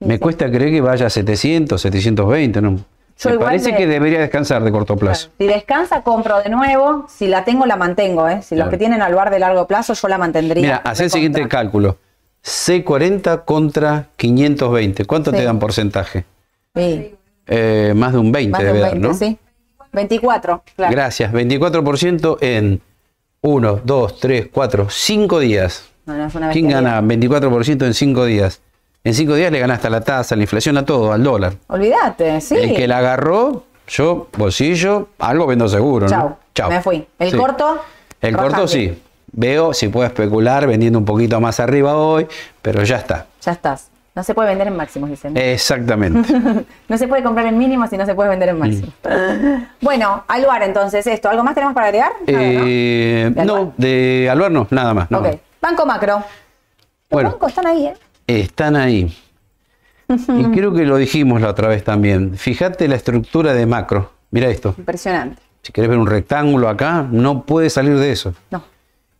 Me 0.00 0.18
cuesta 0.18 0.50
creer 0.50 0.70
que 0.70 0.80
vaya 0.80 1.06
a 1.06 1.10
700, 1.10 1.80
720, 1.80 2.62
¿no? 2.62 2.78
me 3.28 3.38
parece 3.38 3.76
que 3.76 3.86
debería 3.86 4.20
descansar 4.20 4.64
de 4.64 4.72
corto 4.72 4.96
plazo. 4.96 5.28
Si 5.38 5.46
descansa, 5.46 6.02
compro 6.02 6.42
de 6.42 6.48
nuevo. 6.48 7.06
Si 7.08 7.26
la 7.26 7.44
tengo, 7.44 7.66
la 7.66 7.76
mantengo. 7.76 8.26
¿eh? 8.28 8.40
Si 8.42 8.56
los 8.56 8.68
que 8.68 8.78
tienen 8.78 9.02
al 9.02 9.14
bar 9.14 9.30
de 9.30 9.38
largo 9.38 9.66
plazo, 9.66 9.92
yo 9.92 10.08
la 10.08 10.16
mantendría. 10.16 10.62
Mira, 10.62 10.76
haz 10.76 11.00
el 11.00 11.10
siguiente 11.10 11.46
cálculo. 11.48 11.98
C40 12.42 13.44
contra 13.44 14.06
520. 14.16 15.04
¿Cuánto 15.04 15.32
te 15.32 15.44
dan 15.44 15.58
porcentaje? 15.58 16.24
Sí. 16.74 17.14
Eh, 17.46 17.92
más 17.94 18.12
de 18.12 18.18
un 18.18 18.32
20 18.32 18.52
más 18.52 18.60
debe 18.62 18.80
20, 18.80 18.88
dar, 18.88 18.98
¿no? 18.98 19.14
Sí. 19.14 19.38
24, 19.92 20.62
claro. 20.76 20.92
Gracias. 20.92 21.32
24% 21.32 22.38
en 22.40 22.80
1, 23.42 23.80
2, 23.84 24.20
3, 24.20 24.48
4, 24.52 24.86
5 24.90 25.38
días. 25.40 25.84
¿Quién 26.52 26.68
gana 26.68 27.00
24% 27.00 27.86
en 27.86 27.94
5 27.94 28.24
días? 28.24 28.60
En 29.04 29.14
5 29.14 29.34
días 29.34 29.50
le 29.50 29.58
ganaste 29.58 29.86
a 29.86 29.90
la 29.90 30.00
tasa, 30.00 30.34
a 30.34 30.36
la 30.36 30.42
inflación, 30.42 30.76
a 30.76 30.84
todo, 30.84 31.12
al 31.12 31.22
dólar. 31.22 31.54
Olvídate, 31.68 32.40
sí. 32.40 32.56
El 32.56 32.74
que 32.74 32.86
la 32.86 32.98
agarró, 32.98 33.64
yo, 33.88 34.28
bolsillo, 34.36 35.08
algo 35.18 35.46
vendo 35.46 35.68
seguro. 35.68 36.08
Chao. 36.08 36.38
Chao. 36.54 36.70
Me 36.70 36.82
fui. 36.82 37.06
¿El 37.18 37.36
corto? 37.36 37.80
El 38.20 38.36
corto 38.36 38.68
sí. 38.68 39.00
Veo 39.32 39.72
si 39.72 39.88
puedo 39.88 40.06
especular 40.06 40.66
vendiendo 40.66 40.98
un 40.98 41.04
poquito 41.04 41.40
más 41.40 41.60
arriba 41.60 41.96
hoy, 41.96 42.26
pero 42.60 42.82
ya 42.82 42.96
está. 42.96 43.26
Ya 43.42 43.52
estás. 43.52 43.88
No 44.20 44.24
se 44.24 44.34
puede 44.34 44.50
vender 44.50 44.66
en 44.66 44.76
máximos, 44.76 45.08
dicen. 45.08 45.34
Exactamente. 45.34 46.30
no 46.88 46.98
se 46.98 47.08
puede 47.08 47.22
comprar 47.22 47.46
en 47.46 47.56
mínimos 47.56 47.90
y 47.90 47.96
no 47.96 48.04
se 48.04 48.14
puede 48.14 48.28
vender 48.28 48.50
en 48.50 48.56
mm. 48.56 48.58
máximos. 48.58 48.94
bueno, 49.80 50.24
Aluar 50.28 50.62
entonces, 50.62 51.06
esto. 51.06 51.30
¿Algo 51.30 51.42
más 51.42 51.54
tenemos 51.54 51.74
para 51.74 51.86
agregar? 51.86 52.12
Eh, 52.26 53.32
no, 53.46 53.72
de 53.78 54.28
Aluar 54.30 54.50
no, 54.50 54.66
nada 54.70 54.92
más. 54.92 55.10
ok. 55.10 55.26
Banco 55.62 55.86
Macro. 55.86 56.16
Los 56.16 56.24
bueno, 57.08 57.30
bancos 57.30 57.48
están 57.48 57.66
ahí, 57.66 57.86
¿eh? 57.86 57.94
Están 58.26 58.76
ahí. 58.76 59.16
y 60.06 60.44
creo 60.52 60.74
que 60.74 60.84
lo 60.84 60.98
dijimos 60.98 61.40
la 61.40 61.48
otra 61.48 61.68
vez 61.68 61.82
también. 61.82 62.36
Fíjate 62.36 62.88
la 62.88 62.96
estructura 62.96 63.54
de 63.54 63.64
Macro. 63.64 64.12
Mira 64.32 64.48
esto. 64.48 64.74
Impresionante. 64.76 65.40
Si 65.62 65.72
querés 65.72 65.88
ver 65.88 65.98
un 65.98 66.08
rectángulo 66.08 66.68
acá, 66.68 67.08
no 67.10 67.44
puede 67.46 67.70
salir 67.70 67.96
de 67.96 68.12
eso. 68.12 68.34
No. 68.50 68.62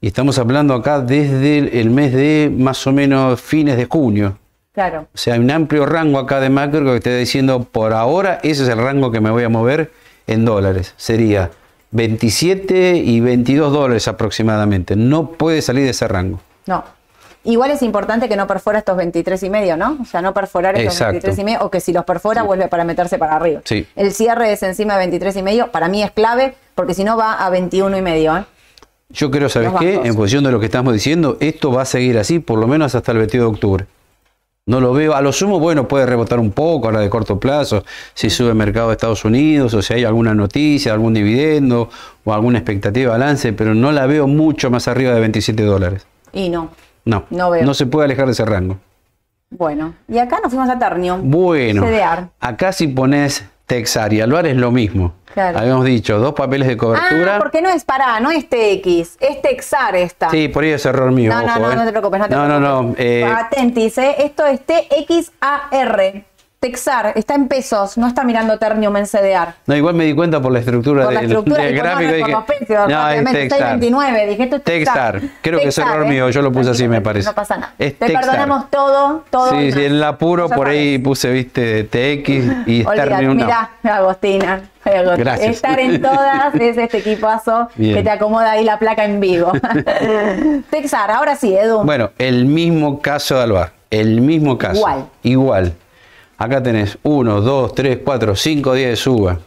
Y 0.02 0.08
estamos 0.08 0.38
hablando 0.38 0.74
acá 0.74 1.00
desde 1.00 1.80
el 1.80 1.88
mes 1.88 2.12
de 2.12 2.52
más 2.54 2.86
o 2.86 2.92
menos 2.92 3.40
fines 3.40 3.78
de 3.78 3.86
junio. 3.86 4.36
Claro. 4.72 5.08
O 5.12 5.18
sea, 5.18 5.34
hay 5.34 5.40
un 5.40 5.50
amplio 5.50 5.84
rango 5.84 6.18
acá 6.18 6.40
de 6.40 6.48
macro 6.48 6.84
que 6.84 6.96
está 6.96 7.16
diciendo, 7.16 7.64
por 7.64 7.92
ahora 7.92 8.38
ese 8.42 8.62
es 8.62 8.68
el 8.68 8.78
rango 8.78 9.10
que 9.10 9.20
me 9.20 9.30
voy 9.30 9.42
a 9.42 9.48
mover 9.48 9.90
en 10.26 10.44
dólares. 10.44 10.94
Sería 10.96 11.50
27 11.90 12.96
y 12.96 13.20
22 13.20 13.72
dólares 13.72 14.06
aproximadamente. 14.06 14.94
No 14.94 15.32
puede 15.32 15.60
salir 15.60 15.84
de 15.84 15.90
ese 15.90 16.06
rango. 16.06 16.40
No. 16.66 16.84
Igual 17.42 17.70
es 17.70 17.82
importante 17.82 18.28
que 18.28 18.36
no 18.36 18.46
perfora 18.46 18.78
estos 18.80 18.96
23 18.96 19.42
y 19.44 19.50
medio, 19.50 19.76
¿no? 19.76 19.96
O 20.00 20.04
sea, 20.04 20.20
no 20.20 20.34
perforar 20.34 20.78
estos 20.78 20.98
23 21.00 21.38
y 21.38 21.44
medio, 21.44 21.60
o 21.62 21.70
que 21.70 21.80
si 21.80 21.92
los 21.92 22.04
perfora 22.04 22.42
vuelve 22.42 22.68
para 22.68 22.84
meterse 22.84 23.18
para 23.18 23.36
arriba. 23.36 23.62
Sí. 23.64 23.86
El 23.96 24.12
cierre 24.12 24.52
es 24.52 24.62
encima 24.62 24.92
de 24.94 25.00
23 25.00 25.36
y 25.36 25.42
medio, 25.42 25.72
para 25.72 25.88
mí 25.88 26.02
es 26.02 26.10
clave, 26.10 26.54
porque 26.74 26.92
si 26.92 27.02
no 27.02 27.16
va 27.16 27.44
a 27.44 27.48
21 27.48 27.96
y 27.96 28.02
medio. 28.02 28.36
¿eh? 28.36 28.44
Yo 29.08 29.30
creo, 29.30 29.48
¿sabes 29.48 29.72
qué? 29.78 30.02
En 30.04 30.14
función 30.14 30.44
de 30.44 30.52
lo 30.52 30.60
que 30.60 30.66
estamos 30.66 30.92
diciendo, 30.92 31.38
esto 31.40 31.72
va 31.72 31.82
a 31.82 31.86
seguir 31.86 32.18
así 32.18 32.40
por 32.40 32.58
lo 32.58 32.68
menos 32.68 32.94
hasta 32.94 33.12
el 33.12 33.18
22 33.18 33.46
de 33.46 33.54
octubre. 33.54 33.86
No 34.70 34.80
lo 34.80 34.92
veo. 34.92 35.16
A 35.16 35.20
lo 35.20 35.32
sumo, 35.32 35.58
bueno, 35.58 35.88
puede 35.88 36.06
rebotar 36.06 36.38
un 36.38 36.52
poco 36.52 36.86
ahora 36.86 37.00
de 37.00 37.10
corto 37.10 37.40
plazo, 37.40 37.82
si 38.14 38.30
sube 38.30 38.50
el 38.50 38.54
mercado 38.54 38.86
de 38.86 38.92
Estados 38.92 39.24
Unidos 39.24 39.74
o 39.74 39.82
si 39.82 39.94
hay 39.94 40.04
alguna 40.04 40.32
noticia, 40.32 40.92
algún 40.92 41.12
dividendo 41.12 41.90
o 42.24 42.32
alguna 42.32 42.58
expectativa 42.58 43.12
de 43.12 43.18
balance, 43.18 43.52
pero 43.52 43.74
no 43.74 43.90
la 43.90 44.06
veo 44.06 44.28
mucho 44.28 44.70
más 44.70 44.86
arriba 44.86 45.12
de 45.12 45.18
27 45.18 45.64
dólares. 45.64 46.06
Y 46.32 46.50
no. 46.50 46.70
No. 47.04 47.24
No 47.30 47.50
veo. 47.50 47.64
No 47.64 47.74
se 47.74 47.86
puede 47.86 48.04
alejar 48.04 48.26
de 48.26 48.32
ese 48.32 48.44
rango. 48.44 48.78
Bueno, 49.50 49.94
y 50.06 50.18
acá 50.18 50.38
nos 50.40 50.52
fuimos 50.52 50.70
a 50.70 50.78
Ternio. 50.78 51.18
Bueno, 51.20 51.84
acá 52.38 52.70
si 52.70 52.86
pones 52.86 53.44
Texar 53.70 54.12
y 54.12 54.20
es 54.20 54.56
lo 54.56 54.72
mismo. 54.72 55.14
Habíamos 55.36 55.84
dicho, 55.84 56.18
dos 56.18 56.34
papeles 56.34 56.66
de 56.66 56.76
cobertura. 56.76 57.36
Ah, 57.36 57.38
porque 57.38 57.62
no 57.62 57.68
es 57.70 57.84
para, 57.84 58.18
no 58.18 58.32
es 58.32 58.48
TX, 58.48 59.16
es 59.20 59.40
Texar 59.40 59.94
esta. 59.94 60.28
Sí, 60.28 60.48
por 60.48 60.64
ahí 60.64 60.70
es 60.70 60.84
error 60.84 61.12
mío. 61.12 61.30
No, 61.30 61.40
no, 61.42 61.56
no, 61.60 61.70
eh. 61.70 61.76
no 61.76 61.84
te 61.84 61.90
preocupes, 61.92 62.18
no 62.18 62.28
te 62.28 62.34
no, 62.34 62.46
preocupes. 62.46 62.68
No, 62.68 62.82
no, 62.82 62.94
eh. 62.98 63.24
Atentis, 63.24 63.96
eh. 63.98 64.16
esto 64.24 64.44
es 64.44 64.60
TXAR. 64.66 66.24
Texar 66.60 67.14
está 67.16 67.36
en 67.36 67.48
pesos, 67.48 67.96
no 67.96 68.06
está 68.06 68.22
mirando 68.22 68.58
Ternium 68.58 68.94
en 68.98 69.06
CDR. 69.06 69.54
No, 69.64 69.74
igual 69.74 69.94
me 69.94 70.04
di 70.04 70.14
cuenta 70.14 70.42
por 70.42 70.52
la 70.52 70.58
estructura, 70.58 71.04
por 71.04 71.14
la 71.14 71.22
estructura 71.22 71.64
del, 71.64 71.74
gráfico. 71.74 72.12
Dije, 72.12 72.74
no, 72.86 73.08
es 73.08 73.24
Texar. 73.24 73.70
29, 73.70 74.26
dije 74.26 74.42
esto 74.42 74.56
es 74.56 74.64
Texar. 74.64 75.22
Creo 75.40 75.58
que 75.58 75.68
es 75.68 75.78
error 75.78 76.06
mío, 76.06 76.28
yo 76.28 76.42
lo 76.42 76.52
puse 76.52 76.68
así, 76.68 76.86
me 76.86 77.00
parece. 77.00 77.26
No 77.30 77.34
pasa 77.34 77.56
nada. 77.56 77.72
Te 77.78 77.92
perdonamos 77.92 78.68
todo, 78.68 79.24
todo. 79.30 79.52
Sí, 79.52 79.72
sí, 79.72 79.86
en 79.86 79.92
el 79.92 80.04
apuro 80.04 80.50
por 80.50 80.68
ahí 80.68 80.98
puse, 80.98 81.30
viste, 81.30 81.84
TX 81.84 82.66
y 82.66 82.84
Ternium 82.84 83.38
no. 83.38 83.46
Mirá, 83.46 83.70
Agostina. 83.82 84.60
Gracias. 84.84 85.56
Estar 85.56 85.80
en 85.80 86.02
todas 86.02 86.54
es 86.56 86.76
este 86.76 86.98
equipazo 86.98 87.70
que 87.74 88.02
te 88.02 88.10
acomoda 88.10 88.50
ahí 88.50 88.64
la 88.64 88.78
placa 88.78 89.06
en 89.06 89.18
vivo. 89.18 89.50
Texar, 90.70 91.10
ahora 91.10 91.36
sí, 91.36 91.56
Edu. 91.56 91.84
Bueno, 91.84 92.10
el 92.18 92.44
mismo 92.44 93.00
caso 93.00 93.36
de 93.36 93.44
Alvar, 93.44 93.72
el 93.88 94.20
mismo 94.20 94.58
caso. 94.58 94.76
Igual. 94.76 95.06
Igual. 95.22 95.74
Acá 96.40 96.62
tenés 96.62 96.96
1, 97.02 97.42
2, 97.42 97.74
3, 97.74 97.98
4, 98.02 98.34
5 98.34 98.72
días 98.72 98.90
de 98.90 98.96
suba. 98.96 99.38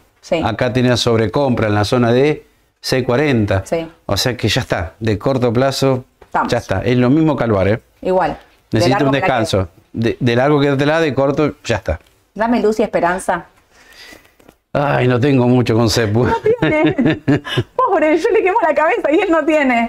Acá 0.44 0.72
tenés 0.72 1.00
sobrecompra 1.00 1.66
en 1.66 1.74
la 1.74 1.84
zona 1.84 2.12
de 2.12 2.46
C40. 2.80 3.88
O 4.06 4.16
sea 4.16 4.36
que 4.36 4.48
ya 4.48 4.60
está, 4.60 4.94
de 5.00 5.18
corto 5.18 5.52
plazo, 5.52 6.04
ya 6.46 6.58
está. 6.58 6.82
Es 6.82 6.96
lo 6.96 7.10
mismo 7.10 7.36
que 7.36 7.42
Alvar, 7.42 7.66
¿eh? 7.66 7.80
Igual. 8.00 8.38
Necesito 8.70 9.06
un 9.06 9.10
descanso. 9.10 9.68
De, 9.92 10.16
de 10.20 10.36
largo 10.36 10.60
la 10.62 11.00
de 11.00 11.12
corto, 11.12 11.54
ya 11.64 11.76
está. 11.76 11.98
Dame 12.32 12.62
luz 12.62 12.78
y 12.78 12.84
esperanza. 12.84 13.46
Ay, 14.76 15.06
no 15.06 15.20
tengo 15.20 15.46
mucho 15.46 15.76
concepto. 15.76 16.24
No 16.24 16.34
tiene. 16.60 16.92
Pobre, 17.76 18.18
yo 18.18 18.28
le 18.30 18.42
quemo 18.42 18.58
la 18.60 18.74
cabeza 18.74 19.12
y 19.12 19.20
él 19.20 19.28
no 19.30 19.44
tiene. 19.44 19.88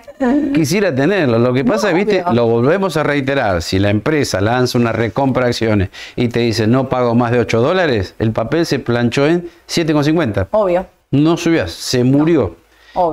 Quisiera 0.54 0.94
tenerlo. 0.94 1.40
Lo 1.40 1.52
que 1.54 1.66
pasa 1.66 1.90
es, 1.90 1.96
viste, 1.96 2.24
lo 2.32 2.46
volvemos 2.46 2.96
a 2.96 3.02
reiterar. 3.02 3.64
Si 3.64 3.80
la 3.80 3.90
empresa 3.90 4.42
lanza 4.42 4.78
una 4.78 4.92
recompra 4.92 5.46
de 5.46 5.50
acciones 5.50 5.90
y 6.16 6.28
te 6.28 6.42
dice 6.42 6.68
no 6.68 6.88
pago 6.88 7.16
más 7.16 7.32
de 7.32 7.40
8 7.40 7.62
dólares, 7.62 8.14
el 8.20 8.32
papel 8.32 8.68
se 8.68 8.78
planchó 8.78 9.26
en 9.26 9.50
7,50. 9.68 10.50
Obvio. 10.52 10.86
No 11.10 11.36
subió, 11.36 11.68
se 11.68 12.04
murió. 12.04 12.56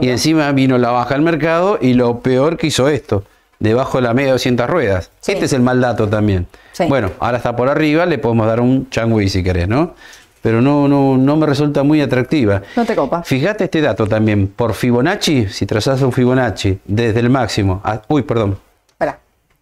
Y 0.03 0.11
encima 0.11 0.53
vino 0.53 0.77
la 0.77 0.91
baja 0.91 1.15
al 1.15 1.23
mercado 1.23 1.79
y 1.81 1.95
lo 1.95 2.21
peor 2.21 2.59
que 2.59 2.67
hizo 2.67 2.89
esto, 2.89 3.25
debajo 3.59 3.99
de 3.99 4.03
la 4.03 4.13
media 4.13 4.27
de 4.29 4.33
200 4.33 4.69
ruedas. 4.69 5.11
Este 5.27 5.47
es 5.47 5.55
el 5.55 5.63
mal 5.63 5.81
dato 5.81 6.07
también. 6.07 6.47
Bueno, 6.89 7.11
ahora 7.19 7.39
está 7.39 7.57
por 7.57 7.69
arriba, 7.69 8.05
le 8.05 8.19
podemos 8.19 8.47
dar 8.47 8.61
un 8.61 8.91
changui 8.91 9.29
si 9.29 9.43
querés, 9.43 9.69
¿no? 9.69 9.95
Pero 10.43 10.61
no, 10.61 10.89
no, 10.89 11.17
no 11.17 11.37
me 11.37 11.47
resulta 11.47 11.83
muy 11.83 12.01
atractiva. 12.01 12.63
No 12.77 12.85
te 12.85 12.95
copa. 12.95 13.23
Fíjate 13.23 13.65
este 13.65 13.81
dato 13.81 14.07
también. 14.07 14.49
Por 14.49 14.75
Fibonacci, 14.75 15.47
si 15.49 15.65
trazas 15.65 16.03
un 16.03 16.13
Fibonacci 16.13 16.79
desde 16.85 17.21
el 17.21 17.31
máximo, 17.31 17.81
uy, 18.09 18.23
perdón. 18.23 18.59
Espera, 18.89 19.19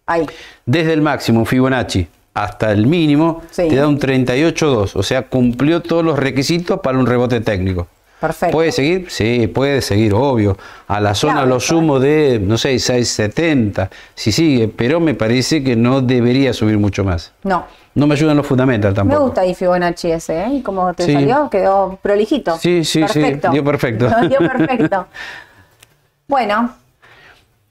ahí. 0.07 0.25
Desde 0.65 0.93
el 0.93 1.01
máximo 1.01 1.45
Fibonacci 1.45 2.07
hasta 2.33 2.71
el 2.71 2.87
mínimo, 2.87 3.43
te 3.55 3.75
da 3.75 3.87
un 3.87 3.99
38.2, 3.99 4.91
o 4.95 5.03
sea, 5.03 5.23
cumplió 5.23 5.81
todos 5.81 6.03
los 6.03 6.17
requisitos 6.17 6.79
para 6.79 6.97
un 6.97 7.05
rebote 7.05 7.41
técnico. 7.41 7.87
Perfecto. 8.21 8.53
¿Puede 8.53 8.71
seguir? 8.71 9.09
Sí, 9.09 9.47
puede 9.47 9.81
seguir, 9.81 10.13
obvio. 10.13 10.55
A 10.87 10.99
la 10.99 11.15
zona 11.15 11.43
lo 11.43 11.59
sumo 11.59 11.99
de, 11.99 12.37
no 12.39 12.55
sé, 12.55 12.77
670, 12.77 13.89
si 14.13 14.31
sigue, 14.31 14.67
pero 14.67 14.99
me 14.99 15.15
parece 15.15 15.63
que 15.63 15.75
no 15.75 16.01
debería 16.01 16.53
subir 16.53 16.77
mucho 16.77 17.03
más. 17.03 17.33
No. 17.41 17.65
No 17.95 18.05
me 18.05 18.13
ayudan 18.13 18.37
los 18.37 18.45
fundamentos 18.45 18.93
tampoco. 18.93 19.19
Me 19.19 19.25
gusta 19.25 19.41
ahí 19.41 19.55
Fibonacci 19.55 20.11
ese, 20.11 20.43
¿eh? 20.43 20.49
Y 20.53 20.61
como 20.61 20.93
te 20.93 21.11
salió, 21.11 21.49
quedó 21.49 21.97
prolijito. 21.99 22.59
Sí, 22.59 22.85
sí, 22.85 22.99
perfecto. 22.99 23.47
sí, 23.47 23.53
dio 23.53 23.63
perfecto. 23.63 24.07
dio 24.29 24.37
perfecto. 24.37 25.07
bueno, 26.27 26.75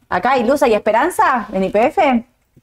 acá 0.08 0.32
hay 0.32 0.44
luz 0.44 0.62
y 0.66 0.74
esperanza 0.74 1.46
en 1.52 1.62
IPF. 1.62 1.98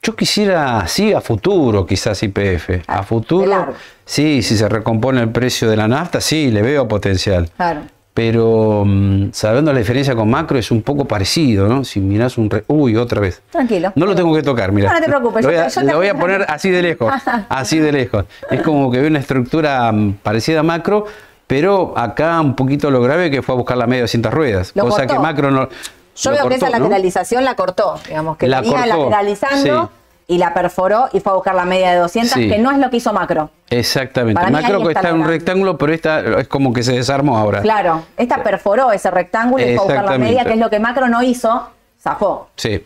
Yo 0.03 0.13
quisiera, 0.13 0.85
sí, 0.87 1.13
a 1.13 1.21
futuro 1.21 1.85
quizás 1.85 2.21
IPF. 2.21 2.81
A 2.85 2.99
ah, 2.99 3.03
futuro, 3.03 3.73
sí, 4.07 4.41
si 4.41 4.57
se 4.57 4.67
recompone 4.67 5.21
el 5.21 5.29
precio 5.29 5.69
de 5.69 5.77
la 5.77 5.87
nafta, 5.87 6.19
sí, 6.19 6.49
le 6.49 6.63
veo 6.63 6.87
potencial. 6.87 7.51
Claro. 7.55 7.81
Pero 8.17 8.83
mm, 8.83 9.29
sabiendo 9.31 9.71
la 9.71 9.77
diferencia 9.77 10.15
con 10.15 10.27
macro 10.27 10.57
es 10.57 10.71
un 10.71 10.81
poco 10.81 11.05
parecido, 11.05 11.67
¿no? 11.67 11.83
Si 11.83 11.99
miras 11.99 12.39
un... 12.39 12.49
Uy, 12.65 12.95
otra 12.95 13.21
vez. 13.21 13.43
Tranquilo. 13.51 13.93
No 13.93 14.07
lo 14.07 14.15
tengo 14.15 14.33
que 14.33 14.41
tocar, 14.41 14.71
mira. 14.71 14.89
No, 14.89 14.95
no 14.95 15.01
te 15.01 15.07
preocupes. 15.07 15.45
Lo 15.45 15.51
voy 15.51 15.59
a, 15.59 15.83
lo 15.83 15.97
voy 15.97 16.07
a 16.07 16.15
poner 16.15 16.45
así 16.49 16.71
de 16.71 16.81
lejos. 16.81 17.13
así 17.49 17.77
de 17.77 17.91
lejos. 17.91 18.25
Es 18.49 18.63
como 18.63 18.89
que 18.89 19.01
ve 19.01 19.07
una 19.07 19.19
estructura 19.19 19.91
mm, 19.91 20.13
parecida 20.23 20.61
a 20.61 20.63
macro, 20.63 21.05
pero 21.45 21.93
acá 21.95 22.41
un 22.41 22.55
poquito 22.55 22.89
lo 22.89 23.01
grave 23.01 23.29
que 23.29 23.43
fue 23.43 23.53
a 23.53 23.57
buscar 23.59 23.77
la 23.77 23.85
media 23.85 23.97
de 23.97 24.05
200 24.05 24.33
ruedas. 24.33 24.71
cosa 24.71 25.05
que 25.05 25.19
macro 25.19 25.51
no... 25.51 25.69
Yo 26.15 26.31
veo 26.31 26.49
que 26.49 26.55
esa 26.55 26.71
lateralización 26.71 27.45
la 27.45 27.53
cortó, 27.53 27.99
digamos, 28.07 28.37
que 28.37 28.47
la 28.47 28.61
venía 28.61 28.87
lateralizando 28.87 29.91
y 30.27 30.37
la 30.37 30.53
perforó 30.53 31.07
y 31.13 31.21
fue 31.21 31.31
a 31.31 31.35
buscar 31.35 31.55
la 31.55 31.63
media 31.63 31.91
de 31.91 31.97
200, 31.99 32.33
que 32.33 32.59
no 32.59 32.71
es 32.71 32.77
lo 32.77 32.89
que 32.89 32.97
hizo 32.97 33.13
Macro. 33.13 33.49
Exactamente. 33.69 34.41
macro 34.51 34.89
está, 34.89 35.09
en 35.09 35.21
un 35.21 35.27
rectángulo, 35.27 35.77
pero 35.77 35.93
esta 35.93 36.39
es 36.39 36.47
como 36.49 36.73
que 36.73 36.83
se 36.83 36.93
desarmó 36.93 37.37
ahora. 37.37 37.61
Claro, 37.61 38.03
esta 38.17 38.43
perforó 38.43 38.91
ese 38.91 39.09
rectángulo 39.09 39.63
y 39.63 39.75
fue 39.75 39.77
a 39.77 39.83
buscar 39.83 40.05
la 40.05 40.17
media, 40.17 40.43
que 40.43 40.53
es 40.53 40.59
lo 40.59 40.69
que 40.69 40.79
Macro 40.79 41.07
no 41.07 41.23
hizo, 41.23 41.69
zafó. 42.01 42.49
Sí. 42.57 42.83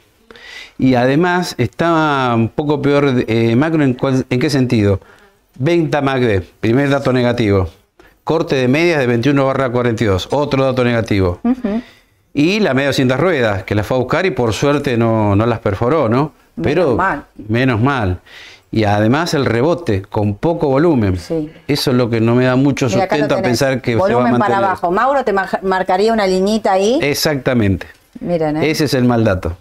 Y 0.78 0.96
además 0.96 1.56
estaba 1.58 2.34
un 2.36 2.50
poco 2.50 2.82
peor 2.82 3.24
eh, 3.28 3.56
Macro 3.56 3.84
en, 3.84 3.98
en, 4.30 4.40
qué 4.40 4.50
sentido. 4.50 5.00
Venta 5.56 6.02
MACD, 6.02 6.44
primer 6.60 6.90
dato 6.90 7.12
negativo. 7.12 7.70
Corte 8.24 8.56
de 8.56 8.68
medias 8.68 9.00
de 9.00 9.08
21 9.08 9.46
barra 9.46 9.70
42, 9.72 10.30
otro 10.32 10.64
dato 10.64 10.84
negativo. 10.84 11.40
Y 12.34 12.60
la 12.60 12.74
media 12.74 12.86
de 12.86 12.94
200 12.94 13.20
ruedas, 13.20 13.64
que 13.64 13.76
la 13.76 13.84
fue 13.84 13.98
a 13.98 14.00
buscar 14.00 14.26
y 14.28 14.32
por 14.32 14.54
suerte 14.54 14.96
no, 14.96 15.36
no 15.36 15.46
las 15.48 15.60
perforó, 15.60 16.08
¿no? 16.08 16.34
Pero 16.62 16.98
menos 17.48 17.82
mal. 17.82 18.20
Y 18.74 18.86
además 18.86 19.34
el 19.34 19.46
rebote 19.46 20.02
con 20.02 20.36
poco 20.36 20.68
volumen. 20.68 21.16
Eso 21.16 21.52
es 21.68 21.88
lo 21.88 22.10
que 22.10 22.22
no 22.22 22.36
me 22.36 22.46
da 22.46 22.56
mucho 22.56 22.90
sustento 22.90 23.36
a 23.36 23.42
pensar 23.42 23.82
que 23.82 23.96
volumen 23.96 24.10
se 24.10 24.16
va 24.16 24.22
a 24.22 24.32
mantener. 24.32 24.56
para 24.56 24.68
abajo. 24.68 24.92
Mauro 24.92 25.26
te 25.26 25.34
marcaría 25.34 26.14
una 26.14 26.26
liñita 26.26 26.72
ahí. 26.74 26.98
Exactamente. 27.02 27.88
Miren, 28.22 28.58
¿eh? 28.58 28.72
Ese 28.72 28.86
es 28.86 28.94
el 28.94 29.04
mal 29.04 29.24
dato. 29.26 29.58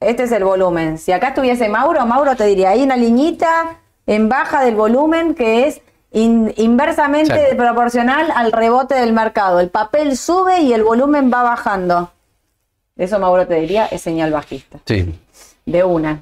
Este 0.00 0.24
es 0.24 0.32
el 0.32 0.44
volumen. 0.44 0.98
Si 0.98 1.12
acá 1.12 1.28
estuviese 1.28 1.68
Mauro, 1.70 2.04
Mauro 2.04 2.36
te 2.36 2.44
diría, 2.44 2.70
hay 2.70 2.82
una 2.82 2.96
liñita 2.96 3.78
en 4.06 4.28
baja 4.28 4.62
del 4.62 4.74
volumen 4.74 5.34
que 5.34 5.66
es 5.66 5.80
inversamente 6.12 7.54
proporcional 7.56 8.30
al 8.34 8.52
rebote 8.52 8.94
del 8.94 9.12
mercado. 9.14 9.60
El 9.60 9.70
papel 9.70 10.16
sube 10.16 10.60
y 10.60 10.74
el 10.74 10.84
volumen 10.84 11.30
va 11.32 11.42
bajando. 11.42 12.10
Eso 12.96 13.18
Mauro 13.18 13.44
te 13.44 13.54
diría, 13.54 13.86
es 13.86 14.02
señal 14.02 14.30
bajista. 14.30 14.78
Sí. 14.84 15.12
De 15.66 15.82
una. 15.82 16.20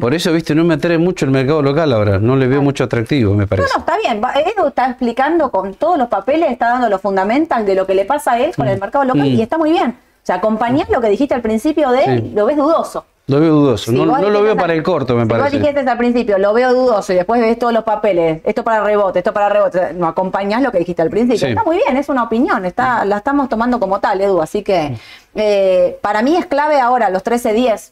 Por 0.00 0.14
eso, 0.14 0.32
viste, 0.32 0.52
no 0.52 0.64
me 0.64 0.74
atrae 0.74 0.98
mucho 0.98 1.26
el 1.26 1.30
mercado 1.30 1.62
local 1.62 1.92
ahora, 1.92 2.18
no 2.18 2.34
le 2.34 2.48
veo 2.48 2.60
mucho 2.60 2.84
atractivo, 2.84 3.34
me 3.34 3.46
parece. 3.46 3.68
No, 3.72 3.80
está 3.80 3.96
bien. 3.98 4.20
Edu 4.46 4.66
está 4.66 4.88
explicando 4.88 5.50
con 5.52 5.74
todos 5.74 5.98
los 5.98 6.08
papeles, 6.08 6.50
está 6.50 6.70
dando 6.70 6.88
lo 6.88 6.98
fundamental 6.98 7.64
de 7.64 7.76
lo 7.76 7.86
que 7.86 7.94
le 7.94 8.04
pasa 8.04 8.32
a 8.32 8.40
él 8.40 8.52
con 8.56 8.66
el 8.66 8.78
mm. 8.78 8.80
mercado 8.80 9.04
local 9.04 9.26
y 9.26 9.36
mm. 9.36 9.40
está 9.40 9.58
muy 9.58 9.70
bien. 9.70 9.90
O 9.90 10.24
sea, 10.26 10.36
acompañás 10.36 10.88
lo 10.88 11.00
que 11.00 11.08
dijiste 11.08 11.34
al 11.34 11.42
principio 11.42 11.90
de 11.90 12.30
lo 12.34 12.46
ves 12.46 12.56
dudoso. 12.56 13.04
Lo 13.32 13.40
veo 13.40 13.54
dudoso, 13.54 13.92
no, 13.92 14.04
lo 14.04 14.42
veo 14.42 14.56
para 14.56 14.74
el 14.74 14.82
corto, 14.82 15.16
me 15.16 15.26
parece. 15.26 15.56
Vos 15.56 15.66
dijiste 15.66 15.88
al 15.88 15.96
principio, 15.96 16.36
lo 16.36 16.52
veo 16.52 16.74
dudoso 16.74 17.14
y 17.14 17.16
después 17.16 17.40
ves 17.40 17.58
todos 17.58 17.72
los 17.72 17.82
papeles, 17.82 18.42
esto 18.44 18.62
para 18.62 18.84
rebote, 18.84 19.20
esto 19.20 19.32
para 19.32 19.48
rebote, 19.48 19.94
no 19.94 20.06
acompañás 20.06 20.60
lo 20.60 20.70
que 20.70 20.78
dijiste 20.78 21.00
al 21.00 21.08
principio. 21.08 21.48
Está 21.48 21.64
muy 21.64 21.76
bien, 21.76 21.96
es 21.96 22.10
una 22.10 22.24
opinión, 22.24 22.66
está, 22.66 23.06
la 23.06 23.16
estamos 23.16 23.48
tomando 23.48 23.80
como 23.80 24.00
tal, 24.00 24.20
Edu, 24.20 24.42
así 24.42 24.62
que 24.62 24.98
eh, 25.34 25.98
para 26.02 26.20
mí 26.20 26.36
es 26.36 26.44
clave 26.44 26.78
ahora 26.78 27.08
los 27.08 27.24
13-10. 27.24 27.90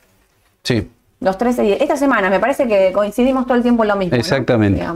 Sí. 0.62 0.90
Los 1.20 1.38
13-10. 1.38 1.78
Esta 1.80 1.96
semana 1.96 2.28
me 2.28 2.38
parece 2.38 2.68
que 2.68 2.92
coincidimos 2.92 3.46
todo 3.46 3.56
el 3.56 3.62
tiempo 3.62 3.84
en 3.84 3.88
lo 3.88 3.96
mismo. 3.96 4.16
Exactamente. 4.16 4.86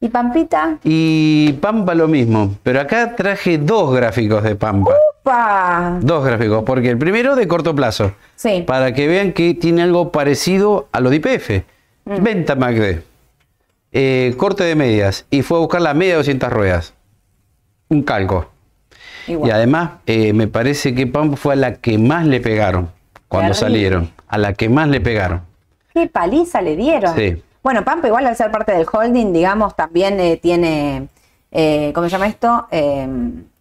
¿Y 0.00 0.08
Pampita? 0.08 0.78
Y 0.82 1.52
Pampa 1.60 1.94
lo 1.94 2.08
mismo, 2.08 2.56
pero 2.64 2.80
acá 2.80 3.14
traje 3.14 3.58
dos 3.58 3.94
gráficos 3.94 4.42
de 4.42 4.56
Pampa. 4.56 4.96
Dos 6.00 6.24
gráficos, 6.24 6.64
porque 6.64 6.90
el 6.90 6.98
primero 6.98 7.36
de 7.36 7.46
corto 7.48 7.74
plazo. 7.74 8.12
Sí. 8.36 8.64
Para 8.66 8.92
que 8.92 9.06
vean 9.06 9.32
que 9.32 9.54
tiene 9.54 9.82
algo 9.82 10.12
parecido 10.12 10.88
a 10.92 11.00
lo 11.00 11.10
de 11.10 11.16
IPF. 11.16 11.50
Mm. 12.04 12.22
Venta 12.22 12.54
MACD. 12.54 13.02
Eh, 13.92 14.34
corte 14.36 14.64
de 14.64 14.74
medias. 14.74 15.26
Y 15.30 15.42
fue 15.42 15.58
a 15.58 15.60
buscar 15.60 15.80
la 15.80 15.94
media 15.94 16.12
de 16.12 16.18
200 16.18 16.52
ruedas. 16.52 16.94
Un 17.88 18.02
calco. 18.02 18.48
Y 19.26 19.50
además, 19.50 19.92
eh, 20.06 20.32
me 20.32 20.48
parece 20.48 20.94
que 20.94 21.06
Pampa 21.06 21.36
fue 21.36 21.52
a 21.52 21.56
la 21.56 21.74
que 21.74 21.98
más 21.98 22.26
le 22.26 22.40
pegaron 22.40 22.90
cuando 23.28 23.54
salieron. 23.54 24.10
A 24.26 24.38
la 24.38 24.54
que 24.54 24.68
más 24.68 24.88
le 24.88 25.00
pegaron. 25.00 25.42
¿Qué 25.92 26.06
paliza 26.08 26.62
le 26.62 26.76
dieron? 26.76 27.14
Sí. 27.14 27.42
Bueno, 27.62 27.84
Pampa 27.84 28.08
igual 28.08 28.26
al 28.26 28.36
ser 28.36 28.50
parte 28.50 28.72
del 28.72 28.86
holding, 28.90 29.32
digamos, 29.32 29.76
también 29.76 30.18
eh, 30.18 30.36
tiene, 30.36 31.08
eh, 31.52 31.92
¿cómo 31.94 32.08
se 32.08 32.12
llama 32.12 32.26
esto? 32.26 32.66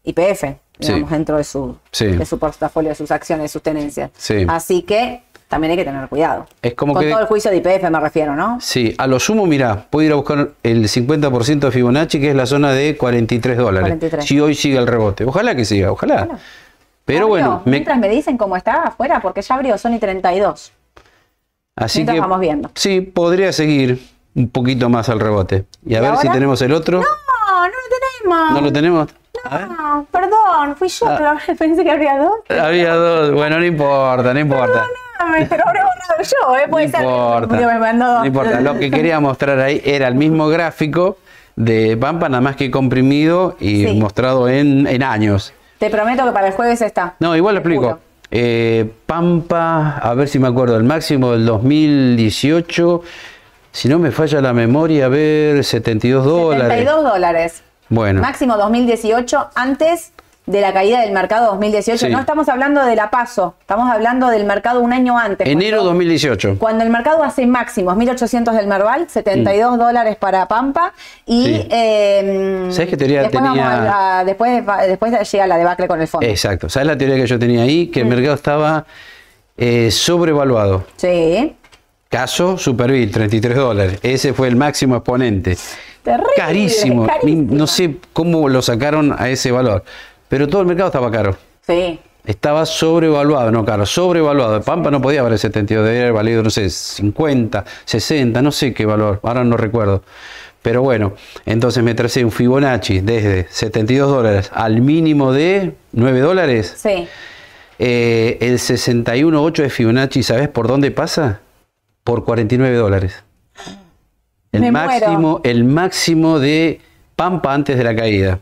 IPF, 0.03 0.45
digamos, 0.79 1.11
dentro 1.11 1.37
de 1.37 1.43
su, 1.43 1.77
de 1.99 2.25
su 2.25 2.39
portafolio, 2.39 2.89
de 2.89 2.95
sus 2.95 3.11
acciones, 3.11 3.43
de 3.43 3.49
sus 3.49 3.61
tenencias. 3.61 4.11
Así 4.47 4.81
que 4.81 5.21
también 5.49 5.71
hay 5.71 5.77
que 5.77 5.83
tener 5.83 6.07
cuidado. 6.07 6.45
Es 6.61 6.75
como 6.75 6.93
Con 6.93 7.09
todo 7.09 7.19
el 7.19 7.25
juicio 7.25 7.49
de 7.49 7.57
IPF 7.57 7.89
me 7.89 7.99
refiero, 7.99 8.35
¿no? 8.35 8.59
Sí, 8.61 8.93
a 8.97 9.07
lo 9.07 9.19
sumo, 9.19 9.47
mira, 9.47 9.87
puedo 9.89 10.05
ir 10.05 10.11
a 10.11 10.15
buscar 10.15 10.51
el 10.61 10.87
50% 10.87 11.59
de 11.59 11.71
Fibonacci, 11.71 12.19
que 12.19 12.29
es 12.29 12.35
la 12.35 12.45
zona 12.45 12.71
de 12.71 12.95
43 12.95 13.57
dólares. 13.57 13.97
Si 14.25 14.39
hoy 14.39 14.53
sigue 14.53 14.77
el 14.77 14.85
rebote. 14.85 15.25
Ojalá 15.25 15.55
que 15.55 15.65
siga, 15.65 15.91
ojalá. 15.91 16.39
Pero 17.03 17.27
bueno. 17.27 17.63
Mientras 17.65 17.97
me... 17.97 18.07
dicen 18.07 18.37
cómo 18.37 18.55
está 18.55 18.83
afuera, 18.83 19.19
porque 19.21 19.41
ya 19.41 19.55
abrió 19.55 19.75
Sony 19.79 19.97
32. 19.99 20.71
Así 21.75 22.05
que 22.05 22.19
vamos 22.19 22.39
viendo. 22.39 22.69
Sí, 22.75 23.01
podría 23.01 23.51
seguir 23.51 23.99
un 24.35 24.49
poquito 24.49 24.87
más 24.89 25.09
al 25.09 25.19
rebote. 25.19 25.65
Y 25.83 25.95
a 25.95 26.01
ver 26.01 26.17
si 26.17 26.29
tenemos 26.29 26.61
el 26.61 26.73
otro. 26.73 26.99
No, 26.99 27.05
no 27.63 27.67
lo 27.67 27.73
tenemos. 28.21 28.53
¿No 28.53 28.61
lo 28.61 28.71
tenemos? 28.71 29.09
No, 29.49 30.05
perdón, 30.11 30.75
fui 30.75 30.87
yo, 30.87 31.07
ah. 31.07 31.15
pero 31.17 31.57
pensé 31.57 31.83
que 31.83 31.91
había 31.91 32.17
dos. 32.17 32.39
Había 32.49 32.95
dos, 32.95 33.31
bueno, 33.33 33.59
no 33.59 33.65
importa, 33.65 34.33
no 34.33 34.39
importa. 34.39 34.83
No, 35.19 35.47
pero 35.49 35.63
habré 35.67 35.81
borrado 35.81 36.23
yo, 36.23 36.57
¿eh? 36.57 36.67
Puede 36.69 36.87
no 36.87 37.45
Importa, 37.45 38.19
no 38.19 38.25
importa, 38.25 38.61
lo 38.61 38.77
que 38.77 38.89
quería 38.89 39.19
mostrar 39.19 39.59
ahí 39.59 39.81
era 39.83 40.07
el 40.07 40.15
mismo 40.15 40.47
gráfico 40.47 41.17
de 41.55 41.97
Pampa, 41.97 42.29
nada 42.29 42.41
más 42.41 42.55
que 42.55 42.71
comprimido 42.71 43.57
y 43.59 43.85
mostrado 43.99 44.47
en, 44.47 44.87
en 44.87 45.03
años. 45.03 45.53
Te 45.77 45.89
prometo 45.89 46.25
que 46.25 46.31
para 46.31 46.47
el 46.47 46.53
jueves 46.53 46.81
está. 46.81 47.15
No, 47.19 47.35
igual 47.35 47.55
lo 47.55 47.59
explico. 47.59 47.99
Eh, 48.31 48.89
Pampa, 49.05 49.97
a 49.97 50.13
ver 50.13 50.27
si 50.27 50.39
me 50.39 50.47
acuerdo, 50.47 50.77
el 50.77 50.83
máximo 50.83 51.31
del 51.31 51.45
2018, 51.45 53.01
si 53.71 53.89
no 53.89 53.97
me 53.97 54.11
falla 54.11 54.39
la 54.39 54.53
memoria, 54.53 55.05
a 55.05 55.09
ver, 55.09 55.63
72 55.63 56.25
dólares. 56.25 56.67
72 56.67 57.03
dólares. 57.03 57.63
Bueno. 57.89 58.21
Máximo 58.21 58.57
2018, 58.57 59.49
antes 59.55 60.11
de 60.49 60.61
la 60.61 60.73
caída 60.73 61.01
del 61.01 61.11
mercado 61.11 61.51
2018. 61.51 62.09
No 62.09 62.19
estamos 62.19 62.49
hablando 62.49 62.83
de 62.83 62.95
la 62.95 63.11
paso, 63.11 63.53
estamos 63.61 63.89
hablando 63.89 64.29
del 64.29 64.45
mercado 64.45 64.81
un 64.81 64.91
año 64.93 65.17
antes. 65.17 65.47
Enero 65.47 65.83
2018. 65.83 66.57
Cuando 66.57 66.83
el 66.83 66.89
mercado 66.89 67.23
hace 67.23 67.45
máximos, 67.45 67.95
1800 67.95 68.55
del 68.55 68.65
Merval, 68.65 69.07
72 69.07 69.75
mm. 69.75 69.79
dólares 69.79 70.15
para 70.15 70.47
Pampa. 70.47 70.93
Y. 71.27 71.67
Eh, 71.69 72.67
¿Sabes 72.71 72.89
qué 72.89 72.97
teoría 72.97 73.21
después 73.21 73.43
tenía? 73.43 74.23
después, 74.25 74.63
después 74.87 75.31
llega 75.31 75.45
la 75.45 75.57
debacle 75.57 75.87
con 75.87 76.01
el 76.01 76.07
fondo. 76.07 76.25
Exacto. 76.25 76.67
¿Sabes 76.67 76.87
la 76.87 76.97
teoría 76.97 77.15
que 77.17 77.27
yo 77.27 77.37
tenía 77.37 77.61
ahí? 77.61 77.87
Que 77.87 77.99
el 77.99 78.07
mm. 78.07 78.09
mercado 78.09 78.33
estaba 78.33 78.85
eh, 79.55 79.91
sobrevaluado. 79.91 80.85
Sí. 80.97 81.55
Caso 82.09 82.57
Superbit, 82.57 83.11
33 83.13 83.55
dólares. 83.55 83.99
Ese 84.01 84.33
fue 84.33 84.47
el 84.47 84.55
máximo 84.55 84.95
exponente. 84.95 85.55
Terrible, 86.09 86.33
carísimo. 86.35 87.07
No 87.23 87.67
sé 87.67 87.97
cómo 88.13 88.49
lo 88.49 88.61
sacaron 88.61 89.15
a 89.17 89.29
ese 89.29 89.51
valor. 89.51 89.83
Pero 90.27 90.47
todo 90.47 90.61
el 90.61 90.67
mercado 90.67 90.87
estaba 90.87 91.11
caro. 91.11 91.37
Sí. 91.65 91.99
Estaba 92.25 92.65
sobrevaluado, 92.65 93.51
no 93.51 93.65
caro, 93.65 93.85
sobrevaluado. 93.85 94.61
Pampa 94.61 94.91
no 94.91 95.01
podía 95.01 95.23
valer 95.23 95.39
72, 95.39 95.85
debe 95.85 96.01
haber 96.01 96.13
valido, 96.13 96.43
no 96.43 96.49
sé, 96.49 96.69
50, 96.69 97.65
60, 97.85 98.41
no 98.41 98.51
sé 98.51 98.73
qué 98.73 98.85
valor, 98.85 99.19
ahora 99.23 99.43
no 99.43 99.57
recuerdo. 99.57 100.03
Pero 100.61 100.81
bueno, 100.81 101.13
entonces 101.45 101.83
me 101.83 101.95
tracé 101.95 102.25
un 102.25 102.31
Fibonacci 102.31 102.99
desde 102.99 103.47
72 103.49 104.09
dólares 104.09 104.51
al 104.53 104.81
mínimo 104.81 105.31
de 105.31 105.73
9 105.93 106.19
dólares. 106.19 106.75
Sí. 106.77 107.07
Eh, 107.79 108.37
el 108.41 108.59
61.8 108.59 109.63
de 109.63 109.69
Fibonacci, 109.69 110.21
¿sabes 110.21 110.49
por 110.49 110.67
dónde 110.67 110.91
pasa? 110.91 111.39
Por 112.03 112.25
49 112.25 112.75
dólares. 112.75 113.23
El 114.51 114.71
máximo, 114.71 115.41
el 115.43 115.63
máximo 115.63 116.39
de 116.39 116.81
Pampa 117.15 117.53
antes 117.53 117.77
de 117.77 117.83
la 117.83 117.95
caída. 117.95 118.39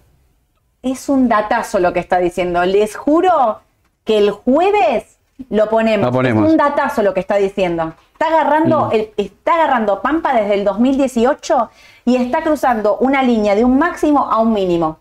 Es 0.81 1.09
un 1.09 1.27
datazo 1.27 1.79
lo 1.79 1.91
que 1.93 1.99
está 1.99 2.19
diciendo. 2.19 2.63
Les 2.63 2.95
juro 2.95 3.59
que 4.05 4.19
el 4.19 4.31
jueves 4.31 5.17
lo 5.49 5.69
ponemos. 5.69 6.25
Es 6.25 6.33
un 6.33 6.57
datazo 6.57 7.03
lo 7.03 7.13
que 7.13 7.19
está 7.19 7.35
diciendo. 7.35 7.93
Está 8.13 8.27
agarrando, 8.27 8.87
mm. 8.87 9.11
está 9.17 9.55
agarrando 9.55 10.01
Pampa 10.01 10.33
desde 10.33 10.55
el 10.55 10.63
2018 10.63 11.69
y 12.05 12.15
está 12.15 12.41
cruzando 12.41 12.97
una 12.97 13.21
línea 13.21 13.53
de 13.53 13.65
un 13.65 13.77
máximo 13.77 14.31
a 14.31 14.39
un 14.39 14.53
mínimo. 14.53 14.99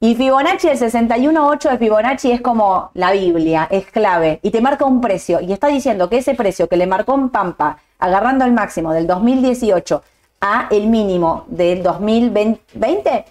Y 0.00 0.16
Fibonacci, 0.16 0.68
el 0.68 0.78
61.8 0.78 1.70
de 1.70 1.78
Fibonacci 1.78 2.32
es 2.32 2.40
como 2.40 2.90
la 2.94 3.12
Biblia, 3.12 3.68
es 3.70 3.86
clave. 3.86 4.40
Y 4.42 4.50
te 4.50 4.60
marca 4.60 4.84
un 4.84 5.00
precio. 5.00 5.40
Y 5.40 5.52
está 5.52 5.68
diciendo 5.68 6.10
que 6.10 6.18
ese 6.18 6.34
precio 6.34 6.68
que 6.68 6.76
le 6.76 6.86
marcó 6.86 7.14
en 7.14 7.30
Pampa, 7.30 7.78
agarrando 7.98 8.44
el 8.44 8.52
máximo 8.52 8.92
del 8.92 9.06
2018 9.06 10.02
a 10.44 10.68
el 10.70 10.88
mínimo 10.88 11.46
del 11.48 11.82
2020, 11.82 13.24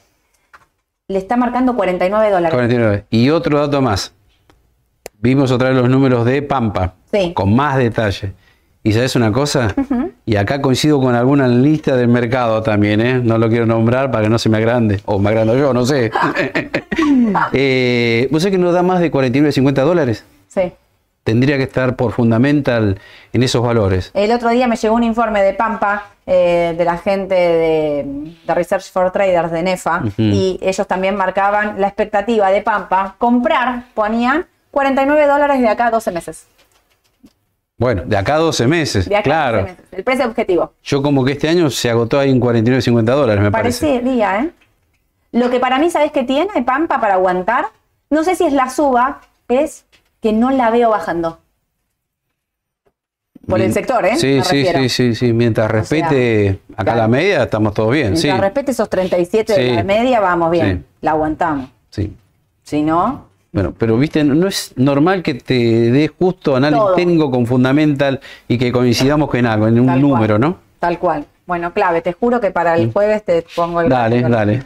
le 1.09 1.18
está 1.18 1.38
marcando 1.38 1.76
49 1.76 2.32
dólares. 2.32 2.53
49. 2.53 3.05
Y 3.11 3.30
otro 3.30 3.59
dato 3.59 3.82
más. 3.84 4.14
Vimos 5.20 5.51
otra 5.51 5.70
vez 5.70 5.78
los 5.78 5.89
números 5.89 6.26
de 6.26 6.41
Pampa. 6.41 6.95
Con 7.36 7.55
más 7.55 7.78
detalle. 7.78 8.34
¿Y 8.82 8.91
sabes 8.91 9.16
una 9.16 9.32
cosa? 9.32 9.74
Y 10.26 10.36
acá 10.36 10.59
coincido 10.59 10.99
con 10.99 11.14
alguna 11.14 11.47
lista 11.47 11.95
del 11.95 12.07
mercado 12.07 12.64
también, 12.64 12.99
¿eh? 12.99 13.22
No 13.24 13.38
lo 13.38 13.47
quiero 13.47 13.66
nombrar 13.66 14.09
para 14.09 14.24
que 14.24 14.30
no 14.30 14.39
se 14.39 14.49
me 14.49 14.57
agrande. 14.57 14.99
O 15.05 15.20
me 15.20 15.30
agrando 15.30 15.55
yo, 15.55 15.72
no 15.72 15.86
sé. 15.86 16.11
eh, 17.53 18.28
¿Vos 18.32 18.41
sabés 18.41 18.57
que 18.57 18.61
nos 18.61 18.74
da 18.74 18.82
más 18.82 18.99
de 18.99 19.11
49, 19.11 19.51
50 19.53 19.82
dólares? 19.84 20.26
Sí. 20.47 20.74
Tendría 21.24 21.57
que 21.57 21.64
estar 21.64 21.95
por 21.95 22.11
fundamental 22.11 22.99
en 23.32 23.43
esos 23.43 23.64
valores. 23.64 24.11
El 24.16 24.32
otro 24.32 24.49
día 24.49 24.68
me 24.68 24.76
llegó 24.76 24.95
un 24.95 25.03
informe 25.03 25.41
de 25.43 25.53
Pampa 25.53 26.12
eh, 26.26 26.74
de 26.78 26.86
la 26.86 26.98
gente 26.98 27.36
de, 27.36 28.36
Research 28.48 28.92
for 28.92 29.12
Traders 29.12 29.52
de 29.52 29.64
NEFA 29.64 30.04
y 30.18 30.58
ellos 30.62 30.88
también 30.88 31.16
marcaban 31.16 31.82
la 31.82 31.88
expectativa 31.88 32.50
de 32.50 32.62
Pampa 32.62 33.16
comprar, 33.18 33.86
ponían 33.94 34.46
49 34.72 35.28
dólares 35.28 35.60
de 35.60 35.68
acá 35.68 35.88
a 35.88 35.92
12 35.92 36.12
meses. 36.12 36.48
Bueno, 37.78 38.04
de 38.06 38.16
acá 38.16 38.36
a 38.36 38.38
12 38.38 38.68
meses. 38.68 39.10
De 39.10 39.16
acá 39.16 39.24
claro. 39.24 39.58
12 39.58 39.72
meses. 39.72 39.86
El 39.92 40.04
precio 40.04 40.26
objetivo. 40.26 40.74
Yo 40.84 41.02
como 41.02 41.26
que 41.26 41.34
este 41.34 41.50
año 41.50 41.70
se 41.70 41.90
agotó 41.90 42.20
ahí 42.20 42.30
en 42.30 42.40
49, 42.40 42.82
50 42.82 43.12
dólares, 43.14 43.44
me 43.44 43.52
parece. 43.52 44.00
día, 44.00 44.40
¿eh? 44.40 44.52
Lo 45.34 45.50
que 45.50 45.60
para 45.60 45.80
mí, 45.80 45.90
¿sabes 45.90 46.12
qué 46.12 46.24
tiene 46.24 46.62
Pampa 46.64 47.02
para 47.02 47.16
aguantar? 47.16 47.66
No 48.10 48.24
sé 48.24 48.36
si 48.36 48.46
es 48.46 48.54
la 48.54 48.70
suba, 48.70 49.22
es 49.50 49.86
que 50.22 50.32
no 50.32 50.52
la 50.52 50.70
veo 50.70 50.92
bajando. 50.92 51.40
Por 53.48 53.60
el 53.60 53.74
sector, 53.74 54.06
¿eh? 54.06 54.16
Sí, 54.16 54.41
sí, 54.44 54.66
sí, 54.66 54.89
sí, 54.89 55.16
sí. 55.16 55.34
Mientras 55.34 55.70
respete 55.70 56.60
acá 56.78 56.96
la 56.96 57.08
media, 57.08 57.44
estamos 57.44 57.74
todos 57.74 57.91
bien. 57.91 58.14
Mientras 58.14 58.39
respete 58.39 58.72
esos 58.72 58.89
37 58.89 59.54
de 59.54 59.72
la 59.74 59.84
media, 59.84 60.20
vamos 60.20 60.52
bien. 60.52 60.86
La 61.02 61.12
aguantamos. 61.12 61.70
Sí. 61.89 62.16
Si 62.64 62.82
no, 62.82 63.26
bueno, 63.54 63.72
pero 63.78 63.98
viste, 64.00 64.24
no 64.24 64.48
es 64.48 64.74
normal 64.78 65.22
que 65.22 65.36
te 65.36 65.54
dé 65.54 66.08
justo 66.08 66.56
análisis 66.56 66.88
técnico 66.96 67.30
con 67.30 67.46
fundamental 67.46 68.20
y 68.48 68.58
que 68.58 68.72
coincidamos 68.72 69.34
en 69.36 69.46
algo, 69.46 69.68
en 69.68 69.80
un 69.80 70.02
número, 70.02 70.39
¿no? 70.39 70.58
Tal 70.80 70.98
cual. 70.98 71.26
Bueno, 71.46 71.74
clave, 71.74 72.02
te 72.02 72.14
juro 72.14 72.39
que 72.39 72.52
para 72.52 72.76
el 72.76 72.88
mm. 72.88 72.94
jueves 72.94 73.24
te 73.24 73.46
pongo 73.56 73.82
el... 73.82 73.89
Dale, 73.89 74.22
dale. 74.22 74.64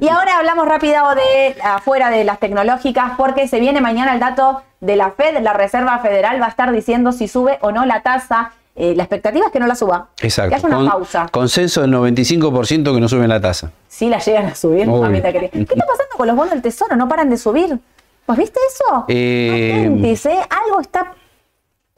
Y 0.00 0.08
ahora 0.08 0.38
hablamos 0.38 0.66
rápido 0.66 1.02
de 1.14 1.54
afuera 1.62 2.10
de 2.10 2.24
las 2.24 2.40
tecnológicas 2.40 3.12
porque 3.18 3.46
se 3.46 3.60
viene 3.60 3.82
mañana 3.82 4.14
el 4.14 4.20
dato 4.20 4.62
de 4.80 4.96
la 4.96 5.10
Fed, 5.10 5.38
la 5.42 5.52
Reserva 5.52 5.98
Federal 5.98 6.40
va 6.40 6.46
a 6.46 6.50
estar 6.50 6.72
diciendo 6.72 7.12
si 7.12 7.28
sube 7.28 7.58
o 7.60 7.72
no 7.72 7.84
la 7.84 8.02
tasa. 8.02 8.52
Eh, 8.76 8.94
la 8.96 9.04
expectativa 9.04 9.46
es 9.46 9.52
que 9.52 9.60
no 9.60 9.66
la 9.66 9.76
suba. 9.76 10.08
Exacto. 10.20 10.50
Que 10.50 10.56
haya 10.56 10.76
una 10.76 10.90
pausa. 10.90 11.28
Consenso 11.30 11.82
del 11.82 11.92
95% 11.92 12.94
que 12.94 13.00
no 13.00 13.08
suben 13.08 13.28
la 13.28 13.40
tasa. 13.40 13.70
Sí, 13.86 14.08
la 14.08 14.18
llegan 14.18 14.46
a 14.46 14.54
subir. 14.54 14.86
¿Qué 14.86 15.60
está 15.60 15.86
pasando 15.86 16.16
con 16.16 16.26
los 16.26 16.34
bonos 16.34 16.52
del 16.52 16.62
tesoro? 16.62 16.96
No 16.96 17.08
paran 17.08 17.30
de 17.30 17.36
subir. 17.36 17.78
¿Pues 18.26 18.38
viste 18.38 18.58
eso? 18.68 19.04
Eh, 19.08 20.02
¿eh? 20.02 20.40
Algo 20.50 20.80
está. 20.80 21.12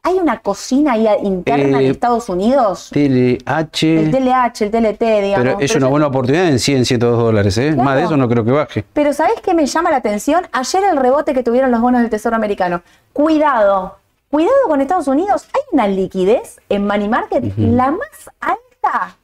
Hay 0.06 0.20
una 0.20 0.38
cocina 0.38 0.92
ahí 0.92 1.08
interna 1.24 1.80
en 1.80 1.86
eh, 1.86 1.90
Estados 1.90 2.28
Unidos. 2.28 2.90
TLH. 2.92 3.82
El 3.82 4.12
TLH, 4.12 4.62
el 4.62 4.70
TLT, 4.70 5.00
digamos. 5.00 5.38
Pero 5.38 5.58
es 5.58 5.74
una 5.74 5.88
buena 5.88 6.06
oportunidad 6.06 6.46
en 6.46 6.60
100, 6.60 6.84
102 6.84 7.18
dólares, 7.18 7.58
¿eh? 7.58 7.74
Más 7.74 7.96
de 7.96 8.04
eso 8.04 8.16
no 8.16 8.28
creo 8.28 8.44
que 8.44 8.52
baje. 8.52 8.84
Pero 8.92 9.12
¿sabés 9.12 9.40
qué 9.42 9.52
me 9.52 9.66
llama 9.66 9.90
la 9.90 9.96
atención? 9.96 10.46
Ayer 10.52 10.84
el 10.84 10.96
rebote 10.96 11.34
que 11.34 11.42
tuvieron 11.42 11.72
los 11.72 11.80
bonos 11.80 12.02
del 12.02 12.08
Tesoro 12.08 12.36
americano. 12.36 12.82
Cuidado, 13.12 13.96
cuidado 14.30 14.54
con 14.68 14.80
Estados 14.80 15.08
Unidos. 15.08 15.48
Hay 15.52 15.62
una 15.72 15.88
liquidez 15.88 16.60
en 16.68 16.86
Money 16.86 17.08
Market 17.08 17.52
la 17.56 17.90
más 17.90 18.30
alta 18.38 19.16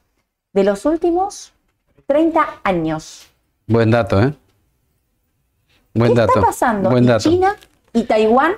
de 0.53 0.65
los 0.65 0.85
últimos 0.85 1.53
30 2.07 2.45
años. 2.65 3.29
Buen 3.69 3.93
dato, 3.93 4.21
¿eh? 4.21 4.35
¿Qué 5.95 6.07
está 6.07 6.27
pasando? 6.27 7.19
China 7.19 7.55
y 7.93 8.03
Taiwán, 8.03 8.55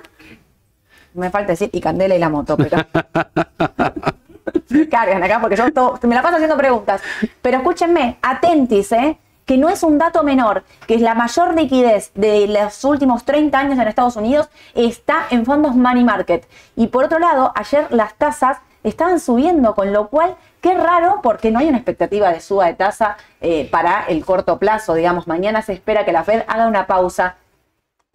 me 1.15 1.29
falta 1.29 1.53
decir, 1.53 1.69
y 1.73 1.81
Candela 1.81 2.15
y 2.15 2.19
la 2.19 2.29
moto, 2.29 2.57
pero... 2.57 2.77
Cargan 4.91 5.23
acá 5.23 5.39
porque 5.39 5.55
yo 5.55 5.65
me 6.03 6.15
la 6.15 6.21
paso 6.21 6.35
haciendo 6.35 6.57
preguntas. 6.57 7.01
Pero 7.41 7.57
escúchenme, 7.57 8.17
atentis, 8.21 8.91
¿eh? 8.91 9.17
que 9.45 9.57
no 9.57 9.69
es 9.69 9.83
un 9.83 9.97
dato 9.97 10.23
menor, 10.23 10.63
que 10.87 10.95
es 10.95 11.01
la 11.01 11.13
mayor 11.13 11.55
liquidez 11.55 12.11
de 12.15 12.47
los 12.47 12.83
últimos 12.83 13.23
30 13.23 13.57
años 13.57 13.79
en 13.79 13.87
Estados 13.87 14.15
Unidos, 14.15 14.49
está 14.73 15.27
en 15.29 15.45
fondos 15.45 15.75
money 15.75 16.03
market. 16.03 16.47
Y 16.75 16.87
por 16.87 17.05
otro 17.05 17.19
lado, 17.19 17.53
ayer 17.55 17.87
las 17.91 18.15
tasas 18.15 18.57
estaban 18.83 19.19
subiendo, 19.19 19.75
con 19.75 19.93
lo 19.93 20.09
cual, 20.09 20.35
qué 20.61 20.75
raro, 20.75 21.19
porque 21.21 21.51
no 21.51 21.59
hay 21.59 21.67
una 21.67 21.77
expectativa 21.77 22.31
de 22.31 22.41
suba 22.41 22.65
de 22.65 22.73
tasa 22.73 23.17
eh, 23.41 23.67
para 23.71 24.05
el 24.07 24.25
corto 24.25 24.57
plazo, 24.57 24.95
digamos, 24.95 25.27
mañana 25.27 25.61
se 25.61 25.73
espera 25.73 26.05
que 26.05 26.11
la 26.11 26.23
Fed 26.23 26.43
haga 26.47 26.67
una 26.67 26.87
pausa. 26.87 27.37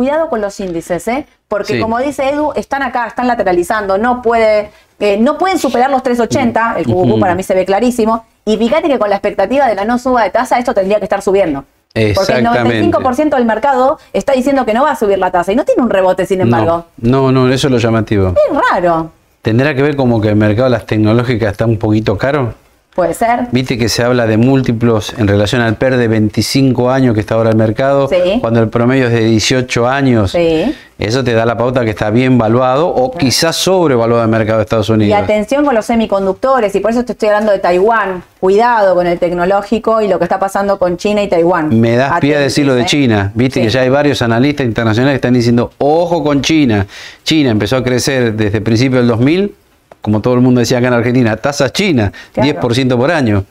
Cuidado 0.00 0.30
con 0.30 0.40
los 0.40 0.58
índices, 0.60 1.06
¿eh? 1.08 1.26
porque 1.46 1.78
como 1.78 1.98
dice 1.98 2.30
Edu, 2.30 2.54
están 2.56 2.82
acá, 2.82 3.06
están 3.06 3.28
lateralizando, 3.28 3.98
no, 3.98 4.22
puede, 4.22 4.70
eh, 4.98 5.18
no 5.18 5.36
pueden 5.36 5.58
superar 5.58 5.90
los 5.90 6.02
380, 6.02 6.76
el 6.78 6.86
QQQ 6.86 7.20
para 7.20 7.34
mí 7.34 7.42
se 7.42 7.54
ve 7.54 7.66
clarísimo, 7.66 8.24
y 8.46 8.56
fíjate 8.56 8.88
que 8.88 8.98
con 8.98 9.10
la 9.10 9.16
expectativa 9.16 9.68
de 9.68 9.74
la 9.74 9.84
no 9.84 9.98
suba 9.98 10.22
de 10.22 10.30
tasa, 10.30 10.58
esto 10.58 10.72
tendría 10.72 11.00
que 11.00 11.04
estar 11.04 11.20
subiendo. 11.20 11.66
Porque 12.14 12.32
el 12.32 12.46
95% 12.46 13.36
del 13.36 13.44
mercado 13.44 13.98
está 14.14 14.32
diciendo 14.32 14.64
que 14.64 14.72
no 14.72 14.84
va 14.84 14.92
a 14.92 14.96
subir 14.96 15.18
la 15.18 15.30
tasa 15.30 15.52
y 15.52 15.56
no 15.56 15.66
tiene 15.66 15.82
un 15.82 15.90
rebote, 15.90 16.24
sin 16.24 16.40
embargo. 16.40 16.86
No, 16.96 17.30
no, 17.30 17.52
eso 17.52 17.66
es 17.66 17.70
lo 17.70 17.76
llamativo. 17.76 18.28
Es 18.28 18.56
raro. 18.72 19.10
¿Tendrá 19.42 19.74
que 19.74 19.82
ver 19.82 19.96
como 19.96 20.18
que 20.22 20.30
el 20.30 20.36
mercado 20.36 20.64
de 20.64 20.70
las 20.70 20.86
tecnológicas 20.86 21.52
está 21.52 21.66
un 21.66 21.76
poquito 21.76 22.16
caro? 22.16 22.54
Puede 23.00 23.14
ser. 23.14 23.46
Viste 23.50 23.78
que 23.78 23.88
se 23.88 24.02
habla 24.02 24.26
de 24.26 24.36
múltiplos 24.36 25.14
en 25.16 25.26
relación 25.26 25.62
al 25.62 25.76
PER 25.76 25.96
de 25.96 26.06
25 26.06 26.90
años 26.90 27.14
que 27.14 27.20
está 27.20 27.36
ahora 27.36 27.48
el 27.48 27.56
mercado, 27.56 28.08
sí. 28.08 28.36
cuando 28.42 28.60
el 28.60 28.68
promedio 28.68 29.06
es 29.06 29.12
de 29.14 29.24
18 29.24 29.88
años. 29.88 30.32
Sí. 30.32 30.76
Eso 30.98 31.24
te 31.24 31.32
da 31.32 31.46
la 31.46 31.56
pauta 31.56 31.82
que 31.82 31.92
está 31.92 32.10
bien 32.10 32.36
valuado 32.36 32.88
o 32.88 33.10
quizás 33.10 33.56
sobrevaluado 33.56 34.22
el 34.22 34.28
mercado 34.28 34.58
de 34.58 34.64
Estados 34.64 34.90
Unidos. 34.90 35.18
Y 35.18 35.22
atención 35.22 35.64
con 35.64 35.74
los 35.74 35.86
semiconductores, 35.86 36.74
y 36.74 36.80
por 36.80 36.90
eso 36.90 37.02
te 37.06 37.12
estoy 37.12 37.30
hablando 37.30 37.52
de 37.52 37.58
Taiwán. 37.58 38.22
Cuidado 38.38 38.94
con 38.94 39.06
el 39.06 39.18
tecnológico 39.18 40.02
y 40.02 40.08
lo 40.08 40.18
que 40.18 40.24
está 40.24 40.38
pasando 40.38 40.78
con 40.78 40.98
China 40.98 41.22
y 41.22 41.28
Taiwán. 41.28 41.80
Me 41.80 41.96
das 41.96 42.20
pie 42.20 42.36
a 42.36 42.40
decir 42.40 42.66
lo 42.66 42.74
de 42.74 42.82
¿eh? 42.82 42.86
China. 42.86 43.32
Viste 43.34 43.62
que 43.62 43.70
ya 43.70 43.80
hay 43.80 43.88
varios 43.88 44.20
analistas 44.20 44.66
internacionales 44.66 45.12
que 45.12 45.16
están 45.16 45.32
diciendo, 45.32 45.72
ojo 45.78 46.22
con 46.22 46.42
China. 46.42 46.86
China 47.24 47.48
empezó 47.48 47.78
a 47.78 47.82
crecer 47.82 48.34
desde 48.34 48.58
el 48.58 48.62
principio 48.62 48.98
del 48.98 49.08
2000 49.08 49.54
como 50.00 50.20
todo 50.20 50.34
el 50.34 50.40
mundo 50.40 50.60
decía 50.60 50.78
acá 50.78 50.88
en 50.88 50.94
Argentina, 50.94 51.36
tasas 51.36 51.72
chinas, 51.72 52.12
10% 52.34 52.96
por 52.96 53.10
año. 53.10 53.44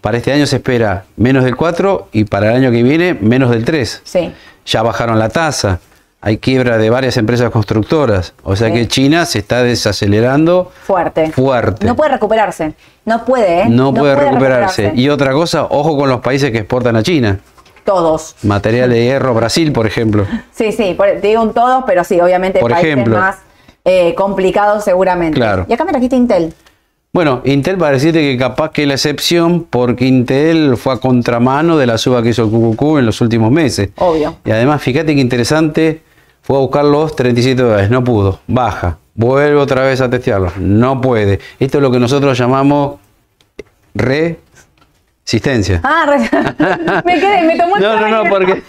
Para 0.00 0.18
este 0.18 0.32
año 0.32 0.46
se 0.46 0.56
espera 0.56 1.04
menos 1.16 1.44
del 1.44 1.56
4 1.56 2.08
y 2.12 2.24
para 2.24 2.50
el 2.50 2.56
año 2.56 2.70
que 2.70 2.82
viene 2.82 3.14
menos 3.14 3.50
del 3.50 3.64
3. 3.64 4.02
Sí. 4.04 4.32
Ya 4.64 4.82
bajaron 4.82 5.18
la 5.18 5.28
tasa. 5.28 5.80
Hay 6.20 6.38
quiebra 6.38 6.78
de 6.78 6.90
varias 6.90 7.16
empresas 7.16 7.50
constructoras. 7.50 8.32
O 8.42 8.56
sea 8.56 8.72
que 8.72 8.88
China 8.88 9.26
se 9.26 9.38
está 9.38 9.62
desacelerando 9.62 10.72
fuerte. 10.82 11.30
Fuerte. 11.30 11.86
No 11.86 11.96
puede 11.96 12.10
recuperarse. 12.10 12.74
No 13.04 13.24
puede, 13.24 13.62
¿eh? 13.62 13.66
No, 13.68 13.94
puede, 13.94 14.14
recuperarse. 14.14 14.92
Y 14.94 15.08
otra 15.08 15.32
cosa, 15.32 15.64
ojo 15.64 15.96
con 15.96 16.08
los 16.08 16.20
países 16.20 16.50
que 16.50 16.58
exportan 16.58 16.96
a 16.96 17.02
China. 17.02 17.38
Todos. 17.84 18.34
Material 18.42 18.90
de 18.90 19.04
hierro, 19.04 19.34
Brasil, 19.34 19.72
por 19.72 19.86
ejemplo. 19.86 20.26
Sí, 20.52 20.72
sí, 20.72 20.96
digo 21.22 21.42
un 21.42 21.54
todos, 21.54 21.84
pero 21.86 22.02
sí, 22.02 22.20
obviamente 22.20 22.58
por 22.58 22.72
países 22.72 22.92
ejemplo, 22.92 23.18
más 23.18 23.36
eh, 23.86 24.14
complicado 24.16 24.80
seguramente. 24.80 25.38
Y 25.40 25.72
acá 25.72 25.84
me 25.84 25.92
trajiste 25.92 26.16
Intel. 26.16 26.52
Bueno, 27.12 27.40
Intel 27.44 27.78
para 27.78 27.92
decirte 27.92 28.20
que 28.20 28.36
capaz 28.36 28.72
que 28.72 28.82
es 28.82 28.88
la 28.88 28.94
excepción 28.94 29.64
porque 29.70 30.06
Intel 30.06 30.76
fue 30.76 30.92
a 30.92 30.96
contramano 30.96 31.78
de 31.78 31.86
la 31.86 31.96
suba 31.96 32.20
que 32.20 32.30
hizo 32.30 32.42
el 32.42 32.50
QQQ 32.50 32.98
en 32.98 33.06
los 33.06 33.20
últimos 33.20 33.50
meses. 33.52 33.90
Obvio. 33.96 34.36
Y 34.44 34.50
además, 34.50 34.82
fíjate 34.82 35.14
que 35.14 35.20
interesante, 35.20 36.02
fue 36.42 36.56
a 36.56 36.60
buscar 36.60 36.84
los 36.84 37.14
37 37.14 37.62
dólares, 37.62 37.88
no 37.88 38.02
pudo, 38.02 38.40
baja. 38.48 38.98
Vuelve 39.14 39.56
otra 39.56 39.84
vez 39.84 40.00
a 40.00 40.10
testearlo, 40.10 40.52
no 40.58 41.00
puede. 41.00 41.38
Esto 41.60 41.78
es 41.78 41.82
lo 41.82 41.90
que 41.92 42.00
nosotros 42.00 42.36
llamamos 42.36 42.96
resistencia. 45.26 45.80
Ah, 45.82 46.06
me 47.04 47.18
quedé, 47.18 47.42
me 47.42 47.58
tomó 47.58 47.76
el 47.76 47.82
No, 47.82 48.00
no, 48.00 48.08
no, 48.08 48.30
porque 48.30 48.62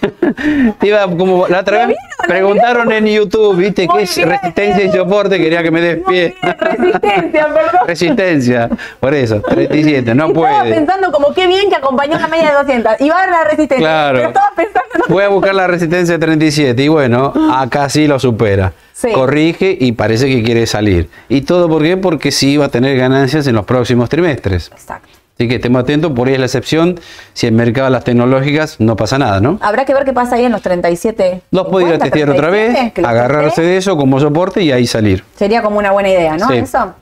iba 0.88 1.05
como 1.05 1.47
la 1.47 1.60
otra 1.60 1.86
vez. 1.86 1.97
Preguntaron 2.28 2.91
en 2.91 3.05
YouTube, 3.05 3.58
¿viste 3.58 3.88
qué 3.88 4.01
es 4.01 4.18
resistencia 4.18 4.84
y 4.84 4.91
soporte? 4.91 5.38
Quería 5.38 5.62
que 5.62 5.70
me 5.70 5.82
des 5.82 5.99
pie. 6.08 6.36
Resistencia, 6.41 7.47
perdón. 7.53 7.88
Resistencia, 7.88 8.70
por 8.99 9.14
eso, 9.14 9.39
37, 9.39 10.16
no 10.16 10.34
puede. 10.34 10.51
Estaba 10.51 10.70
pensando 10.76 11.12
como 11.12 11.32
qué 11.36 11.45
bien 11.45 11.70
que 11.70 11.76
acompañó 11.76 12.18
una 12.18 12.28
media 12.28 12.49
de 12.49 12.55
200. 12.55 13.01
Y 13.01 13.10
va 13.10 13.24
a 13.24 13.28
la 13.28 13.43
resistencia. 13.43 13.78
Claro. 13.78 14.18
Pero 14.18 14.28
estaba 14.30 14.51
pensando. 14.55 15.05
Voy 15.10 15.24
a 15.24 15.28
buscar 15.28 15.53
la 15.53 15.68
resistencia 15.68 16.18
de 16.18 16.20
37 16.26 16.82
y 16.82 16.88
bueno, 16.88 17.34
acá 17.53 17.88
sí 17.88 18.08
lo 18.08 18.18
supera. 18.20 18.74
Corrige 19.14 19.78
y 19.80 19.91
parece 19.91 20.28
que 20.28 20.41
quiere 20.41 20.66
salir. 20.66 21.08
¿Y 21.30 21.41
todo 21.41 21.70
por 21.70 21.84
qué? 21.84 21.97
Porque 21.97 22.32
sí 22.32 22.58
va 22.58 22.66
a 22.66 22.70
tener 22.70 22.97
ganancias 22.97 23.45
en 23.45 23.53
los 23.53 23.64
próximos 23.64 24.10
trimestres. 24.10 24.72
Exacto. 24.72 25.16
Así 25.38 25.47
que 25.47 25.55
estemos 25.55 25.83
atentos, 25.83 26.11
por 26.13 26.27
ahí 26.27 26.33
es 26.33 26.39
la 26.39 26.47
excepción. 26.47 26.99
Si 27.33 27.45
el 27.45 27.53
mercado 27.53 27.85
de 27.85 27.91
las 27.91 28.03
tecnológicas 28.03 28.79
no 28.79 28.95
pasa 28.95 29.19
nada, 29.19 29.39
¿no? 29.39 29.59
Habrá 29.61 29.85
que 29.85 29.93
ver 29.93 30.03
qué 30.03 30.11
pasa 30.11 30.35
ahí 30.35 30.45
en 30.45 30.51
los 30.51 30.63
37. 30.63 31.41
Los 31.51 31.67
puede 31.67 31.89
ir 31.89 31.93
a 31.93 31.99
testear 31.99 32.31
otra 32.31 32.49
vez, 32.49 32.75
agarrarse 33.03 33.61
de 33.61 33.77
eso 33.77 33.95
como 33.97 34.19
soporte 34.19 34.63
y 34.63 34.71
ahí 34.71 34.88
salir. 34.88 35.23
Sería 35.35 35.61
como 35.61 35.77
una 35.77 35.91
buena 35.91 36.09
idea, 36.09 36.38
¿no? 36.38 36.49
Eso. 36.49 36.95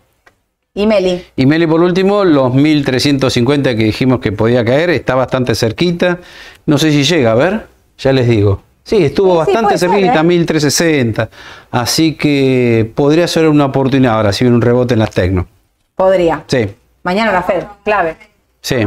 Y 0.74 0.86
Meli. 0.86 1.24
Y 1.38 1.46
Meli, 1.46 1.66
por 1.66 1.80
último, 1.80 2.26
los 2.26 2.54
1350 2.54 3.78
que 3.78 3.86
dijimos 3.86 4.20
que 4.20 4.34
podía 4.34 4.66
caer, 4.66 4.90
está 4.90 5.16
bastante 5.16 5.56
cerquita. 5.56 6.20
No 6.66 6.78
sé 6.78 6.92
si 6.92 7.06
llega, 7.06 7.32
a 7.32 7.36
ver, 7.36 7.68
ya 7.98 8.12
les 8.12 8.28
digo. 8.28 8.62
Sí, 8.84 8.98
estuvo 8.98 9.36
bastante 9.36 9.78
cerquita, 9.78 10.22
1360. 10.22 11.24
¿eh? 11.24 11.28
Así 11.72 12.16
que 12.16 12.92
podría 12.94 13.30
ser 13.30 13.48
una 13.48 13.68
oportunidad 13.68 14.16
ahora 14.16 14.34
si 14.34 14.44
viene 14.44 14.58
un 14.58 14.62
rebote 14.62 14.96
en 14.96 15.00
las 15.00 15.12
tecno. 15.12 15.48
Podría. 15.96 16.44
Sí. 16.48 16.68
Mañana 17.06 17.32
la 17.32 17.44
Fed, 17.44 17.64
clave. 17.84 18.18
Sí. 18.62 18.78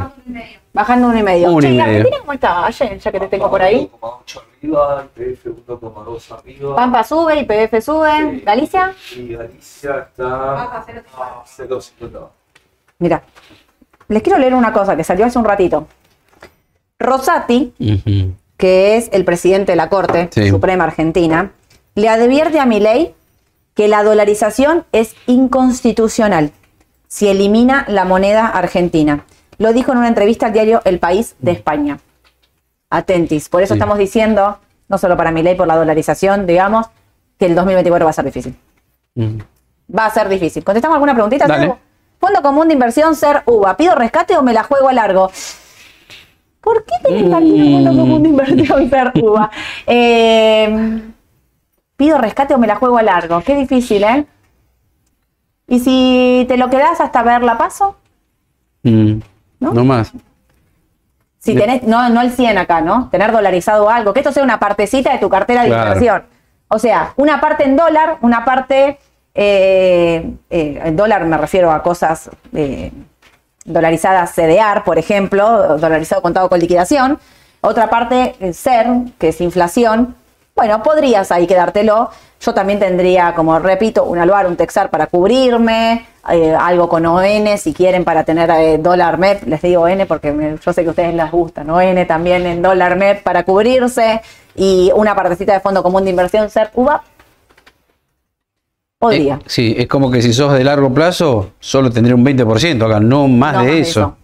Bajando 0.73 1.07
uno 1.07 1.19
y 1.21 1.23
medio. 1.23 1.53
Uno 1.53 1.69
y 1.69 1.77
medio. 1.77 2.11
cómo 2.19 2.33
está 2.33 2.67
ayer, 2.67 2.99
ya 2.99 3.13
que 3.13 3.21
te 3.21 3.29
tengo 3.29 3.49
por 3.49 3.63
ahí. 3.63 3.89
arriba, 4.61 5.07
PF 5.15 5.51
1,2 5.51 6.33
arriba. 6.33 6.75
Pampa 6.75 7.05
sube, 7.05 7.39
y 7.39 7.45
PF 7.45 7.81
sube. 7.81 8.43
¿Galicia? 8.45 8.93
Y 9.15 9.37
Galicia 9.37 10.09
está 10.09 10.63
a 10.65 10.85
0,50. 10.85 12.29
Mira, 12.99 13.23
les 14.09 14.21
quiero 14.21 14.41
leer 14.41 14.55
una 14.55 14.73
cosa 14.73 14.97
que 14.97 15.05
salió 15.05 15.25
hace 15.25 15.39
un 15.39 15.45
ratito. 15.45 15.87
Rosati, 16.99 17.73
que 18.57 18.97
es 18.97 19.11
el 19.13 19.25
presidente 19.25 19.71
de 19.71 19.77
la 19.77 19.89
Corte 19.89 20.29
Suprema 20.51 20.83
Argentina, 20.83 21.53
le 21.95 22.09
advierte 22.09 22.59
a 22.59 22.67
Milei 22.67 23.15
que 23.75 23.87
la 23.87 24.03
dolarización 24.03 24.85
es 24.91 25.15
inconstitucional 25.29 26.51
si 27.09 27.29
elimina 27.29 27.85
la 27.89 28.05
moneda 28.05 28.47
argentina. 28.47 29.25
Lo 29.57 29.73
dijo 29.73 29.93
en 29.93 29.99
una 29.99 30.09
entrevista 30.09 30.47
al 30.47 30.53
diario 30.53 30.83
El 30.85 31.01
País 31.01 31.35
de 31.41 31.51
España. 31.51 31.99
Atentis. 32.91 33.49
Por 33.49 33.63
eso 33.63 33.75
estamos 33.75 33.99
diciendo, 33.99 34.59
no 34.89 34.99
solo 34.99 35.17
para 35.17 35.33
mi 35.33 35.43
ley, 35.43 35.57
por 35.57 35.67
la 35.67 35.77
dolarización, 35.77 36.47
digamos, 36.47 36.87
que 37.39 37.47
el 37.47 37.55
2024 37.55 38.05
va 38.05 38.11
a 38.11 38.15
ser 38.15 38.25
difícil. 38.25 38.57
Va 39.19 40.07
a 40.07 40.11
ser 40.11 40.29
difícil. 40.29 40.63
¿Contestamos 40.63 40.95
alguna 40.95 41.15
preguntita? 41.15 41.47
Fondo 42.21 42.43
común 42.43 42.69
de 42.69 42.75
inversión 42.75 43.15
ser 43.15 43.43
UVA. 43.47 43.77
¿Pido 43.77 43.95
rescate 43.95 44.37
o 44.37 44.43
me 44.43 44.53
la 44.53 44.63
juego 44.63 44.89
a 44.89 44.93
largo? 44.93 45.31
¿Por 46.61 46.85
qué 46.85 46.95
tenés 47.05 47.23
que 47.23 47.29
fondo 47.31 47.91
común 47.91 48.23
de 48.23 48.29
inversión 48.29 48.91
ser 48.91 49.13
UVA? 49.15 49.51
Eh, 49.87 51.01
¿Pido 51.97 52.19
rescate 52.19 52.55
o 52.55 52.59
me 52.59 52.67
la 52.67 52.77
juego 52.77 52.99
a 52.99 53.03
largo? 53.03 53.41
Qué 53.41 53.55
difícil, 53.57 54.05
¿eh? 54.05 54.27
¿Y 55.69 55.81
si 55.81 56.47
te 56.49 56.57
lo 56.57 56.71
quedas 56.71 57.01
hasta 57.01 57.23
ver 57.23 57.43
la 57.43 57.59
paso? 57.59 57.97
Mm, 58.83 59.21
¿No? 59.61 59.85
más. 59.85 60.13
Si 61.39 61.55
tenés, 61.55 61.83
no, 61.85 62.09
no 62.09 62.21
el 62.21 62.33
100 62.33 62.59
acá, 62.59 62.81
¿no? 62.81 63.09
Tener 63.11 63.31
dolarizado 63.33 63.89
algo, 63.89 64.13
que 64.13 64.21
esto 64.21 64.33
sea 64.33 64.43
una 64.43 64.59
partecita 64.59 65.13
de 65.13 65.19
tu 65.19 65.29
cartera 65.29 65.63
de 65.63 65.69
inversión. 65.69 66.25
O 66.69 66.79
sea, 66.79 67.13
una 67.17 67.41
parte 67.41 67.65
en 67.65 67.77
dólar, 67.77 68.19
una 68.23 68.45
parte 68.45 68.99
eh, 69.35 70.31
eh, 70.51 70.81
en 70.85 70.97
dólar 70.97 71.25
me 71.27 71.37
refiero 71.37 71.71
a 71.71 71.83
cosas 71.83 72.29
eh, 72.53 72.91
dolarizadas 73.65 74.35
CDR, 74.35 74.83
por 74.85 74.99
ejemplo, 74.99 75.79
dolarizado 75.79 76.23
contado 76.23 76.49
con 76.49 76.59
liquidación. 76.59 77.19
Otra 77.61 77.89
parte 77.89 78.35
SER, 78.53 78.87
que 79.19 79.29
es 79.29 79.41
inflación. 79.41 80.17
Bueno, 80.59 80.83
podrías 80.83 81.31
ahí 81.31 81.47
quedártelo. 81.47 82.11
Yo 82.41 82.53
también 82.53 82.81
tendría, 82.81 83.33
como 83.33 83.61
repito, 83.61 84.03
un 84.03 84.19
aluar, 84.19 84.49
un 84.49 84.57
texar 84.57 84.91
para 84.91 85.07
cubrirme, 85.07 86.05
eh, 86.29 86.53
algo 86.53 86.89
con 86.89 87.07
ON 87.07 87.57
si 87.59 87.73
quieren 87.73 88.03
para 88.03 88.25
tener 88.25 88.51
eh, 88.51 88.77
dólar 88.77 89.19
MEP, 89.19 89.45
les 89.47 89.63
digo 89.63 89.83
ON 89.83 90.05
porque 90.09 90.59
yo 90.61 90.73
sé 90.73 90.83
que 90.83 90.89
a 90.89 90.91
ustedes 90.91 91.15
les 91.15 91.31
gustan, 91.31 91.71
ON 91.71 92.05
también 92.09 92.45
en 92.45 92.61
dólar 92.61 92.97
MEP 92.97 93.23
para 93.23 93.45
cubrirse 93.45 94.21
y 94.57 94.91
una 94.97 95.15
partecita 95.15 95.53
de 95.53 95.61
fondo 95.61 95.81
común 95.81 96.03
de 96.03 96.11
inversión 96.11 96.51
ser. 96.51 96.73
Podría. 98.99 99.35
Eh, 99.35 99.45
sí, 99.47 99.77
es 99.79 99.87
como 99.87 100.11
que 100.11 100.21
si 100.23 100.33
sos 100.33 100.55
de 100.55 100.65
largo 100.65 100.93
plazo, 100.93 101.53
solo 101.61 101.89
tendría 101.89 102.17
un 102.17 102.25
20% 102.25 102.85
acá, 102.85 102.99
no 102.99 103.29
más 103.29 103.65
de 103.65 103.79
eso. 103.79 104.17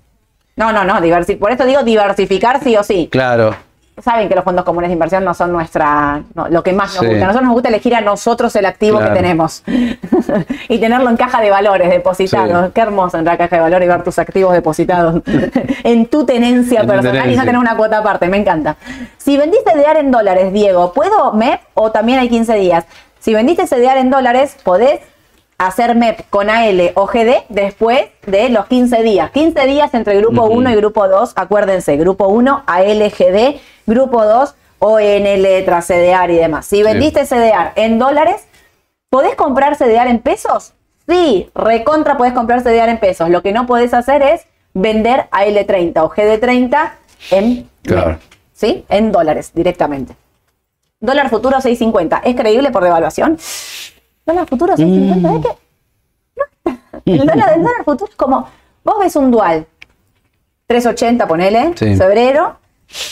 No, 0.56 0.72
no, 0.72 0.82
no, 0.82 0.94
por 1.38 1.52
eso 1.52 1.64
digo 1.64 1.84
diversificar 1.84 2.60
sí 2.60 2.76
o 2.76 2.82
sí. 2.82 3.08
Claro 3.12 3.54
saben 4.02 4.28
que 4.28 4.34
los 4.34 4.42
fondos 4.42 4.64
comunes 4.64 4.88
de 4.88 4.94
inversión 4.94 5.24
no 5.24 5.34
son 5.34 5.52
nuestra, 5.52 6.22
lo 6.50 6.62
que 6.62 6.72
más 6.72 6.94
nos 6.96 7.06
gusta. 7.06 7.24
A 7.24 7.26
nosotros 7.28 7.42
nos 7.44 7.52
gusta 7.52 7.68
elegir 7.68 7.94
a 7.94 8.00
nosotros 8.00 8.54
el 8.56 8.66
activo 8.66 8.98
que 8.98 9.10
tenemos 9.10 9.62
y 10.68 10.78
tenerlo 10.78 11.10
en 11.10 11.16
caja 11.16 11.40
de 11.40 11.50
valores 11.50 11.90
depositados. 11.90 12.72
Qué 12.72 12.80
hermoso 12.80 13.18
entrar 13.18 13.36
a 13.36 13.38
caja 13.38 13.56
de 13.56 13.62
valores 13.62 13.86
y 13.86 13.88
ver 13.88 14.02
tus 14.02 14.18
activos 14.18 14.52
depositados 14.52 15.22
en 15.84 16.06
tu 16.06 16.26
tenencia 16.26 16.84
personal 16.84 17.30
y 17.30 17.36
no 17.36 17.44
tener 17.44 17.58
una 17.58 17.76
cuota 17.76 17.98
aparte. 17.98 18.28
Me 18.28 18.38
encanta. 18.38 18.76
Si 19.16 19.36
vendiste 19.36 19.72
CDR 19.72 19.98
en 19.98 20.10
dólares, 20.10 20.52
Diego, 20.52 20.92
¿puedo 20.92 21.32
MEP 21.32 21.60
o 21.74 21.92
también 21.92 22.18
hay 22.18 22.28
15 22.28 22.54
días? 22.56 22.84
Si 23.20 23.32
vendiste 23.32 23.66
CDR 23.66 23.98
en 23.98 24.10
dólares, 24.10 24.56
podés 24.62 25.00
hacer 25.58 25.94
MEP 25.94 26.28
con 26.30 26.50
AL 26.50 26.92
o 26.94 27.06
GD 27.06 27.44
después 27.48 28.06
de 28.26 28.48
los 28.48 28.66
15 28.66 29.02
días. 29.02 29.30
15 29.30 29.66
días 29.66 29.94
entre 29.94 30.16
grupo 30.18 30.44
1 30.46 30.70
y 30.70 30.76
grupo 30.76 31.08
2, 31.08 31.32
acuérdense, 31.36 31.96
grupo 31.96 32.28
1, 32.28 32.64
AL, 32.66 32.98
GD, 33.10 33.60
grupo 33.86 34.24
2, 34.24 34.54
ON, 34.78 35.00
letras, 35.42 35.86
CDR 35.86 36.30
y 36.30 36.36
demás. 36.36 36.66
Si 36.66 36.82
vendiste 36.82 37.24
CDR 37.26 37.72
en 37.76 37.98
dólares, 37.98 38.46
¿podés 39.10 39.34
comprar 39.34 39.76
CDR 39.76 40.08
en 40.08 40.20
pesos? 40.20 40.74
Sí, 41.08 41.50
recontra 41.54 42.16
podés 42.16 42.32
comprar 42.32 42.62
CDR 42.62 42.88
en 42.88 42.98
pesos. 42.98 43.28
Lo 43.28 43.42
que 43.42 43.52
no 43.52 43.66
podés 43.66 43.94
hacer 43.94 44.22
es 44.22 44.46
vender 44.72 45.28
AL30 45.30 46.02
o 46.02 46.10
GD30 46.10 46.92
en, 47.30 47.68
¿sí? 48.52 48.84
en 48.88 49.12
dólares 49.12 49.52
directamente. 49.54 50.16
Dólar 51.00 51.28
futuro 51.28 51.58
6.50. 51.58 52.22
¿Es 52.24 52.34
creíble 52.34 52.70
por 52.70 52.82
devaluación? 52.82 53.38
dólar 54.26 54.46
futuro 54.46 54.74
6.50, 54.74 55.16
mm. 55.16 55.36
¿es 55.36 55.46
que? 55.46 57.10
El 57.12 57.26
dólar, 57.26 57.56
dólar 57.56 57.84
futuro 57.84 58.10
es 58.10 58.16
como, 58.16 58.48
vos 58.82 58.94
ves 58.98 59.16
un 59.16 59.30
dual, 59.30 59.66
3.80, 60.68 61.26
ponele, 61.26 61.74
febrero, 61.74 62.56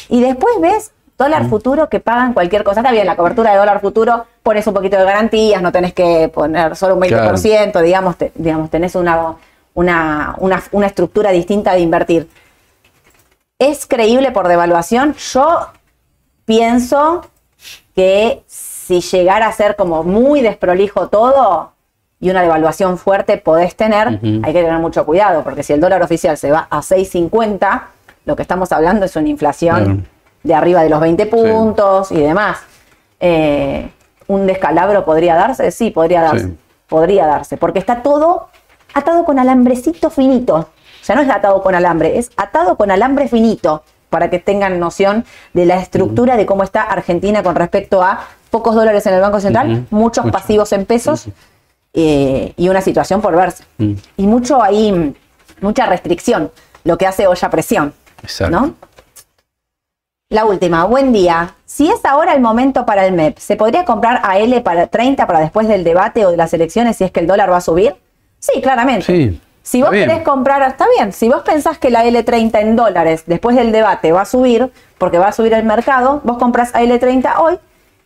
y 0.08 0.20
después 0.20 0.54
ves 0.60 0.92
dólar 1.18 1.44
mm. 1.44 1.50
futuro 1.50 1.88
que 1.88 2.00
pagan 2.00 2.32
cualquier 2.32 2.64
cosa. 2.64 2.80
Está 2.80 2.92
bien, 2.92 3.06
la 3.06 3.16
cobertura 3.16 3.52
de 3.52 3.58
dólar 3.58 3.80
futuro 3.80 4.26
pones 4.42 4.66
un 4.66 4.74
poquito 4.74 4.96
de 4.96 5.04
garantías, 5.04 5.62
no 5.62 5.72
tenés 5.72 5.92
que 5.92 6.28
poner 6.28 6.76
solo 6.76 6.94
un 6.94 7.02
20%, 7.02 7.80
digamos, 7.82 8.16
digamos, 8.34 8.70
tenés 8.70 8.94
una, 8.94 9.36
una, 9.74 10.34
una, 10.38 10.62
una 10.72 10.86
estructura 10.86 11.30
distinta 11.30 11.72
de 11.74 11.80
invertir. 11.80 12.28
¿Es 13.58 13.86
creíble 13.86 14.32
por 14.32 14.48
devaluación? 14.48 15.14
Yo 15.14 15.68
pienso 16.44 17.24
que 17.94 18.42
si 18.46 19.00
llegara 19.00 19.46
a 19.46 19.52
ser 19.52 19.76
como 19.76 20.02
muy 20.02 20.40
desprolijo 20.40 21.08
todo 21.08 21.72
y 22.18 22.30
una 22.30 22.42
devaluación 22.42 22.98
fuerte 22.98 23.36
podés 23.36 23.76
tener, 23.76 24.08
hay 24.08 24.52
que 24.52 24.62
tener 24.62 24.78
mucho 24.78 25.04
cuidado, 25.04 25.42
porque 25.42 25.62
si 25.62 25.72
el 25.72 25.80
dólar 25.80 26.02
oficial 26.02 26.36
se 26.36 26.50
va 26.50 26.66
a 26.70 26.78
6.50, 26.78 27.82
lo 28.24 28.36
que 28.36 28.42
estamos 28.42 28.72
hablando 28.72 29.04
es 29.06 29.16
una 29.16 29.28
inflación 29.28 30.06
de 30.42 30.54
arriba 30.54 30.82
de 30.82 30.88
los 30.88 31.00
20 31.00 31.26
puntos 31.26 32.12
y 32.12 32.20
demás. 32.20 32.58
Eh, 33.20 33.90
¿Un 34.26 34.46
descalabro 34.46 35.04
podría 35.04 35.34
darse? 35.34 35.70
Sí, 35.70 35.90
podría 35.90 36.22
darse. 36.22 36.54
Podría 36.88 37.26
darse, 37.26 37.56
porque 37.56 37.78
está 37.78 38.02
todo 38.02 38.48
atado 38.94 39.24
con 39.24 39.38
alambrecito 39.38 40.10
finito. 40.10 40.56
O 40.56 41.04
sea, 41.04 41.16
no 41.16 41.22
es 41.22 41.30
atado 41.30 41.62
con 41.62 41.74
alambre, 41.74 42.18
es 42.18 42.30
atado 42.36 42.76
con 42.76 42.90
alambre 42.90 43.28
finito, 43.28 43.82
para 44.12 44.28
que 44.28 44.38
tengan 44.38 44.78
noción 44.78 45.24
de 45.54 45.64
la 45.64 45.76
estructura 45.76 46.36
de 46.36 46.44
cómo 46.44 46.62
está 46.64 46.82
Argentina 46.82 47.42
con 47.42 47.54
respecto 47.54 48.02
a 48.02 48.26
pocos 48.50 48.74
dólares 48.74 49.06
en 49.06 49.14
el 49.14 49.22
Banco 49.22 49.40
Central, 49.40 49.86
muchos 49.90 50.30
pasivos 50.30 50.70
en 50.74 50.84
pesos 50.84 51.28
eh, 51.94 52.52
y 52.58 52.68
una 52.68 52.82
situación 52.82 53.22
por 53.22 53.34
verse. 53.34 53.64
Mm. 53.78 53.92
Y 54.18 54.26
mucho 54.26 54.62
ahí, 54.62 55.14
mucha 55.62 55.86
restricción, 55.86 56.52
lo 56.84 56.98
que 56.98 57.06
hace 57.06 57.26
olla 57.26 57.48
presión. 57.48 57.94
Exacto. 58.22 58.74
La 60.32 60.46
última, 60.46 60.84
buen 60.84 61.12
día. 61.12 61.54
Si 61.66 61.90
es 61.90 62.02
ahora 62.04 62.32
el 62.32 62.40
momento 62.40 62.86
para 62.86 63.06
el 63.06 63.12
MEP, 63.12 63.38
¿se 63.38 63.56
podría 63.56 63.84
comprar 63.84 64.20
a 64.24 64.38
L 64.38 64.62
para 64.62 64.86
30 64.86 65.26
para 65.26 65.40
después 65.40 65.68
del 65.68 65.84
debate 65.84 66.24
o 66.24 66.30
de 66.30 66.38
las 66.38 66.54
elecciones 66.54 66.96
si 66.96 67.04
es 67.04 67.10
que 67.10 67.20
el 67.20 67.26
dólar 67.26 67.52
va 67.52 67.58
a 67.58 67.60
subir? 67.60 67.96
Sí, 68.38 68.62
claramente. 68.62 69.04
Sí. 69.04 69.40
Si 69.62 69.82
vos 69.82 69.90
querés 69.90 70.22
comprar, 70.22 70.62
está 70.62 70.86
bien, 70.96 71.12
si 71.12 71.28
vos 71.28 71.42
pensás 71.42 71.78
que 71.78 71.90
la 71.90 72.04
L30 72.04 72.60
en 72.60 72.76
dólares 72.76 73.24
después 73.26 73.54
del 73.56 73.70
debate 73.72 74.10
va 74.10 74.22
a 74.22 74.24
subir, 74.24 74.70
porque 74.96 75.18
va 75.18 75.28
a 75.28 75.32
subir 75.32 75.52
el 75.52 75.64
mercado, 75.64 76.20
vos 76.24 76.38
compras 76.38 76.74
a 76.74 76.82
L30 76.82 77.34
hoy 77.38 77.58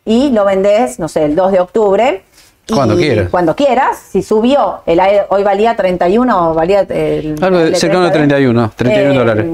y 0.05 0.29
lo 0.31 0.45
vendés, 0.45 0.99
no 0.99 1.07
sé, 1.07 1.25
el 1.25 1.35
2 1.35 1.51
de 1.53 1.59
octubre. 1.61 2.23
Cuando 2.69 2.95
quieras. 2.95 3.29
Cuando 3.29 3.55
quieras. 3.55 3.97
Si 3.97 4.21
subió, 4.21 4.81
el 4.85 4.99
hoy 5.29 5.43
valía 5.43 5.75
31, 5.75 6.53
valía... 6.53 6.81
El, 6.81 7.35
Algo 7.41 7.73
cercano 7.73 8.05
a 8.05 8.11
31, 8.11 8.71
31 8.75 9.13
eh, 9.13 9.17
dólares. 9.17 9.45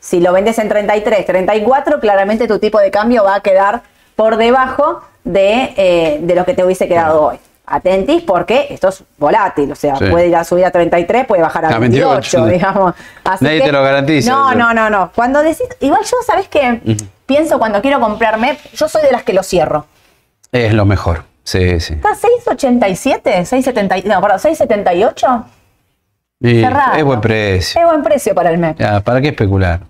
Si 0.00 0.20
lo 0.20 0.32
vendes 0.32 0.58
en 0.58 0.68
33, 0.68 1.26
34, 1.26 2.00
claramente 2.00 2.48
tu 2.48 2.58
tipo 2.58 2.80
de 2.80 2.90
cambio 2.90 3.24
va 3.24 3.36
a 3.36 3.40
quedar 3.40 3.82
por 4.16 4.36
debajo 4.36 5.02
de, 5.24 5.74
eh, 5.76 6.18
de 6.22 6.34
lo 6.34 6.44
que 6.44 6.54
te 6.54 6.64
hubiese 6.64 6.88
quedado 6.88 7.22
hoy 7.22 7.38
atentis 7.70 8.22
porque 8.22 8.66
esto 8.70 8.88
es 8.88 9.04
volátil, 9.16 9.70
o 9.72 9.74
sea, 9.74 9.94
puede 9.94 10.28
ir 10.28 10.36
a 10.36 10.44
subir 10.44 10.64
a 10.64 10.70
33, 10.70 11.24
puede 11.26 11.40
bajar 11.40 11.66
a 11.66 11.78
28, 11.78 12.46
digamos. 12.46 12.94
Nadie 13.40 13.62
te 13.62 13.72
lo 13.72 13.82
garantiza. 13.82 14.30
No, 14.30 14.54
no, 14.54 14.74
no, 14.74 14.90
no. 14.90 15.12
Cuando 15.14 15.42
decís, 15.42 15.68
igual 15.80 16.02
yo, 16.02 16.16
¿sabes 16.26 16.48
qué? 16.48 16.80
Pienso 17.26 17.58
cuando 17.58 17.80
quiero 17.80 18.00
comprarme, 18.00 18.58
yo 18.74 18.88
soy 18.88 19.02
de 19.02 19.12
las 19.12 19.22
que 19.22 19.32
lo 19.32 19.42
cierro. 19.42 19.86
Es 20.50 20.74
lo 20.74 20.84
mejor, 20.84 21.22
sí, 21.44 21.78
sí. 21.78 21.94
¿Está 21.94 22.14
687? 22.14 23.46
670, 23.46 24.08
no, 24.08 24.20
perdón, 24.20 24.40
678? 24.40 25.44
Cerrado. 26.42 26.96
Es 26.96 27.04
buen 27.04 27.20
precio. 27.20 27.80
Es 27.80 27.86
buen 27.86 28.02
precio 28.02 28.34
para 28.34 28.50
el 28.50 28.58
mes. 28.58 28.74
¿Para 29.04 29.20
qué 29.20 29.28
especular? 29.28 29.80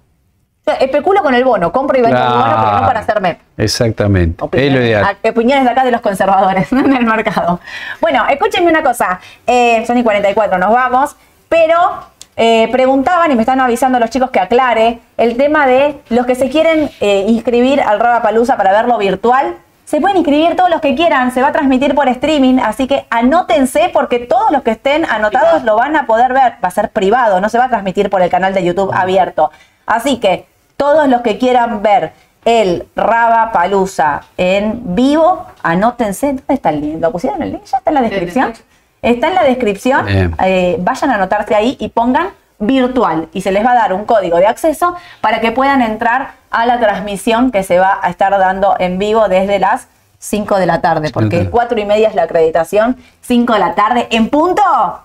Especulo 0.72 1.22
con 1.22 1.34
el 1.34 1.44
bono, 1.44 1.72
compro 1.72 1.98
y 1.98 2.02
vendo 2.02 2.16
el 2.16 2.28
bono, 2.28 2.44
pero 2.44 2.80
no 2.80 2.86
para 2.86 3.00
hacer 3.00 3.38
Exactamente. 3.56 4.44
es 4.52 4.72
lo 4.72 4.80
ideal. 4.80 5.16
Opiniones 5.22 5.64
de 5.64 5.70
acá 5.70 5.84
de 5.84 5.90
los 5.90 6.00
conservadores 6.00 6.72
en 6.72 6.92
el 6.92 7.04
mercado. 7.04 7.60
Bueno, 8.00 8.26
escúchenme 8.28 8.70
una 8.70 8.82
cosa. 8.82 9.20
Eh, 9.46 9.84
son 9.86 9.98
y 9.98 10.02
44, 10.02 10.58
nos 10.58 10.72
vamos. 10.72 11.16
Pero 11.48 11.76
eh, 12.36 12.68
preguntaban 12.70 13.30
y 13.30 13.34
me 13.34 13.42
están 13.42 13.60
avisando 13.60 13.98
los 13.98 14.08
chicos 14.08 14.30
que 14.30 14.40
aclare 14.40 15.00
el 15.16 15.36
tema 15.36 15.66
de 15.66 16.00
los 16.08 16.24
que 16.26 16.34
se 16.34 16.48
quieren 16.48 16.90
eh, 17.00 17.24
inscribir 17.28 17.80
al 17.80 17.98
Palusa 18.22 18.56
para 18.56 18.72
verlo 18.72 18.96
virtual. 18.98 19.56
Se 19.84 20.00
pueden 20.00 20.18
inscribir 20.18 20.54
todos 20.54 20.70
los 20.70 20.80
que 20.80 20.94
quieran, 20.94 21.32
se 21.32 21.42
va 21.42 21.48
a 21.48 21.52
transmitir 21.52 21.96
por 21.96 22.08
streaming, 22.08 22.60
así 22.60 22.86
que 22.86 23.06
anótense 23.10 23.90
porque 23.92 24.20
todos 24.20 24.52
los 24.52 24.62
que 24.62 24.70
estén 24.70 25.04
anotados 25.04 25.64
lo 25.64 25.74
van 25.74 25.96
a 25.96 26.06
poder 26.06 26.32
ver. 26.32 26.54
Va 26.64 26.68
a 26.68 26.70
ser 26.70 26.90
privado, 26.90 27.40
no 27.40 27.48
se 27.48 27.58
va 27.58 27.64
a 27.64 27.68
transmitir 27.68 28.08
por 28.08 28.22
el 28.22 28.30
canal 28.30 28.54
de 28.54 28.62
YouTube 28.62 28.92
abierto. 28.94 29.50
Así 29.84 30.18
que 30.20 30.46
todos 30.80 31.08
los 31.08 31.20
que 31.20 31.36
quieran 31.36 31.82
ver 31.82 32.14
el 32.46 32.86
Raba 32.96 33.52
Palusa 33.52 34.22
en 34.38 34.94
vivo, 34.94 35.44
anótense. 35.62 36.28
¿Dónde 36.28 36.54
está 36.54 36.70
el 36.70 36.80
link? 36.80 37.02
¿Lo 37.02 37.12
pusieron 37.12 37.42
el 37.42 37.52
link? 37.52 37.64
¿Ya 37.64 37.76
está 37.76 37.90
en 37.90 37.94
la 37.96 38.00
descripción? 38.00 38.54
Está 39.02 39.28
en 39.28 39.34
la 39.34 39.42
descripción. 39.44 40.06
Eh, 40.08 40.78
vayan 40.80 41.10
a 41.10 41.16
anotarse 41.16 41.54
ahí 41.54 41.76
y 41.78 41.90
pongan 41.90 42.28
virtual 42.58 43.28
y 43.34 43.42
se 43.42 43.52
les 43.52 43.62
va 43.62 43.72
a 43.72 43.74
dar 43.74 43.92
un 43.92 44.06
código 44.06 44.38
de 44.38 44.46
acceso 44.46 44.94
para 45.20 45.42
que 45.42 45.52
puedan 45.52 45.82
entrar 45.82 46.32
a 46.50 46.64
la 46.64 46.80
transmisión 46.80 47.50
que 47.50 47.62
se 47.62 47.78
va 47.78 47.98
a 48.00 48.08
estar 48.08 48.30
dando 48.38 48.74
en 48.78 48.98
vivo 48.98 49.28
desde 49.28 49.58
las 49.58 49.86
5 50.18 50.56
de 50.56 50.64
la 50.64 50.80
tarde, 50.80 51.10
porque 51.10 51.50
4 51.50 51.78
y 51.78 51.84
media 51.84 52.08
es 52.08 52.14
la 52.14 52.22
acreditación, 52.22 52.96
5 53.20 53.52
de 53.52 53.58
la 53.58 53.74
tarde 53.74 54.08
en 54.10 54.30
punto. 54.30 54.62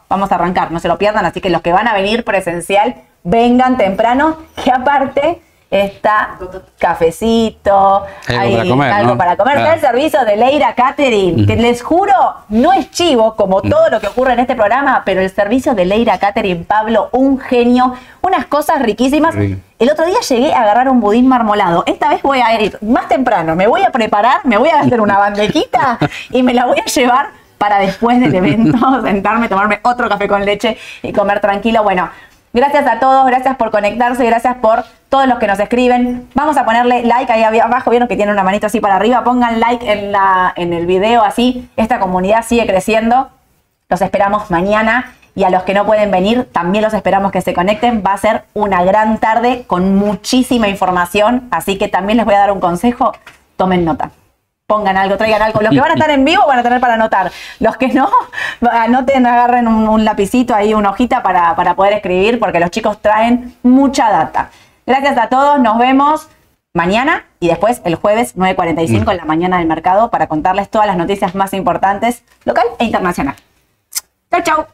Vamos 0.08 0.32
a 0.32 0.36
arrancar, 0.36 0.72
no 0.72 0.80
se 0.80 0.88
lo 0.88 0.98
pierdan, 0.98 1.26
así 1.26 1.42
que 1.42 1.50
los 1.50 1.62
que 1.62 1.74
van 1.74 1.90
a 1.90 1.94
venir 1.94 2.24
presencial, 2.24 2.96
vengan 3.24 3.76
temprano, 3.76 4.38
que 4.64 4.72
aparte 4.72 5.42
está 5.70 6.38
cafecito, 6.78 8.04
hay 8.28 8.56
algo 8.56 8.58
para 8.58 8.70
comer. 8.70 8.92
Algo 8.94 9.18
para 9.18 9.38
comer. 9.38 9.58
Está 9.58 9.74
el 9.74 9.82
servicio 9.82 10.26
de 10.26 10.38
Leira 10.38 10.76
Catering, 10.76 11.46
que 11.46 11.56
les 11.56 11.82
juro, 11.82 12.14
no 12.50 12.74
es 12.74 12.92
chivo 12.92 13.36
como 13.36 13.62
todo 13.62 13.90
lo 13.90 14.00
que 14.00 14.08
ocurre 14.08 14.34
en 14.34 14.40
este 14.40 14.56
programa, 14.56 15.04
pero 15.06 15.22
el 15.22 15.30
servicio 15.30 15.74
de 15.74 15.86
Leira 15.86 16.18
Catering, 16.18 16.66
Pablo, 16.66 17.10
un 17.12 17.40
genio, 17.40 17.94
unas 18.22 18.46
cosas 18.46 18.82
riquísimas. 18.82 19.36
El 19.36 19.92
otro 19.92 20.06
día 20.06 20.20
llegué 20.28 20.54
a 20.54 20.62
agarrar 20.62 20.90
un 20.90 21.02
budín 21.02 21.28
marmolado. 21.28 21.84
Esta 21.86 22.10
vez 22.10 22.22
voy 22.22 22.40
a 22.40 22.62
ir 22.62 22.78
más 22.82 23.08
temprano, 23.08 23.56
me 23.56 23.68
voy 23.68 23.82
a 23.82 23.92
preparar, 23.92 24.46
me 24.46 24.58
voy 24.58 24.70
a 24.70 24.80
hacer 24.80 25.02
una 25.02 25.18
bandejita 25.18 26.00
y 26.30 26.44
me 26.44 26.54
la 26.54 26.66
voy 26.66 26.80
a 26.80 26.86
llevar 26.86 27.30
para 27.58 27.80
después 27.80 28.20
del 28.20 28.34
evento 28.36 28.78
sentarme, 29.04 29.50
tomarme 29.50 29.80
otro 29.84 30.08
café 30.08 30.28
con 30.28 30.46
leche 30.46 30.78
y 31.02 31.12
comer 31.12 31.40
tranquilo. 31.40 31.84
Bueno, 31.84 32.10
Gracias 32.56 32.88
a 32.88 33.00
todos, 33.02 33.26
gracias 33.26 33.58
por 33.58 33.70
conectarse, 33.70 34.26
gracias 34.26 34.56
por 34.56 34.86
todos 35.10 35.28
los 35.28 35.40
que 35.40 35.48
nos 35.48 35.60
escriben. 35.60 36.30
Vamos 36.36 36.56
a 36.56 36.64
ponerle 36.64 37.04
like 37.04 37.30
ahí 37.30 37.44
abajo, 37.44 37.90
vieron 37.90 38.08
que 38.08 38.16
tiene 38.16 38.32
una 38.32 38.46
manito 38.46 38.68
así 38.68 38.80
para 38.80 38.96
arriba, 38.96 39.26
pongan 39.26 39.60
like 39.60 39.92
en, 39.92 40.14
la, 40.14 40.54
en 40.56 40.72
el 40.72 40.86
video 40.86 41.22
así, 41.22 41.70
esta 41.76 42.00
comunidad 42.00 42.46
sigue 42.46 42.66
creciendo. 42.66 43.30
Los 43.90 44.02
esperamos 44.02 44.52
mañana 44.52 45.16
y 45.36 45.44
a 45.44 45.50
los 45.50 45.64
que 45.64 45.74
no 45.74 45.86
pueden 45.86 46.12
venir 46.12 46.46
también 46.50 46.82
los 46.86 46.94
esperamos 46.94 47.34
que 47.34 47.42
se 47.42 47.54
conecten. 47.54 48.02
Va 48.08 48.14
a 48.14 48.18
ser 48.18 48.46
una 48.54 48.86
gran 48.86 49.18
tarde 49.18 49.66
con 49.68 49.94
muchísima 49.98 50.70
información, 50.70 51.50
así 51.52 51.78
que 51.78 51.90
también 51.90 52.16
les 52.16 52.26
voy 52.26 52.36
a 52.36 52.40
dar 52.40 52.54
un 52.54 52.62
consejo, 52.62 53.12
tomen 53.58 53.84
nota 53.84 54.12
pongan 54.68 54.98
algo, 54.98 55.18
traigan 55.18 55.42
algo. 55.42 55.62
Los 55.62 55.72
que 55.72 55.80
van 55.80 55.92
a 55.92 55.94
estar 55.94 56.10
en 56.10 56.26
vivo 56.26 56.44
van 56.48 56.60
a 56.60 56.64
tener 56.64 56.80
para 56.80 56.96
anotar. 56.96 57.32
Los 57.60 57.78
que 57.78 57.90
no, 57.90 58.10
anoten, 58.72 59.26
agarren 59.26 59.68
un, 59.68 60.06
lapicito 60.06 60.56
ahí, 60.56 60.74
una 60.74 60.92
hojita 60.92 61.24
para, 61.24 61.56
para, 61.56 61.76
poder 61.76 61.94
escribir, 61.94 62.40
porque 62.40 62.60
los 62.60 62.72
chicos 62.72 63.02
traen 63.02 63.56
mucha 63.64 64.10
data. 64.12 64.50
Gracias 64.86 65.18
a 65.18 65.30
todos, 65.30 65.60
nos 65.60 65.78
vemos 65.78 66.28
mañana 66.74 67.26
y 67.40 67.48
después 67.48 67.82
el 67.86 67.96
jueves 67.96 68.36
9.45 68.36 69.12
en 69.12 69.18
la 69.18 69.26
mañana 69.26 69.58
del 69.58 69.68
mercado 69.68 70.12
para 70.12 70.28
contarles 70.28 70.70
todas 70.70 70.88
las 70.88 70.98
noticias 70.98 71.34
más 71.34 71.54
importantes 71.54 72.24
local 72.44 72.66
e 72.80 72.86
internacional. 72.86 73.36
Chau, 74.32 74.42
chau. 74.44 74.66